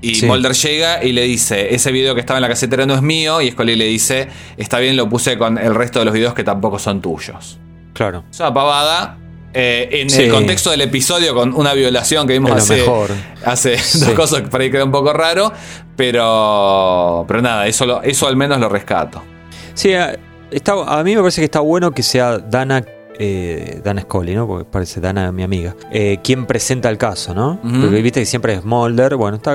[0.00, 0.26] Y Sí.
[0.26, 3.40] Mulder llega y le dice, ese video que estaba en la casetera no es mío.
[3.40, 6.42] Y Scully le dice, está bien, lo puse con el resto de los videos que
[6.44, 7.58] tampoco son tuyos.
[7.94, 8.24] claro.
[8.30, 9.18] Es una pavada.
[9.54, 10.22] eh, en Sí.
[10.22, 13.10] el contexto del episodio con una violación que vimos Es hace, mejor.
[13.44, 14.00] hace Sí.
[14.00, 15.52] dos cosas que por ahí queda un poco raro.
[15.94, 19.22] Pero, pero nada, eso, lo- eso al menos lo rescato.
[19.74, 19.92] Sí,
[20.50, 22.84] está, a mí me parece que está bueno que sea Dana
[23.24, 24.46] eh, Dana Scully, ¿no?
[24.48, 25.76] Porque parece Dana mi amiga.
[25.92, 27.60] Eh, ¿Quién presenta el caso, no?
[27.62, 29.54] Porque viste que siempre es Mulder, bueno, está,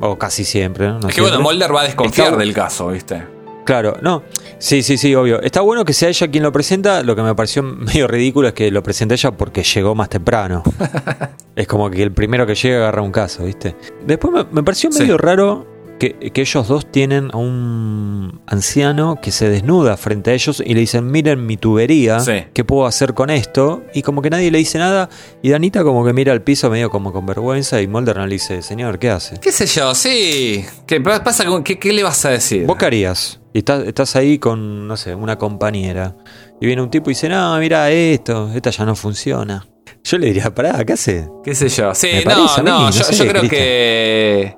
[0.00, 0.98] o casi siempre, ¿no?
[0.98, 1.40] No es que bueno.
[1.40, 3.22] Mulder va a desconfiar Está- del caso, ¿viste?
[3.64, 4.22] Claro, no.
[4.58, 5.40] Sí, sí, sí, obvio.
[5.40, 7.02] Está bueno que sea ella quien lo presenta.
[7.02, 10.62] Lo que me pareció medio ridículo es que lo presenta ella porque llegó más temprano.
[11.56, 13.74] es como que el primero que llega agarra un caso, ¿viste?
[14.06, 15.00] Después me, me pareció Sí.
[15.00, 15.66] medio raro
[15.98, 20.74] que, que ellos dos tienen a un anciano que se desnuda frente a ellos y
[20.74, 22.44] le dicen, miren mi tubería, Sí.
[22.52, 23.82] ¿qué puedo hacer con esto?
[23.94, 25.08] Y como que nadie le dice nada.
[25.42, 28.34] Y Danita como que mira al piso medio como con vergüenza y Mulder no le
[28.34, 29.38] dice, señor, ¿qué hace?
[29.40, 29.94] ¿Qué sé yo?
[29.94, 30.64] Sí.
[30.86, 32.66] ¿Qué pa- pasa con qué, qué le vas a decir?
[32.66, 33.40] ¿Vos qué harías?
[33.52, 36.16] Y estás, estás ahí con, no sé, una compañera.
[36.60, 39.66] Y viene un tipo y dice, no, mira esto, esta ya no funciona.
[40.02, 41.28] Yo le diría, pará, ¿qué hace?
[41.44, 41.94] ¿Qué sé yo?
[41.94, 44.56] Sí, no, mí, no, yo, sé, yo creo que.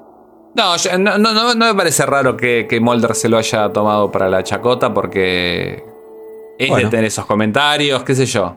[0.56, 4.10] No, yo- no, no, no- me parece raro que, que Mulder se lo haya tomado
[4.10, 5.82] para la chacota porque
[6.58, 6.84] es Bueno.
[6.86, 8.56] de tener esos comentarios, qué sé yo.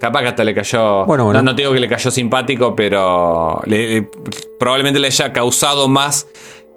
[0.00, 1.04] Capaz que hasta le cayó.
[1.04, 1.40] Bueno, bueno.
[1.42, 4.08] No, no te digo que le cayó simpático, pero le- le-
[4.58, 6.26] probablemente le haya causado más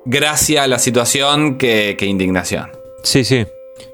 [0.06, 2.70] gracia a la situación que, que indignación.
[3.02, 3.46] Sí, sí.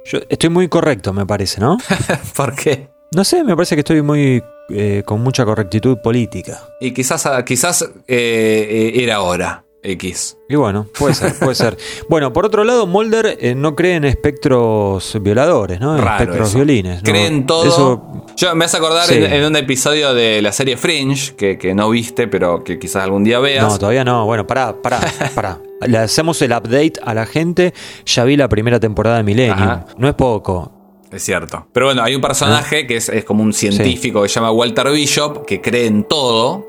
[0.06, 1.78] Yo estoy muy correcto, me parece, ¿no?
[2.36, 2.90] ¿Por qué?
[3.16, 6.62] No sé, me parece que estoy muy eh, con mucha correctitud política.
[6.82, 10.38] Y quizás, quizás eh, eh, era hora, X.
[10.50, 11.78] Y bueno, puede ser, puede ser.
[12.10, 15.96] Bueno, por otro lado, Mulder eh, no cree en espectros violadores, ¿no?
[15.98, 16.58] En Raro espectros eso.
[16.58, 16.98] violines.
[16.98, 17.04] ¿no?
[17.04, 17.66] Creen todo.
[17.66, 19.16] Eso, Yo me hace acordar Sí.
[19.16, 23.04] en, en un episodio de la serie Fringe, que, que no viste, pero que quizás
[23.04, 23.66] algún día veas.
[23.72, 24.26] no, todavía no.
[24.26, 25.00] Bueno, pará, pará,
[25.36, 25.60] pará.
[25.88, 27.74] Le hacemos el update a la gente.
[28.06, 29.58] Ya vi la primera temporada de Millennium.
[29.58, 29.86] Ajá.
[29.98, 30.74] No es poco.
[31.12, 31.68] Es cierto.
[31.74, 34.92] Pero bueno, hay un personaje que es, es como un científico que se llama Walter
[34.92, 36.68] Bishop, que cree en todo.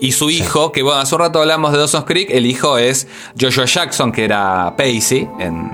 [0.00, 3.06] Y su hijo, que bueno, hace un rato hablamos de Dawson's Creek, el hijo es
[3.40, 5.70] Joshua Jackson, que era Pacey en,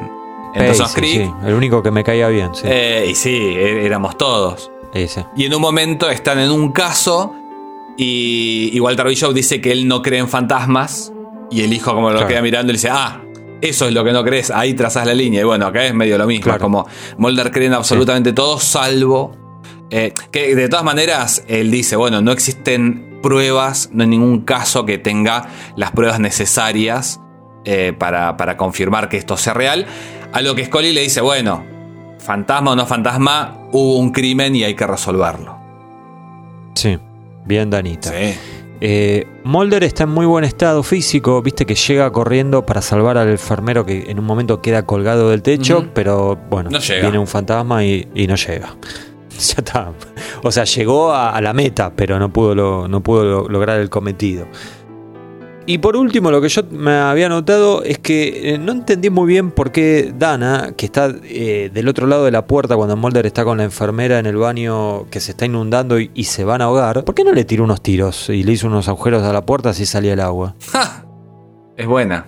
[0.54, 1.22] en Dawson's Pacey, Creek.
[1.26, 2.62] sí, el único que me caía bien, sí.
[2.66, 4.70] Eh, y sí, é- éramos todos.
[4.92, 5.24] Ese.
[5.36, 7.34] Y en un momento están en un caso
[7.96, 11.12] y, y Walter Bishop dice que él no cree en fantasmas
[11.50, 12.28] y el hijo como lo Claro.
[12.28, 13.22] queda mirando y le dice, ah,
[13.60, 15.40] eso es lo que no crees, ahí trazas la línea.
[15.40, 16.60] Y bueno, acá es medio lo mismo, Claro.
[16.60, 16.86] como
[17.16, 19.32] Mulder cree en absolutamente todo salvo...
[19.90, 24.84] eh, que de todas maneras, él dice, bueno, no existen pruebas, no hay ningún caso
[24.86, 25.46] que tenga
[25.76, 27.20] las pruebas necesarias
[27.64, 29.86] eh, para, para confirmar que esto sea real.
[30.32, 31.64] A lo que Scully le dice, bueno,
[32.18, 35.56] fantasma o no fantasma, hubo un crimen y hay que resolverlo.
[36.74, 36.98] Sí.
[37.44, 38.10] Bien, Danita.
[38.10, 38.34] Sí.
[38.80, 43.28] Eh, Mulder está en muy buen estado físico, viste que llega corriendo para salvar al
[43.28, 47.02] enfermero que en un momento queda colgado del techo, pero bueno, No llega.
[47.02, 48.76] viene un fantasma y, y no llega.
[49.38, 49.92] Ya está.
[50.42, 53.80] O sea, llegó a, a la meta, pero no pudo, lo- no pudo lo- lograr
[53.80, 54.46] el cometido.
[55.66, 59.26] Y por último, lo que yo me había notado es que eh, no entendí muy
[59.26, 63.26] bien por qué Dana, que está eh, del otro lado de la puerta cuando Mulder
[63.26, 66.62] está con la enfermera en el baño que se está inundando y, y se van
[66.62, 69.30] a ahogar, ¿por qué no le tiró unos tiros y le hizo unos agujeros a
[69.34, 70.54] la puerta así salía el agua?
[70.72, 71.04] ¡Ja!
[71.76, 72.26] Es buena.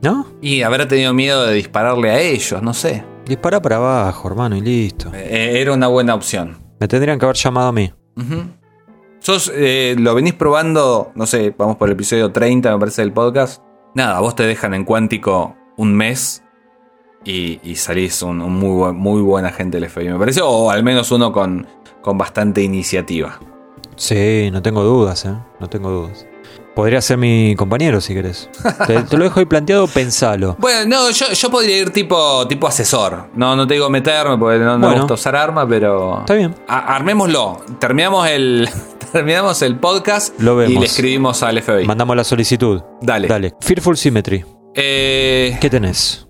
[0.00, 0.26] ¿No?
[0.40, 3.04] Y habrá tenido miedo de dispararle a ellos, no sé.
[3.26, 5.10] Dispara para abajo, hermano, y listo.
[5.14, 6.56] Eh, era una buena opción.
[6.82, 7.92] Me tendrían que haber llamado a mí.
[9.20, 13.12] Sos, eh, lo venís probando, no sé, vamos por el episodio 30, me parece, del
[13.12, 13.62] podcast.
[13.94, 16.42] Nada, vos te dejan en cuántico un mes
[17.24, 20.72] y, y salís un, un muy, buen- muy buen agente del FBI, me parece, o
[20.72, 21.68] al menos uno con,
[22.00, 23.38] con bastante iniciativa.
[23.94, 25.36] Sí, no tengo dudas, ¿eh?
[25.60, 26.26] No tengo dudas.
[26.74, 28.48] Podría ser mi compañero si querés.
[28.86, 30.56] Te, te lo dejo ahí planteado, pensalo.
[30.58, 33.28] Bueno, no, yo, yo podría ir tipo, tipo asesor.
[33.34, 35.00] No, no te digo meterme porque no, no me Bueno.
[35.02, 36.20] gusta usar arma, pero.
[36.20, 36.54] Está bien.
[36.68, 37.60] A- armémoslo.
[37.78, 38.68] Terminamos el,
[39.12, 40.72] terminamos el podcast Lo vemos.
[40.74, 41.84] y le escribimos al FBI.
[41.84, 42.80] Mandamos la solicitud.
[43.02, 43.28] Dale.
[43.28, 43.54] Dale.
[43.60, 44.44] Fearful Symmetry.
[44.74, 46.26] Eh, ¿Qué tenés?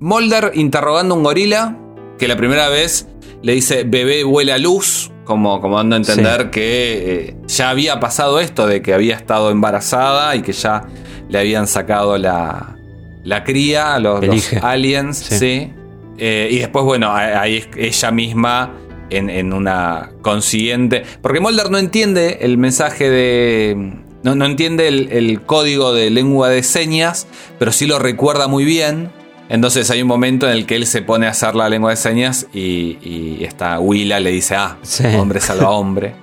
[0.00, 1.76] Mulder interrogando a un gorila
[2.18, 3.06] que la primera vez
[3.44, 6.48] le dice bebé huele a luz, como, como dando a entender Sí.
[6.50, 10.84] que eh, ya había pasado esto de que había estado embarazada y que ya
[11.28, 12.76] le habían sacado la,
[13.22, 14.24] la cría a los,
[14.62, 15.18] aliens.
[15.18, 15.38] Sí.
[15.38, 15.72] Sí.
[16.16, 18.72] Eh, y después, bueno, ahí es ella misma
[19.10, 21.02] en, en una consiguiente.
[21.20, 23.92] Porque Mulder no entiende el mensaje de.
[24.22, 27.26] No, no entiende el, el código de lengua de señas,
[27.58, 29.10] pero sí lo recuerda muy bien.
[29.48, 31.96] Entonces hay un momento en el que él se pone a hacer la lengua de
[31.96, 35.04] señas y, y esta Willa le dice, ah, Sí.
[35.18, 36.14] hombre salva hombre.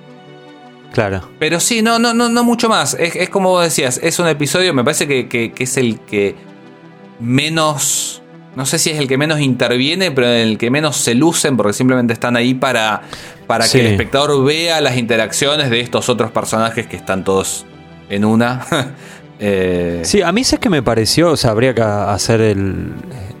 [0.92, 1.28] Claro.
[1.38, 2.94] Pero sí, no, no, no, no mucho más.
[2.94, 6.00] Es, es como vos decías, es un episodio, me parece que, que- que es el
[6.00, 6.34] que
[7.20, 8.22] menos.
[8.56, 11.72] No sé si es el que menos interviene, pero el que menos se lucen, porque
[11.72, 13.00] simplemente están ahí para,
[13.46, 13.78] para Sí.
[13.78, 17.64] que el espectador vea las interacciones de estos otros personajes que están todos
[18.10, 18.66] en una.
[19.44, 22.92] Eh, Sí, a mí es que me pareció, o sea, habría que hacer el,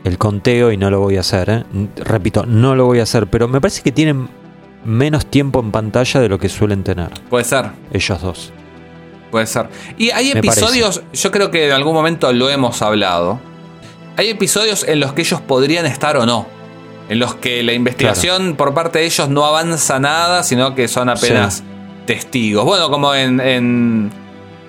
[0.02, 1.64] el conteo y no lo voy a hacer, ¿eh?
[1.96, 4.28] Repito, no lo voy a hacer, pero me parece que tienen
[4.84, 7.66] menos tiempo en pantalla de lo que suelen tener Puede ser.
[7.92, 8.52] ellos dos.
[9.30, 9.68] Puede ser.
[9.96, 13.38] Y hay episodios, yo creo que en algún momento lo hemos hablado.
[14.16, 16.46] Hay episodios en los que ellos podrían estar o no.
[17.08, 21.08] En los que la investigación por parte de ellos no avanza nada, sino que son
[21.08, 21.62] apenas
[22.06, 22.64] testigos.
[22.64, 23.40] Bueno, como en.
[23.40, 24.21] en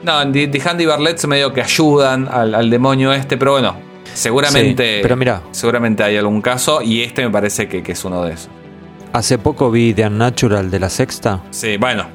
[0.03, 3.75] no, en The, The Handy Barlets medio que ayudan al, al demonio este, pero bueno,
[4.13, 4.97] seguramente.
[4.97, 5.41] Sí, pero mira.
[5.51, 8.49] Seguramente hay algún caso, y este me parece que, que es uno de esos.
[9.13, 11.41] Hace poco vi The Unnatural de la sexta.
[11.51, 12.05] Sí, bueno.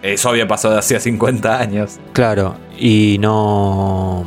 [0.00, 1.98] Eso había pasado de hacía 50 años.
[2.12, 4.24] Claro, y no.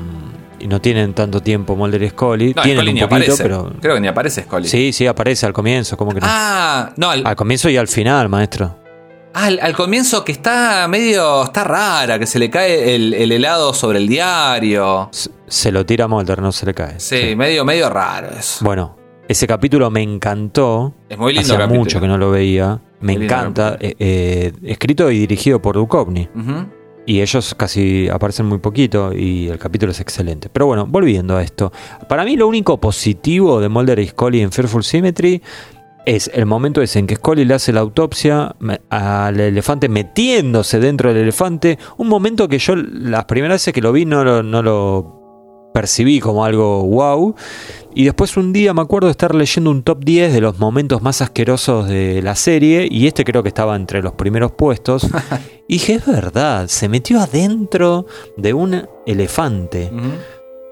[0.59, 2.53] Y no tienen tanto tiempo Mulder y Scully.
[2.53, 3.43] No, tienen Scully un ni poquito, aparece.
[3.43, 3.73] pero.
[3.81, 4.67] Creo que ni aparece Scully.
[4.67, 6.27] Sí, sí, aparece al comienzo, como que no?
[6.29, 8.77] Ah, no, al, Al comienzo y al final, maestro.
[9.33, 11.43] Ah, al, al comienzo que está medio.
[11.43, 15.09] Está rara, que se le cae el, el helado sobre el diario.
[15.47, 16.99] Se lo tira a Mulder, no se le cae.
[16.99, 18.63] Sí, medio, medio raro eso.
[18.63, 18.97] Bueno,
[19.27, 20.93] ese capítulo me encantó.
[21.09, 21.79] Es muy lindo Hacía capítulo.
[21.79, 22.79] mucho que no lo veía.
[23.01, 23.77] Me Muy encanta.
[23.79, 26.29] eh, eh, escrito y dirigido por Duchovny.
[27.03, 30.49] Y ellos casi aparecen muy poquito y el capítulo es excelente.
[30.49, 31.73] Pero bueno, volviendo a esto.
[32.07, 35.41] Para mí lo único positivo de Mulder y Scully en Fearful Symmetry
[36.05, 38.55] es el momento ese en que Scully le hace la autopsia
[38.89, 41.77] al elefante metiéndose dentro del elefante.
[41.97, 45.21] Un momento que yo las primeras veces que lo vi no lo, no lo
[45.73, 47.35] percibí como algo wow.
[47.93, 51.01] Y después un día me acuerdo de estar leyendo un top 10 de los momentos
[51.01, 52.87] más asquerosos de la serie.
[52.89, 55.07] Y este creo que estaba entre los primeros puestos.
[55.67, 58.05] y dije, es verdad, se metió adentro
[58.37, 59.91] de un elefante.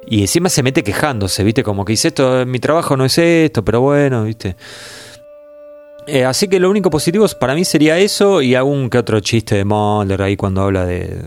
[0.08, 1.62] Y encima se mete quejándose, ¿viste?
[1.62, 4.56] Como que dice esto, mi trabajo no es esto, pero bueno, ¿viste?
[6.12, 9.56] Eh, así que lo único positivo para mí sería eso y algún que otro chiste
[9.56, 11.22] de Mulder ahí cuando habla de,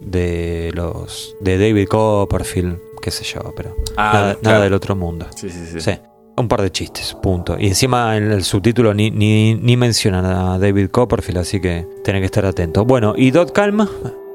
[0.00, 4.38] de los de David Copperfield, qué sé yo, pero Ah, nada, claro.
[4.42, 5.26] nada del otro mundo.
[5.36, 5.80] Sí, sí, sí.
[5.80, 5.92] Sí,
[6.36, 7.56] un par de chistes, punto.
[7.58, 12.22] Y encima en el subtítulo ni, ni, ni mencionan a David Copperfield, así que tienen
[12.22, 12.84] que estar atentos.
[12.86, 13.86] Bueno, y Dot Calm,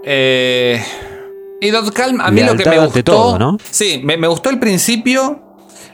[0.03, 0.81] Eh,
[1.61, 3.03] y Dot Calm, a mí lo que me gustó.
[3.03, 3.57] todo, ¿no?
[3.69, 5.41] Sí, me, me gustó el principio.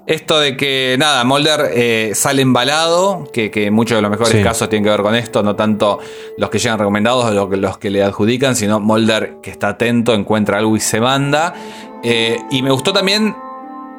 [0.07, 4.43] Esto de que, nada, Mulder eh, sale embalado, que, que muchos de los mejores Sí.
[4.43, 5.97] casos tienen que ver con esto, no tanto
[6.37, 10.59] los que llegan recomendados o los que le adjudican, sino Mulder que está atento, encuentra
[10.59, 11.55] algo y se manda.
[12.03, 13.35] Eh, y me gustó también,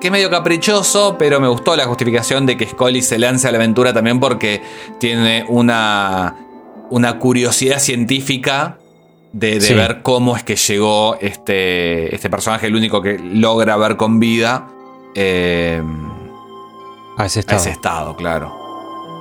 [0.01, 3.51] que es medio caprichoso, pero me gustó la justificación de que Scully se lance a
[3.51, 4.63] la aventura también porque
[5.01, 6.37] tiene una,
[6.89, 8.79] una curiosidad científica
[9.33, 9.75] de, de Sí.
[9.75, 14.69] ver cómo es que llegó este, este personaje, el único que logra ver con vida
[15.17, 15.83] eh,
[17.17, 17.61] a ese a estado.
[17.61, 18.53] ese estado, claro.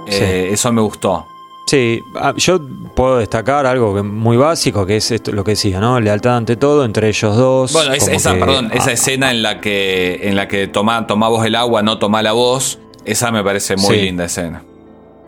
[0.07, 0.17] Sí.
[0.21, 1.25] Eh, eso me gustó.
[1.67, 2.59] Sí, ah, yo
[2.93, 5.99] puedo destacar algo muy básico, que es esto, lo que decía, ¿no?
[5.99, 7.73] Lealtad ante todo entre ellos dos.
[7.73, 11.27] Bueno, es- esa, que- perdón, esa escena en la que, en la que toma, toma
[11.27, 14.01] vos el agua, no toma la voz, esa me parece muy Sí.
[14.03, 14.61] linda escena.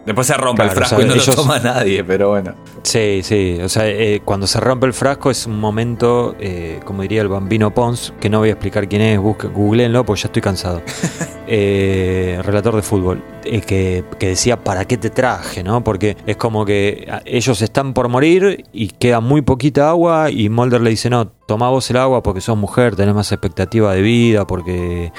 [0.07, 2.55] Después se rompe el frasco o sea, y no ellos- lo toma nadie, pero bueno.
[2.81, 7.01] Sí, sí, o sea, eh, cuando se rompe el frasco es un momento, eh, como
[7.01, 10.27] diría el bambino Pons, que no voy a explicar quién es, busque, googleenlo, porque ya
[10.27, 10.81] estoy cansado.
[11.49, 15.63] Eh, relator de fútbol, eh, que, que decía, ¿para qué te traje?
[15.63, 15.81] ¿no?
[15.81, 20.81] Porque es como que ellos están por morir y queda muy poquita agua y Mulder
[20.81, 24.45] le dice, no, toma vos el agua porque sos mujer, tenés más expectativa de vida,
[24.45, 25.13] porque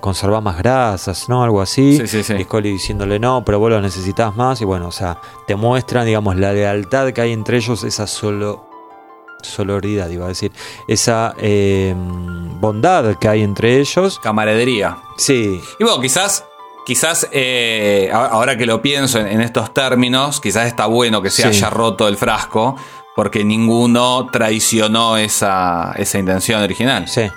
[0.00, 1.44] conservás más grasas, ¿no?
[1.44, 1.96] Algo así.
[1.96, 2.34] Sí, sí, sí.
[2.40, 3.95] Y Scully diciéndole, no, pero vos lo necesitas
[4.36, 4.60] más.
[4.60, 8.64] Y bueno, o sea, te muestran, digamos, la lealtad que hay entre ellos, esa solo
[9.42, 10.50] soloridad, iba a decir,
[10.88, 14.18] esa eh, bondad que hay entre ellos.
[14.18, 14.98] Camaradería.
[15.18, 16.44] Sí, Y bueno, quizás,
[16.84, 21.42] quizás eh, ahora que lo pienso en, en estos términos, quizás está bueno que se
[21.42, 21.48] Sí.
[21.48, 22.76] haya roto el frasco,
[23.14, 27.06] porque ninguno traicionó esa, esa intención original.
[27.08, 27.30] sí.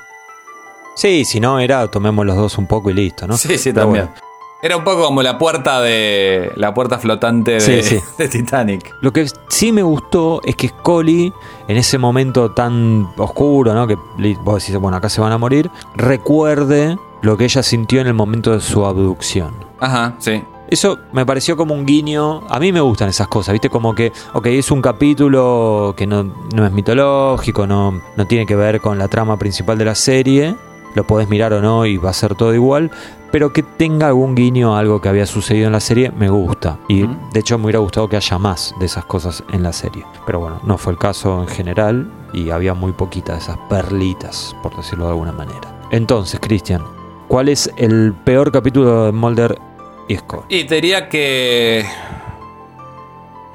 [0.95, 3.37] Sí, si no era, tomemos los dos un poco y listo, ¿no?
[3.37, 4.05] Sí, sí, Pero también.
[4.07, 4.28] bueno.
[4.61, 6.51] Era un poco como la puerta de.
[6.55, 7.99] la puerta flotante de, Sí, sí.
[8.17, 8.93] de Titanic.
[9.01, 11.33] Lo que sí me gustó es que Scully,
[11.67, 13.87] en ese momento tan oscuro, ¿no?
[13.87, 13.95] Que
[14.43, 18.13] vos decís, bueno, acá se van a morir, recuerde lo que ella sintió en el
[18.13, 19.53] momento de su abducción.
[19.79, 20.43] Ajá, sí.
[20.69, 22.43] Eso me pareció como un guiño.
[22.47, 23.69] A mí me gustan esas cosas, ¿viste?
[23.69, 26.23] Como que, ok, es un capítulo que no,
[26.53, 30.55] no es mitológico, no, no tiene que ver con la trama principal de la serie.
[30.95, 32.91] Lo podés mirar o no y va a ser todo igual.
[33.31, 36.79] Pero que tenga algún guiño a algo que había sucedido en la serie, me gusta.
[36.87, 40.03] Y de hecho me hubiera gustado que haya más de esas cosas en la serie.
[40.25, 42.11] Pero bueno, no fue el caso en general.
[42.33, 45.79] Y había muy poquitas de esas perlitas, por decirlo de alguna manera.
[45.91, 46.83] Entonces, Cristian,
[47.27, 49.59] ¿cuál es el peor capítulo de Mulder
[50.07, 50.43] y Scully?
[50.49, 51.85] Y te diría que.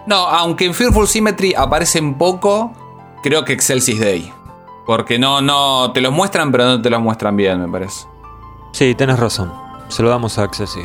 [0.07, 2.73] No, aunque en Fearful Symmetry aparecen poco,
[3.23, 4.33] creo que Excelsis Day.
[4.87, 5.91] Porque no, no.
[5.93, 8.07] Te los muestran, pero no te los muestran bien, me parece.
[8.73, 9.53] Sí, tenés razón.
[9.89, 10.85] Se lo damos a Access Day.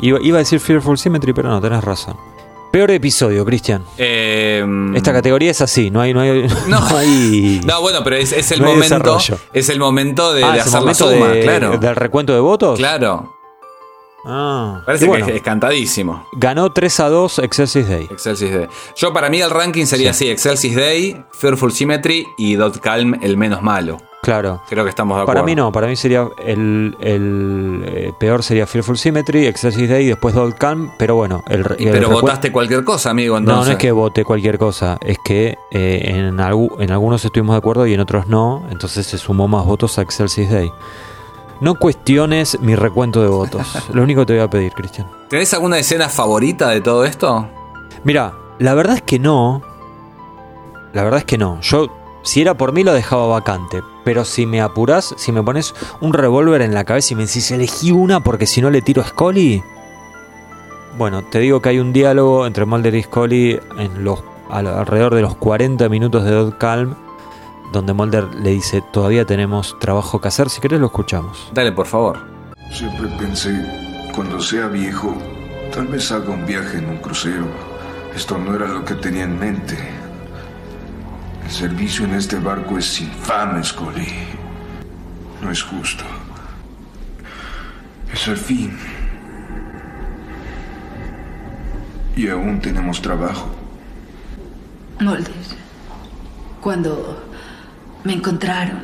[0.00, 2.16] Iba, iba a decir Fearful Symmetry, pero no, tenés razón.
[2.72, 3.84] Peor episodio, Cristian.
[3.98, 4.64] Eh,
[4.94, 6.14] Esta categoría es así, no hay.
[6.14, 6.78] No, hay, No.
[6.80, 9.18] no hay- No, bueno, pero es, es el No momento.
[9.52, 11.78] Es el momento de, Ah, de ¿es el hacer la suma, de- claro.
[11.78, 12.78] del recuento de votos.
[12.78, 13.34] Claro.
[14.24, 16.26] Ah, Parece y bueno, que es, es cantadísimo.
[16.32, 18.08] ganó 3 a 2 Excelsis Day.
[18.10, 18.68] Excelsis Day.
[18.96, 23.36] Yo, para mí, el ranking sería así: Excelsis Day, Fearful Symmetry y Dot Calm, el
[23.36, 23.98] menos malo.
[24.22, 24.60] Claro.
[24.68, 25.40] Creo que estamos de acuerdo.
[25.40, 30.06] Para mí no, para mí sería el, el, eh, peor sería Fearful Symmetry, Excelsis Day,
[30.06, 33.40] después Dot Calm, pero bueno, el, Y pero votaste cualquier cosa, amigo.
[33.40, 37.58] No, no es que vote cualquier cosa, es que eh, en, en algunos estuvimos de
[37.58, 40.70] acuerdo y en otros no, entonces se sumó más votos a Excelsis Day.
[41.60, 45.06] No cuestiones mi recuento de votos, lo único que te voy a pedir, Cristian.
[45.28, 47.46] ¿Tenés alguna escena favorita de todo esto?
[48.04, 49.62] Mira, la verdad es que no.
[50.92, 51.60] La verdad es que no.
[51.60, 51.86] Yo,
[52.22, 53.82] si era por mí, lo dejaba vacante.
[54.04, 57.50] Pero si me apurás, si me pones un revólver en la cabeza y me decís
[57.50, 59.62] elegí una porque si no le tiro a Scully.
[60.98, 65.14] Bueno, te digo que hay un diálogo entre Mulder y Scully en los, al- alrededor
[65.14, 66.94] de los 40 minutos de Dot Calm.
[67.72, 70.50] Donde Mulder le dice: Todavía tenemos trabajo que hacer.
[70.50, 71.50] Si querés, lo escuchamos.
[71.54, 72.18] Dale, por favor.
[72.72, 75.16] Siempre pensé, cuando sea viejo,
[75.72, 77.46] tal vez haga un viaje en un crucero.
[78.14, 79.78] Esto no era lo que tenía en mente.
[81.44, 84.08] El servicio en este barco es infame, Scully.
[85.42, 86.04] No es justo.
[88.12, 88.76] Es el fin.
[92.16, 93.48] Y aún tenemos trabajo.
[95.00, 95.32] Mulder,
[96.60, 97.29] cuando
[98.04, 98.82] me encontraron,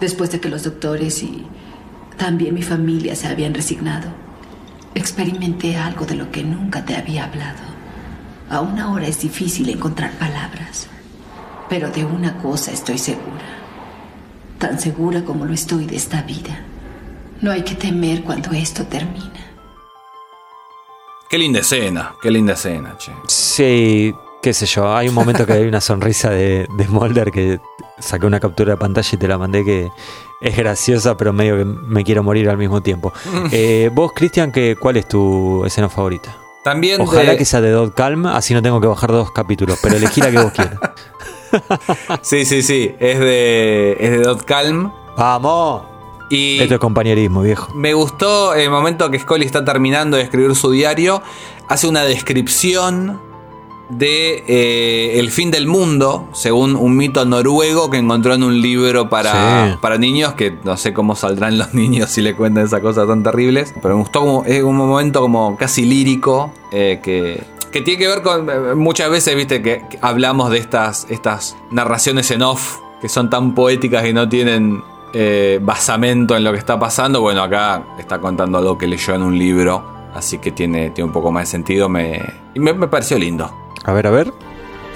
[0.00, 1.46] después de que los doctores y
[2.16, 4.08] también mi familia se habían resignado,
[4.94, 7.76] experimenté algo de lo que nunca te había hablado.
[8.48, 10.88] Aún ahora es difícil encontrar palabras,
[11.68, 13.44] pero de una cosa estoy segura,
[14.58, 16.60] tan segura como lo estoy de esta vida.
[17.40, 19.32] No hay que temer cuando esto termina.
[21.28, 23.12] Qué linda escena, qué linda escena, che.
[23.26, 24.14] Sí,
[24.46, 24.94] qué sé yo.
[24.96, 27.58] Hay un momento que hay una sonrisa de, de Mulder que
[27.98, 29.90] saqué una captura de pantalla y te la mandé que
[30.40, 33.12] es graciosa, pero medio que me quiero morir al mismo tiempo.
[33.50, 36.36] Eh, vos, Cristian, ¿qué- ¿cuál es tu escena favorita?
[36.62, 39.80] También Ojalá de- que sea de Dot Calm, así no tengo que bajar dos capítulos,
[39.82, 40.78] pero elegí la que vos quieras.
[42.22, 42.94] Sí, sí, sí.
[43.00, 44.92] Es de, es de Dot Calm.
[45.16, 45.82] ¡Vamos!
[46.28, 47.72] Y Esto es compañerismo, viejo.
[47.74, 51.22] me gustó el momento que Scully está terminando de escribir su diario.
[51.68, 53.20] Hace una descripción
[53.88, 59.08] de eh, el fin del mundo, según un mito noruego que encontró en un libro
[59.08, 59.78] para, Sí.
[59.80, 63.22] para niños, que no sé cómo saldrán los niños si le cuentan esas cosas tan
[63.22, 63.72] terribles.
[63.82, 68.08] Pero me gustó como, es un momento como casi lírico eh, que, que tiene que
[68.08, 68.48] ver con.
[68.50, 73.30] eh, Muchas veces, viste, que, que hablamos de estas, estas narraciones en off que son
[73.30, 74.82] tan poéticas y no tienen
[75.12, 77.20] eh, basamento en lo que está pasando.
[77.20, 79.95] Bueno, acá está contando algo que leyó en un libro.
[80.16, 81.88] Así que tiene, tiene un poco más de sentido.
[81.88, 82.22] Me,
[82.54, 83.54] y me, me pareció lindo.
[83.84, 84.32] A ver, a ver.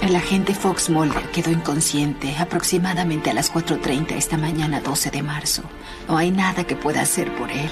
[0.02, 5.62] El agente Fox Mulder quedó inconsciente aproximadamente a las 4.30 esta mañana 12 de marzo.
[6.08, 7.70] No hay nada que pueda hacer por él,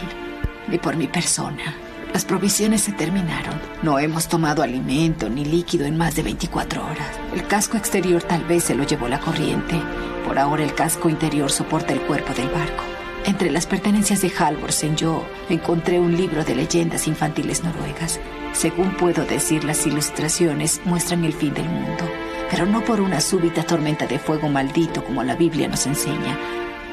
[0.69, 1.75] ni por mi persona.
[2.13, 3.59] Las provisiones se terminaron.
[3.83, 7.19] No hemos tomado alimento ni líquido en más de 24 horas.
[7.35, 9.81] El casco exterior tal vez se lo llevó la corriente.
[10.27, 12.98] Por ahora el casco interior soporta el cuerpo del barco.
[13.25, 18.21] Entre las pertenencias de Halvorsen yo encontré un libro de leyendas infantiles noruegas.
[18.53, 22.05] Según puedo decir, las ilustraciones muestran el fin del mundo,
[22.51, 26.39] pero no por una súbita tormenta de fuego maldito como la Biblia nos enseña,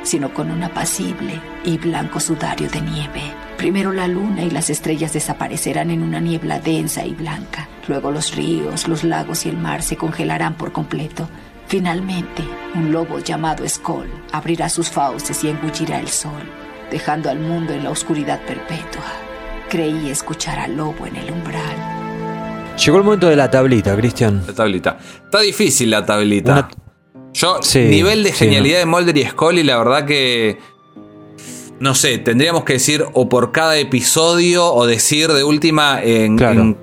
[0.04, 3.22] sino con un apacible y blanco sudario de nieve.
[3.58, 7.68] Primero la luna y las estrellas desaparecerán en una niebla densa y blanca.
[7.88, 11.30] Luego los ríos, los lagos y el mar se congelarán por completo.
[11.68, 12.44] Finalmente,
[12.76, 16.42] un lobo llamado Skoll abrirá sus fauces y engullirá el sol,
[16.92, 19.04] dejando al mundo en la oscuridad perpetua.
[19.70, 22.76] Creí escuchar al lobo en el umbral.
[22.84, 24.44] Llegó el momento de la tablita, Cristian.
[24.46, 24.98] La tablita.
[25.24, 26.52] Está difícil la tablita.
[26.54, 26.70] Una-
[27.34, 30.60] Yo, Sí, nivel de sí, genialidad de Mulder y Scully, la verdad que.
[31.80, 36.62] No sé, tendríamos que decir o por cada episodio o decir de última en, Claro.
[36.62, 36.78] en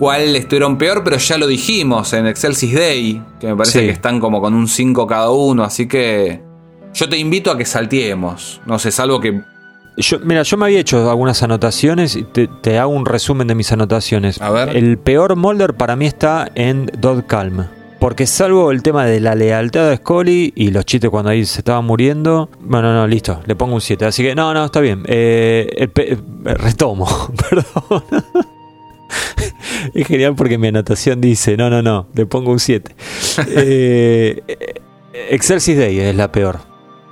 [0.00, 3.84] cuál estuvieron peor, pero ya lo dijimos en Excelsis Day, que me parece Sí.
[3.84, 6.40] que están como con un 5 cada uno, así que
[6.94, 8.62] yo te invito a que salteemos.
[8.64, 9.42] No sé, salvo que.
[9.98, 13.54] Yo, mira, yo me había hecho algunas anotaciones y te, te hago un resumen de
[13.54, 14.40] mis anotaciones.
[14.40, 14.74] A ver.
[14.74, 17.66] El peor Molder para mí está en Dot Calm.
[18.00, 21.60] Porque salvo el tema de la lealtad de Scully y los chistes cuando ahí se
[21.60, 22.48] estaba muriendo.
[22.60, 24.06] Bueno, no, listo, le pongo un 7.
[24.06, 25.02] Así que, no, no, está bien.
[25.06, 26.16] Eh, el eh,
[26.54, 27.06] retomo,
[27.50, 28.02] perdón.
[29.94, 32.94] es genial porque mi anotación dice, no, no, no, le pongo un 7.
[33.48, 34.42] eh,
[35.30, 36.69] Excelsis Day es la peor.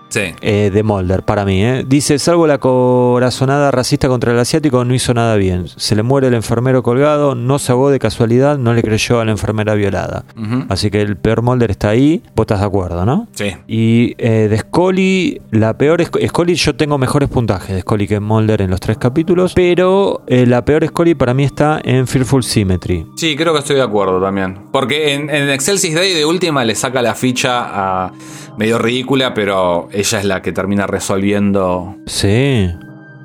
[0.08, 0.20] Sí.
[0.40, 1.62] eh, de Mulder, para mí.
[1.64, 1.84] ¿eh?
[1.86, 5.66] Dice, salvo la corazonada racista contra el asiático, no hizo nada bien.
[5.76, 9.24] Se le muere el enfermero colgado, no se ahogó de casualidad, no le creyó a
[9.24, 10.24] la enfermera violada.
[10.68, 12.22] Así que el peor Mulder está ahí.
[12.34, 13.28] Vos estás de acuerdo, ¿no?
[13.32, 13.52] Sí.
[13.66, 18.20] Y eh, de Scully, la peor Sc- Scully, yo tengo mejores puntajes de Scully que
[18.20, 22.42] Mulder en los tres capítulos, pero eh, la peor Scully para mí está en Fearful
[22.42, 23.06] Symmetry.
[23.16, 24.58] Sí, creo que estoy de acuerdo también.
[24.72, 27.64] Porque en, en Excelsis Day de última le saca la ficha
[28.06, 28.12] a
[28.56, 32.70] medio ridícula, pero ella es la que termina resolviendo Sí,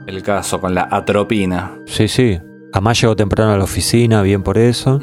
[0.07, 1.71] el caso con la atropina.
[1.85, 2.39] sí, sí.
[2.75, 4.99] Además llegó temprano a la oficina, bien por eso.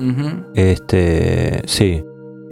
[0.54, 2.02] Este, sí.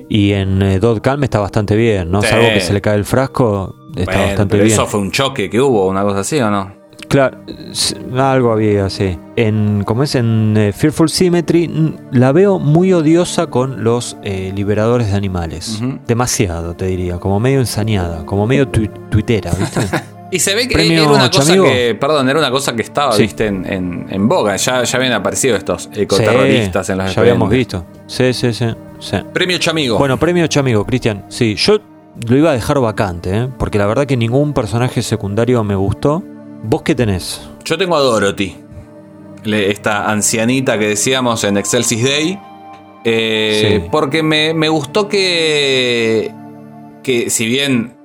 [0.09, 2.23] Y en eh, Dot Calm está bastante bien, ¿no?
[2.23, 2.29] Sí.
[2.29, 4.75] Salvo que se le cae el frasco, está Bueno, bastante pero bien.
[4.75, 6.73] eso fue un choque que hubo, una cosa así, ¿o no?
[7.09, 7.39] Claro,
[8.19, 9.19] algo había, sí.
[9.37, 14.53] En, como es en eh, Fearful Symmetry, mm, la veo muy odiosa con los eh,
[14.55, 15.81] liberadores de animales.
[16.07, 17.19] Demasiado, te diría.
[17.19, 19.81] Como medio ensañada, como medio tui- tuitera, ¿viste?
[20.31, 23.13] Y se ve que Premio era una cosa que, perdón, era una cosa que estaba,
[23.13, 23.23] Sí.
[23.23, 24.57] viste, en, en, en boga.
[24.57, 27.87] Ya, ya habían aparecido estos ecoterroristas Sí, en los Ya habíamos visto.
[28.07, 28.67] Sí, sí, sí.
[28.99, 29.17] sí.
[29.33, 29.97] Premio Chamigo.
[29.97, 31.25] Bueno, premio Chamigo, Cristian.
[31.31, 31.79] Sí, yo
[32.29, 33.49] lo iba a dejar vacante, ¿eh?
[33.59, 36.23] porque la verdad que ningún personaje secundario me gustó.
[36.63, 37.41] ¿Vos qué tenés?
[37.65, 38.57] Yo tengo a Dorothy,
[39.45, 42.39] esta ancianita que decíamos en Excelsis Day,
[43.05, 43.89] eh, Sí.
[43.91, 46.33] porque me, me gustó que,
[47.03, 47.97] que si bien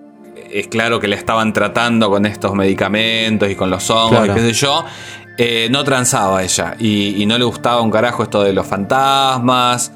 [0.52, 4.34] es claro que le estaban tratando con estos medicamentos y con los hongos Claro.
[4.34, 4.86] y qué sé yo,
[5.38, 9.92] eh, no transaba ella y, y no le gustaba un carajo esto de los fantasmas.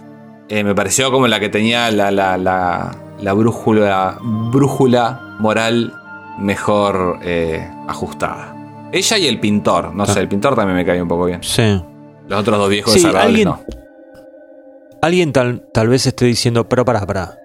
[0.50, 5.94] Eh, me pareció como la que tenía la, la, la, la brújula, brújula moral
[6.40, 8.54] mejor eh, ajustada.
[8.92, 11.44] Ella y el pintor, no sé, el pintor también me cae un poco bien.
[11.44, 11.82] Sí.
[12.28, 13.60] Los otros dos viejos Sí, alguien- no.
[15.02, 17.38] Alguien tal, tal vez esté diciendo, pero pará, pará.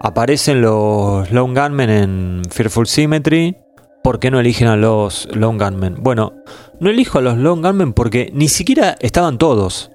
[0.00, 3.56] Aparecen los Lone Gunmen en Fearful Symmetry.
[4.02, 5.96] ¿Por qué no eligen a los Lone Gunmen?
[6.00, 6.32] Bueno,
[6.80, 9.90] no elijo a los Lone Gunmen porque ni siquiera estaban todos.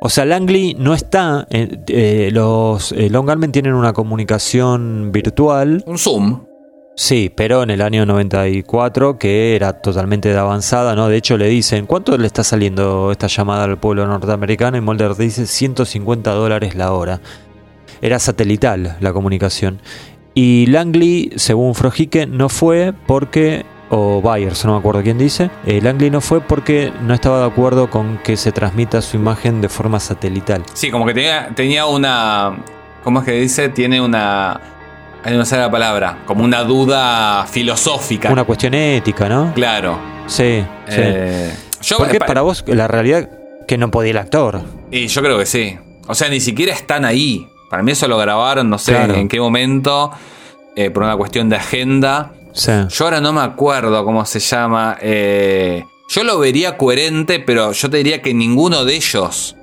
[0.00, 1.46] O sea, Langley no está.
[1.50, 5.82] eh, eh, los eh, Gunmen tienen una comunicación virtual.
[5.86, 6.44] Un zoom.
[6.94, 11.08] Sí, pero en el año 94, que era totalmente de avanzada, ¿no?
[11.08, 14.76] De hecho, le dicen, ¿cuánto le está saliendo esta llamada al pueblo norteamericano?
[14.76, 17.20] Y Mulder dice 150 dólares la hora.
[18.02, 19.80] Era satelital la comunicación.
[20.34, 25.80] Y Langley, según Frojique, no fue porque, o Byers, no me acuerdo quién dice, eh,
[25.82, 29.68] Langley no fue porque no estaba de acuerdo con que se transmita su imagen de
[29.68, 30.62] forma satelital.
[30.74, 32.58] Sí, como que tenía, tenía una.
[33.02, 33.68] ¿Cómo es que dice?
[33.70, 34.60] Tiene una.
[35.24, 36.18] Me sale la palabra.
[36.26, 38.30] Como una duda filosófica.
[38.32, 39.52] Una cuestión ética, ¿no?
[39.54, 39.98] Claro.
[40.26, 40.96] Sí, sí.
[40.98, 43.28] Eh, yo, Porque pa- para vos la realidad
[43.66, 44.62] que no podía el actor.
[44.90, 45.78] Y yo creo que sí.
[46.08, 47.46] O sea, ni siquiera están ahí.
[47.70, 49.14] Para mí eso lo grabaron, no sé Claro.
[49.14, 50.10] en qué momento,
[50.76, 52.32] eh, por una cuestión de agenda.
[52.52, 52.72] Sí.
[52.90, 54.98] Yo ahora no me acuerdo cómo se llama.
[55.00, 59.56] eh, yo lo vería coherente, pero yo te diría que ninguno de ellos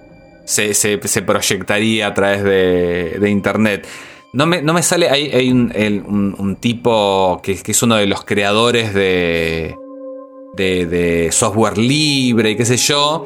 [0.45, 3.85] se, se- se proyectaría a través de, de internet.
[4.33, 5.09] No me, no me sale.
[5.09, 9.75] Hay, hay un, el- un- un tipo que, que es uno de los creadores de,
[10.55, 13.25] de, de software libre y qué sé yo.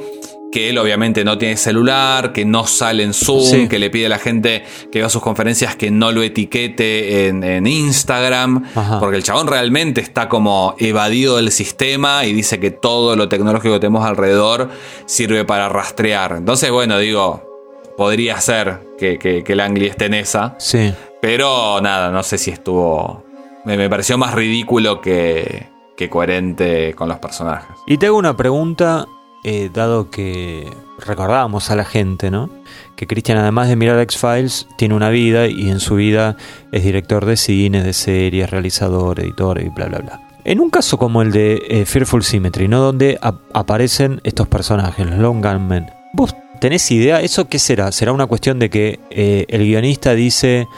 [0.51, 3.67] Que él obviamente no tiene celular, que no sale en Zoom, Sí.
[3.67, 7.27] que le pide a la gente que va a sus conferencias que no lo etiquete
[7.27, 8.63] en, en Instagram.
[8.75, 8.99] Ajá.
[8.99, 13.73] Porque el chabón realmente está como evadido del sistema y dice que todo lo tecnológico
[13.73, 14.69] que tenemos alrededor
[15.07, 16.35] sirve para rastrear.
[16.37, 17.52] Entonces, bueno, digo,
[17.97, 20.55] podría ser que, que, que Langley esté en esa.
[20.59, 20.93] Sí.
[21.21, 23.23] Pero nada, no sé si estuvo.
[23.65, 27.77] Me, me pareció más ridículo que, que coherente con los personajes.
[27.87, 29.05] Y te hago una pregunta,
[29.43, 32.49] eh, dado que recordábamos a la gente, ¿no?
[32.95, 36.35] Que Christian, además de mirar X-Files, tiene una vida y en su vida
[36.71, 40.19] es director de cine, de series, realizador, editor y bla, bla, bla.
[40.45, 42.79] En un caso como el de eh, Fearful Symmetry, ¿no?
[42.81, 45.85] Donde ap- aparecen estos personajes, los Long Gunmen.
[46.13, 47.19] ¿Vos tenés idea?
[47.19, 47.91] ¿Eso qué será?
[47.91, 50.69] ¿Será una cuestión de que eh, el guionista dice,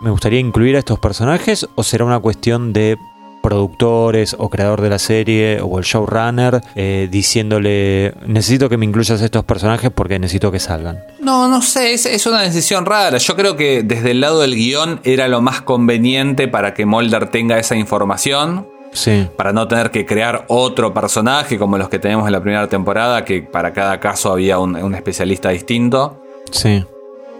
[0.00, 1.66] me gustaría incluir a estos personajes?
[1.74, 2.96] ¿O será una cuestión de
[3.42, 9.20] productores o creador de la serie o el showrunner eh, diciéndole necesito que me incluyas
[9.20, 11.00] estos personajes porque necesito que salgan.
[11.20, 13.18] No, no sé, es, es una decisión rara.
[13.18, 17.28] Yo creo que desde el lado del guion era lo más conveniente para que Mulder
[17.30, 18.66] tenga esa información.
[18.94, 22.66] Sí, Para no tener que crear otro personaje como los que tenemos en la primera
[22.68, 26.20] temporada, que para cada caso había un, un especialista distinto.
[26.50, 26.84] sí.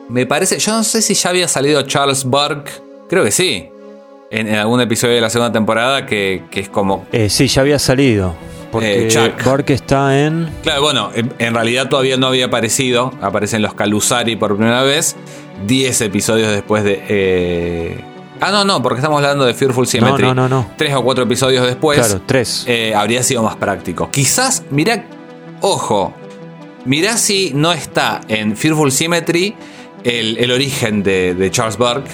[0.06, 2.70] Me parece, yo no sé si ya había salido Charles Burke,
[3.09, 3.70] creo que sí,
[4.31, 7.06] en, en algún episodio de la segunda temporada que, que es como...
[7.10, 8.35] Eh, sí, ya había salido.
[8.70, 9.43] Porque Eh, Chuck.
[9.44, 10.51] Burke está en...
[10.62, 15.16] Claro, bueno, en, en realidad todavía no había aparecido, aparecen los Calusari por primera vez,
[15.66, 17.98] 10 episodios después de, eh,
[18.40, 20.23] Ah, no, no, porque estamos hablando de Fearful Symmetry.
[20.27, 20.70] No, no, no, no.
[20.77, 21.98] Tres o cuatro episodios después.
[21.98, 22.65] Claro, tres.
[22.66, 24.11] eh, habría sido más práctico.
[24.11, 25.05] Quizás, mirá,
[25.61, 26.12] ojo,
[26.85, 29.55] mirá si no está en Fearful Symmetry
[30.02, 32.11] el, el origen de, de Charles Burke.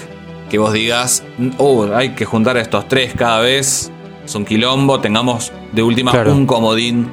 [0.49, 1.23] Que vos digas,
[1.57, 3.89] oh, hay que juntar a estos tres cada vez.
[4.25, 4.99] Es un quilombo.
[4.99, 6.33] Tengamos de última Claro.
[6.33, 7.09] un comodín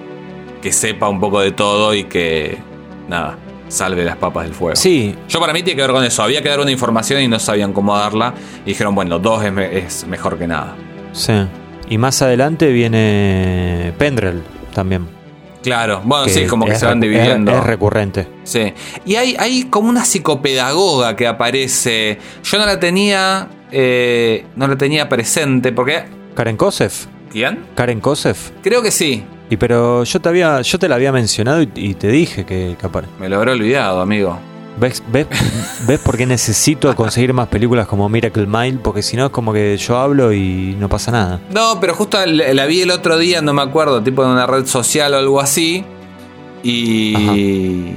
[0.61, 2.59] que sepa un poco de todo y que,
[3.09, 4.77] nada, salve las papas del fuego.
[4.77, 6.23] Sí, Yo para mí tiene que ver con eso.
[6.23, 8.35] Había que dar una información y no sabían cómo darla.
[8.65, 10.75] Y dijeron, bueno, dos es, me- es mejor que nada.
[11.13, 11.33] sí.
[11.91, 14.43] Y más adelante viene Pendrell
[14.75, 15.07] también.
[15.63, 17.51] Claro, bueno, sí, como que se van dividiendo.
[17.51, 18.29] Es, es recurrente.
[18.45, 18.75] Sí.
[19.07, 22.19] Y hay, hay como una psicopedagoga que aparece.
[22.45, 23.49] Yo no la tenía.
[23.73, 25.73] eh, no la tenía presente.
[25.73, 26.05] Porque.
[26.35, 27.07] Karen Kosef.
[27.31, 27.61] ¿Quién?
[27.75, 28.51] Karen Kosef.
[28.63, 29.25] Creo que sí.
[29.51, 32.77] Y pero yo te había, yo te la había mencionado y, y te dije que,
[32.83, 34.39] apare- Me lo habré olvidado, amigo.
[34.79, 35.27] ¿Ves, ves,
[35.89, 38.79] ¿Ves por qué necesito conseguir más películas como Miracle Mile?
[38.83, 41.41] Porque si no es como que yo hablo y no pasa nada.
[41.51, 44.47] No, pero justo la la vi el otro día, no me acuerdo, tipo en una
[44.47, 45.85] red social o algo así.
[46.63, 47.95] Y.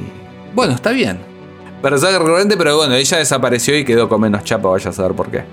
[0.56, 1.19] Bueno, está bien.
[1.82, 5.30] Personaje recurrente, pero bueno, ella desapareció y quedó con menos chapa, vaya a saber por
[5.32, 5.44] qué.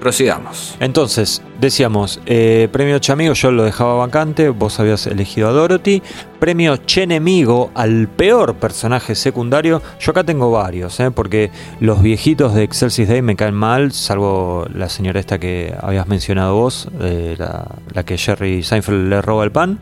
[0.00, 0.76] Prosigamos.
[0.78, 6.02] Entonces, decíamos, eh, premio Chamigo yo lo dejaba vacante, vos habías elegido a Dorothy.
[6.38, 9.82] Premio Chenemigo al peor personaje secundario.
[9.98, 11.50] Yo acá tengo varios, eh, porque
[11.80, 16.54] los viejitos de Excelsis Day me caen mal, salvo la señora esta que habías mencionado
[16.54, 19.78] vos, eh, la, la que Jerry Seinfeld le roba el pan.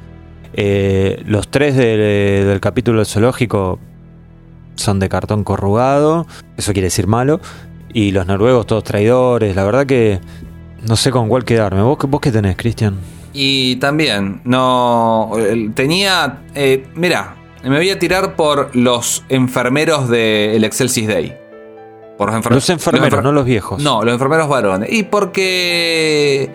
[1.27, 3.81] Los tres de- del capítulo del zoológico
[4.77, 6.27] son de cartón corrugado,
[6.57, 7.41] eso quiere decir malo.
[7.95, 10.21] Y los noruegos todos traidores, la verdad que
[10.87, 11.81] no sé con cuál quedarme.
[11.83, 12.97] ¿Vos, qué- vos qué tenés, Cristian?
[13.33, 15.31] Y también, no.
[15.75, 16.43] Tenía.
[16.55, 21.37] Eh, mira, me voy a tirar por los enfermeros del Excelsis Day.
[22.19, 23.83] Por los, enfer- Los enfermeros, enfer- no los viejos.
[23.83, 24.93] No, los enfermeros varones.
[24.93, 26.51] Y porque.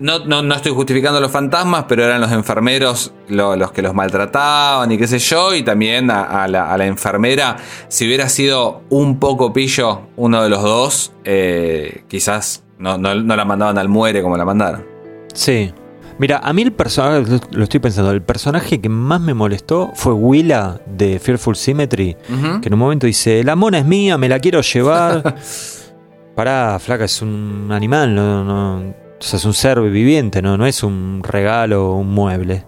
[0.00, 3.80] No, no, no estoy justificando a los fantasmas, pero eran los enfermeros lo- los que
[3.80, 5.54] los maltrataban y qué sé yo.
[5.54, 7.56] Y también a, a la, a la enfermera,
[7.88, 13.36] si hubiera sido un poco pillo uno de los dos, eh, quizás no, no- no
[13.36, 14.84] la mandaban al muere como la mandaron.
[15.32, 15.72] Sí.
[16.18, 20.12] Mira, a mí el personaje, lo estoy pensando, el personaje que más me molestó fue
[20.12, 22.16] Willa de Fearful Symmetry,
[22.62, 25.34] que en un momento dice, la mona es mía, me la quiero llevar.
[26.36, 30.66] Pará, flaca, es un animal, no, no- o sea, es un ser viviente, no, no
[30.66, 32.66] es un regalo o un mueble.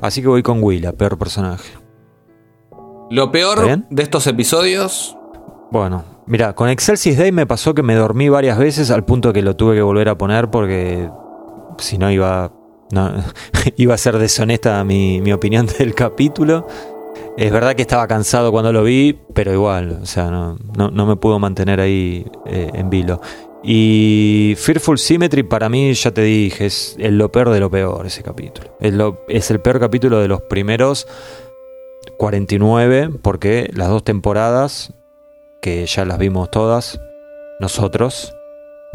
[0.00, 1.70] Así que voy con Willa, peor personaje.
[3.10, 5.16] Lo ¿Está peor de estos episodios.
[5.70, 9.42] Bueno, mira, con Excelsis Day me pasó que me dormí varias veces al punto que
[9.42, 11.08] lo tuve que volver a poner porque
[11.78, 12.52] si no iba,
[12.90, 13.12] no,
[13.76, 16.66] iba a ser deshonesta mi, mi opinión del capítulo.
[17.36, 21.06] Es verdad que estaba cansado cuando lo vi, pero igual, o sea, no, no, no
[21.06, 23.20] me pudo mantener ahí eh, en vilo.
[23.66, 28.22] Y Fearful Symmetry para mí, ya te dije, es lo peor de lo peor ese
[28.22, 28.76] capítulo.
[28.78, 28.92] Es,
[29.28, 31.06] es el peor capítulo de los primeros
[32.18, 34.92] 49, porque las dos temporadas
[35.62, 37.00] que ya las vimos todas
[37.58, 38.34] nosotros.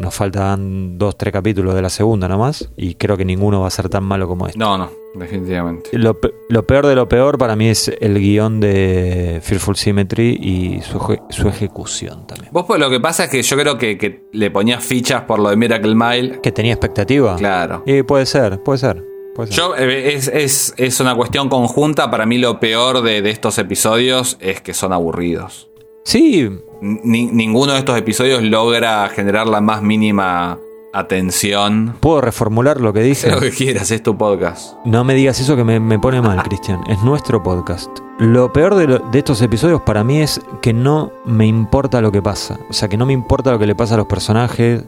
[0.00, 2.70] Nos faltan dos, tres capítulos de la segunda nomás.
[2.76, 4.58] Y creo que ninguno va a ser tan malo como este.
[4.58, 5.90] No, no, definitivamente.
[5.92, 10.38] Lo, pe- lo peor de lo peor para mí es el guion de Fearful Symmetry
[10.40, 12.48] y su, eje- su ejecución también.
[12.52, 15.38] Vos pues lo que pasa es que yo creo que, que le ponías fichas por
[15.38, 16.40] lo de Miracle Mile.
[16.42, 17.36] ¿Que tenía expectativa?
[17.36, 17.82] Claro.
[17.86, 19.04] Y puede ser, puede ser.
[19.34, 19.56] puede ser.
[19.58, 22.10] Yo, eh, es, es- es una cuestión conjunta.
[22.10, 25.69] Para mí lo peor de, de estos episodios es que son aburridos.
[26.04, 26.48] Sí,
[26.80, 30.58] Ni- ninguno de estos episodios logra generar la más mínima
[30.92, 31.94] atención.
[32.00, 33.14] puedo reformular lo que dije.
[33.28, 34.74] Sé lo que quieras, es tu podcast.
[34.84, 36.80] No me digas eso que me, me pone mal, Cristian.
[36.88, 37.90] Es nuestro podcast.
[38.18, 42.10] Lo peor de, lo- de estos episodios para mí es que no me importa lo
[42.12, 42.58] que pasa.
[42.68, 44.84] O sea, que no me importa lo que le pasa a los personajes.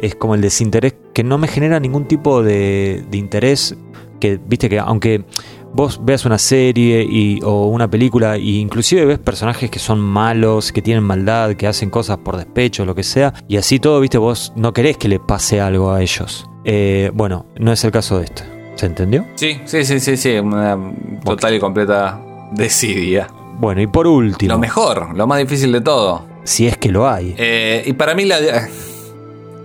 [0.00, 3.76] Es como el desinterés que no me genera ningún tipo de, de interés.
[4.20, 5.24] Que, viste, que aunque
[5.72, 10.72] vos veas una serie y, o una película e inclusive ves personajes que son malos,
[10.72, 14.18] que tienen maldad, que hacen cosas por despecho, lo que sea, y así todo, viste,
[14.18, 16.48] vos no querés que le pase algo a ellos.
[16.64, 18.42] Eh, bueno, no es el caso de este.
[18.74, 19.24] ¿Se entendió?
[19.34, 20.34] Sí, sí, sí, sí, sí.
[20.38, 20.78] Una
[21.24, 22.20] total y completa
[22.52, 23.26] desidia.
[23.58, 26.22] Bueno, y por último, Lo mejor, lo más difícil de todo.
[26.44, 27.34] si es que lo hay.
[27.38, 28.38] Eh, y para mí la,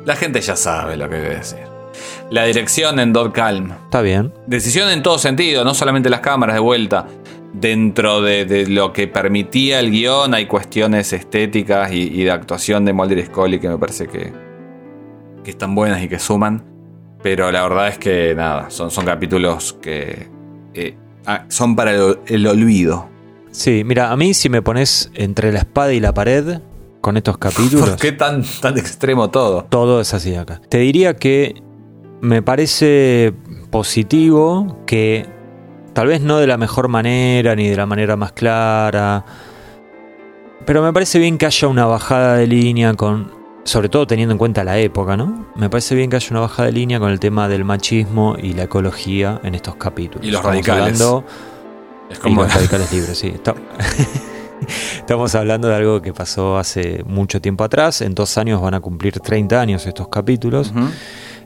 [0.05, 1.59] la gente ya sabe lo que voy a decir.
[2.33, 3.73] La dirección en Dog Calm.
[3.83, 4.33] Está bien.
[4.47, 7.05] Decisión en todo sentido, no solamente las cámaras de vuelta.
[7.53, 12.85] Dentro de, de lo que permitía el guion hay cuestiones estéticas y, y de actuación
[12.85, 14.33] de Mulder y Scully que me parece que,
[15.43, 16.63] que están buenas y que suman.
[17.21, 20.27] Pero la verdad es que nada, son, son capítulos que
[20.73, 20.97] eh,
[21.27, 23.09] ah, son para el, el olvido.
[23.51, 26.61] Sí, mira, a mí si me pones entre la espada y la pared,
[26.99, 27.89] con estos capítulos.
[27.89, 29.65] ¿Por qué tan, tan extremo todo?
[29.65, 30.61] Todo es así acá.
[30.69, 31.61] Te diría que
[32.23, 33.33] me parece
[33.69, 35.27] positivo que
[35.91, 39.25] tal vez no de la mejor manera ni de la manera más clara,
[40.65, 43.29] pero me parece bien que haya una bajada de línea con,
[43.65, 45.47] sobre todo teniendo en cuenta la época, ¿no?
[45.57, 48.53] Me parece bien que haya una bajada de línea con el tema del machismo y
[48.53, 50.25] la ecología en estos capítulos.
[50.25, 51.01] Y los Estamos radicales.
[51.01, 51.25] hablando-
[52.09, 53.33] Es y los radicales libres, sí.
[54.97, 57.99] Estamos hablando de algo que pasó hace mucho tiempo atrás.
[58.01, 60.71] En dos años van a cumplir 30 años estos capítulos.
[60.71, 60.85] Ujú.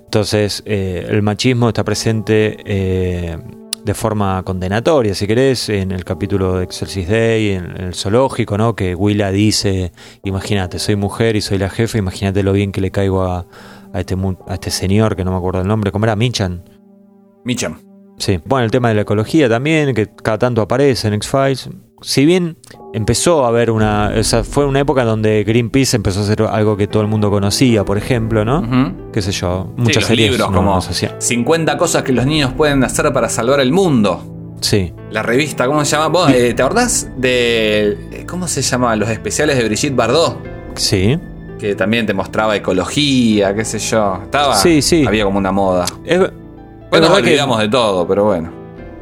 [0.07, 3.38] Entonces, eh, el machismo está presente eh,
[3.84, 8.73] de forma condenatoria, si querés, en el capítulo de Excelsis Day, en el zoológico, ¿no?
[8.73, 9.91] Que Willa dice,
[10.23, 13.47] imagínate, soy mujer y soy la jefa, imagínate lo bien que le caigo a,
[13.91, 14.15] a este,
[14.47, 16.15] a este señor, que no me acuerdo el nombre, ¿cómo era?
[16.15, 16.63] Michan.
[17.43, 17.81] Micham.
[18.17, 18.39] Sí.
[18.45, 21.69] Bueno, el tema de la ecología también, que cada tanto aparece en X-Files.
[22.02, 22.57] Si bien
[22.94, 24.11] empezó a haber una.
[24.19, 27.30] O sea, fue una época donde Greenpeace empezó a hacer algo que todo el mundo
[27.32, 28.60] conocía, por ejemplo, ¿no?
[28.60, 29.11] Ujú.
[29.11, 31.15] Qué sé yo, muchas series libros no- como no se hacían.
[31.19, 34.56] 50 cosas que los niños pueden hacer para salvar el mundo.
[34.61, 34.94] Sí.
[35.11, 36.07] La revista, ¿cómo se llama?
[36.07, 37.98] ¿Vos, eh, ¿Te acordás de.
[38.11, 38.95] eh, ¿Cómo se llama?
[38.95, 40.38] Los especiales de Brigitte Bardot.
[40.76, 41.18] Sí.
[41.60, 44.19] Que también te mostraba ecología, qué sé yo.
[44.24, 44.56] Estaba.
[44.56, 45.03] Sí, sí.
[45.07, 45.86] Había como una moda.
[46.06, 46.19] Es,
[46.91, 48.52] Bueno, nos que- olvidamos de todo, pero bueno.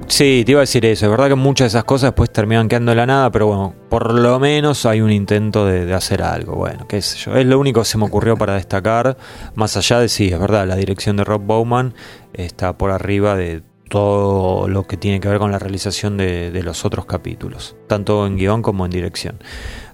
[0.08, 1.06] Sí, te iba a decir eso.
[1.06, 3.74] Es verdad que muchas de esas cosas después terminan quedando en la nada, pero bueno,
[3.90, 6.56] por lo menos hay un intento de, hacer algo.
[6.56, 7.36] Bueno, qué sé yo.
[7.36, 9.18] Es lo único que se me ocurrió para destacar.
[9.56, 11.94] Más allá de sí, es verdad, la dirección de Rob Bowman
[12.34, 16.86] está por arriba de todo lo que tiene que ver con la realización de, los
[16.86, 19.40] otros capítulos, tanto en guion como en dirección.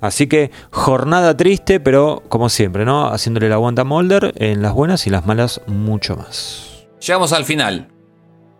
[0.01, 3.07] Así que jornada triste, pero como siempre, ¿no?
[3.07, 6.87] Haciéndole la aguanta a Mulder en las buenas y las malas mucho más.
[6.99, 7.87] Llegamos al final.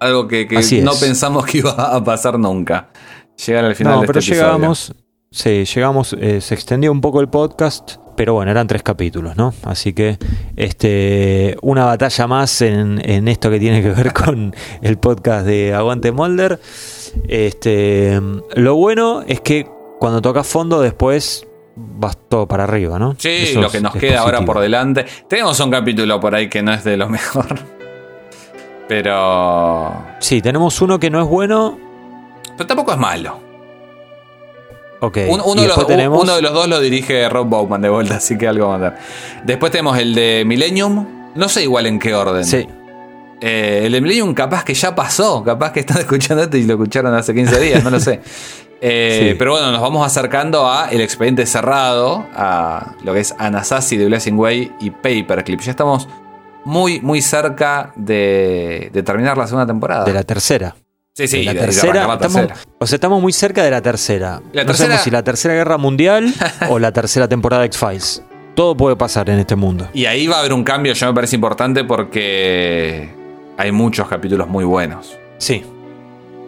[0.01, 0.47] Algo que,
[0.81, 2.89] no pensamos que iba a pasar nunca.
[3.45, 4.53] Llegar al final no, de pero este episodio.
[4.53, 4.95] llegamos,
[5.29, 9.53] sí, llegamos, eh, se extendió un poco el podcast, pero bueno, eran tres capítulos, ¿no?
[9.63, 10.17] Así que
[10.55, 15.75] este, una batalla más en, en esto que tiene que ver con el podcast de
[15.75, 16.59] Aguante Molder.
[17.27, 18.19] Este,
[18.55, 19.67] lo bueno es que
[19.99, 21.45] cuando tocas fondo después
[21.75, 23.15] vas todo para arriba, ¿no?
[23.19, 25.05] Sí, Eso lo que nos queda ahora por delante.
[25.29, 27.70] Tenemos un capítulo por ahí que no es de lo mejor.
[28.91, 30.03] Pero.
[30.19, 31.79] Sí, tenemos uno que no es bueno.
[32.57, 33.39] Pero tampoco es malo.
[34.99, 35.17] Ok.
[35.29, 37.87] Un- uno, de los, después tenemos, uno de los dos lo dirige Rob Bowman de
[37.87, 38.97] vuelta, así que algo va a andar.
[39.45, 41.05] Después tenemos el de Millennium.
[41.35, 42.43] No sé igual en qué orden.
[42.43, 42.67] Sí,
[43.39, 45.41] Eh, el de Millennium capaz que ya pasó.
[45.41, 48.19] Capaz que están escuchando esto y lo escucharon hace 15 días, no lo sé.
[48.83, 49.35] Eh, Sí.
[49.37, 54.07] Pero bueno, nos vamos acercando a el expediente cerrado, a lo que es Anasazi de
[54.07, 55.61] Blessing Way y Paperclip.
[55.61, 56.09] Ya estamos
[56.65, 60.05] muy, muy cerca de, de terminar la segunda temporada.
[60.05, 60.75] de la tercera.
[61.13, 62.55] sí, sí, la de- tercera, la estamos, tercera.
[62.79, 64.41] o sea, estamos muy cerca de la tercera.
[64.53, 66.33] La no tercera- sabemos si la tercera guerra mundial
[66.69, 68.23] o la tercera temporada de X-Files.
[68.55, 69.87] Todo puede pasar en este mundo.
[69.93, 73.09] Y ahí va a haber un cambio, yo me parece importante porque
[73.57, 75.17] hay muchos capítulos muy buenos.
[75.37, 75.63] Sí.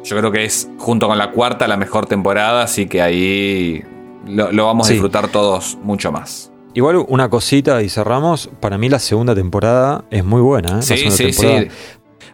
[0.04, 3.84] Yo creo que es, junto con la cuarta, la mejor temporada, así que ahí
[4.28, 6.52] lo, lo vamos a disfrutar todos mucho más.
[6.74, 8.50] Igual una cosita y cerramos.
[8.60, 10.80] Para mí la segunda temporada es muy buena.
[10.80, 10.82] ¿eh?
[10.82, 11.68] Sí, sí, temporada sí.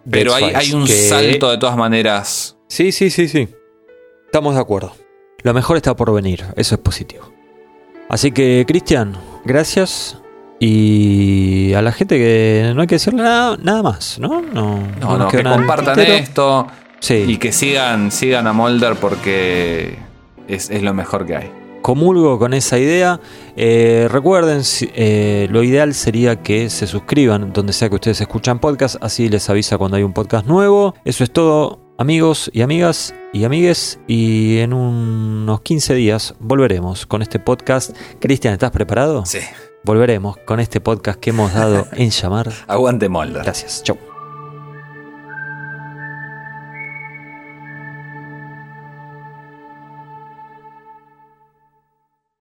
[0.09, 2.57] Pero hay, hay un que- salto de todas maneras.
[2.67, 3.49] Sí, sí, sí, sí.
[4.25, 4.93] Estamos de acuerdo.
[5.43, 6.45] Lo mejor está por venir.
[6.55, 7.31] Eso es positivo.
[8.09, 10.17] Así que, Cristian, gracias.
[10.59, 14.41] Y a la gente que no hay que decirle nada, nada más, ¿no?
[14.41, 16.67] No, No, que compartan esto
[16.99, 17.25] Sí.
[17.27, 19.97] y que sigan, sigan a Mulder porque
[20.47, 21.51] es, es lo mejor que hay.
[21.81, 23.19] Comulgo con esa idea.
[23.55, 24.61] Eh, recuerden,
[24.95, 29.49] eh, lo ideal sería que se suscriban donde sea que ustedes escuchan podcast, así les
[29.49, 30.93] avisa cuando hay un podcast nuevo.
[31.05, 33.99] Eso es todo, amigos y amigas y amigues.
[34.07, 37.95] Y en unos 15 días volveremos con este podcast.
[38.19, 39.25] Cristian, ¿estás preparado?
[39.25, 39.39] Sí.
[39.83, 42.51] Volveremos con este podcast que hemos dado en llamar.
[42.67, 43.43] Aguante Mulder.
[43.43, 43.83] Gracias.
[43.83, 44.08] Chau.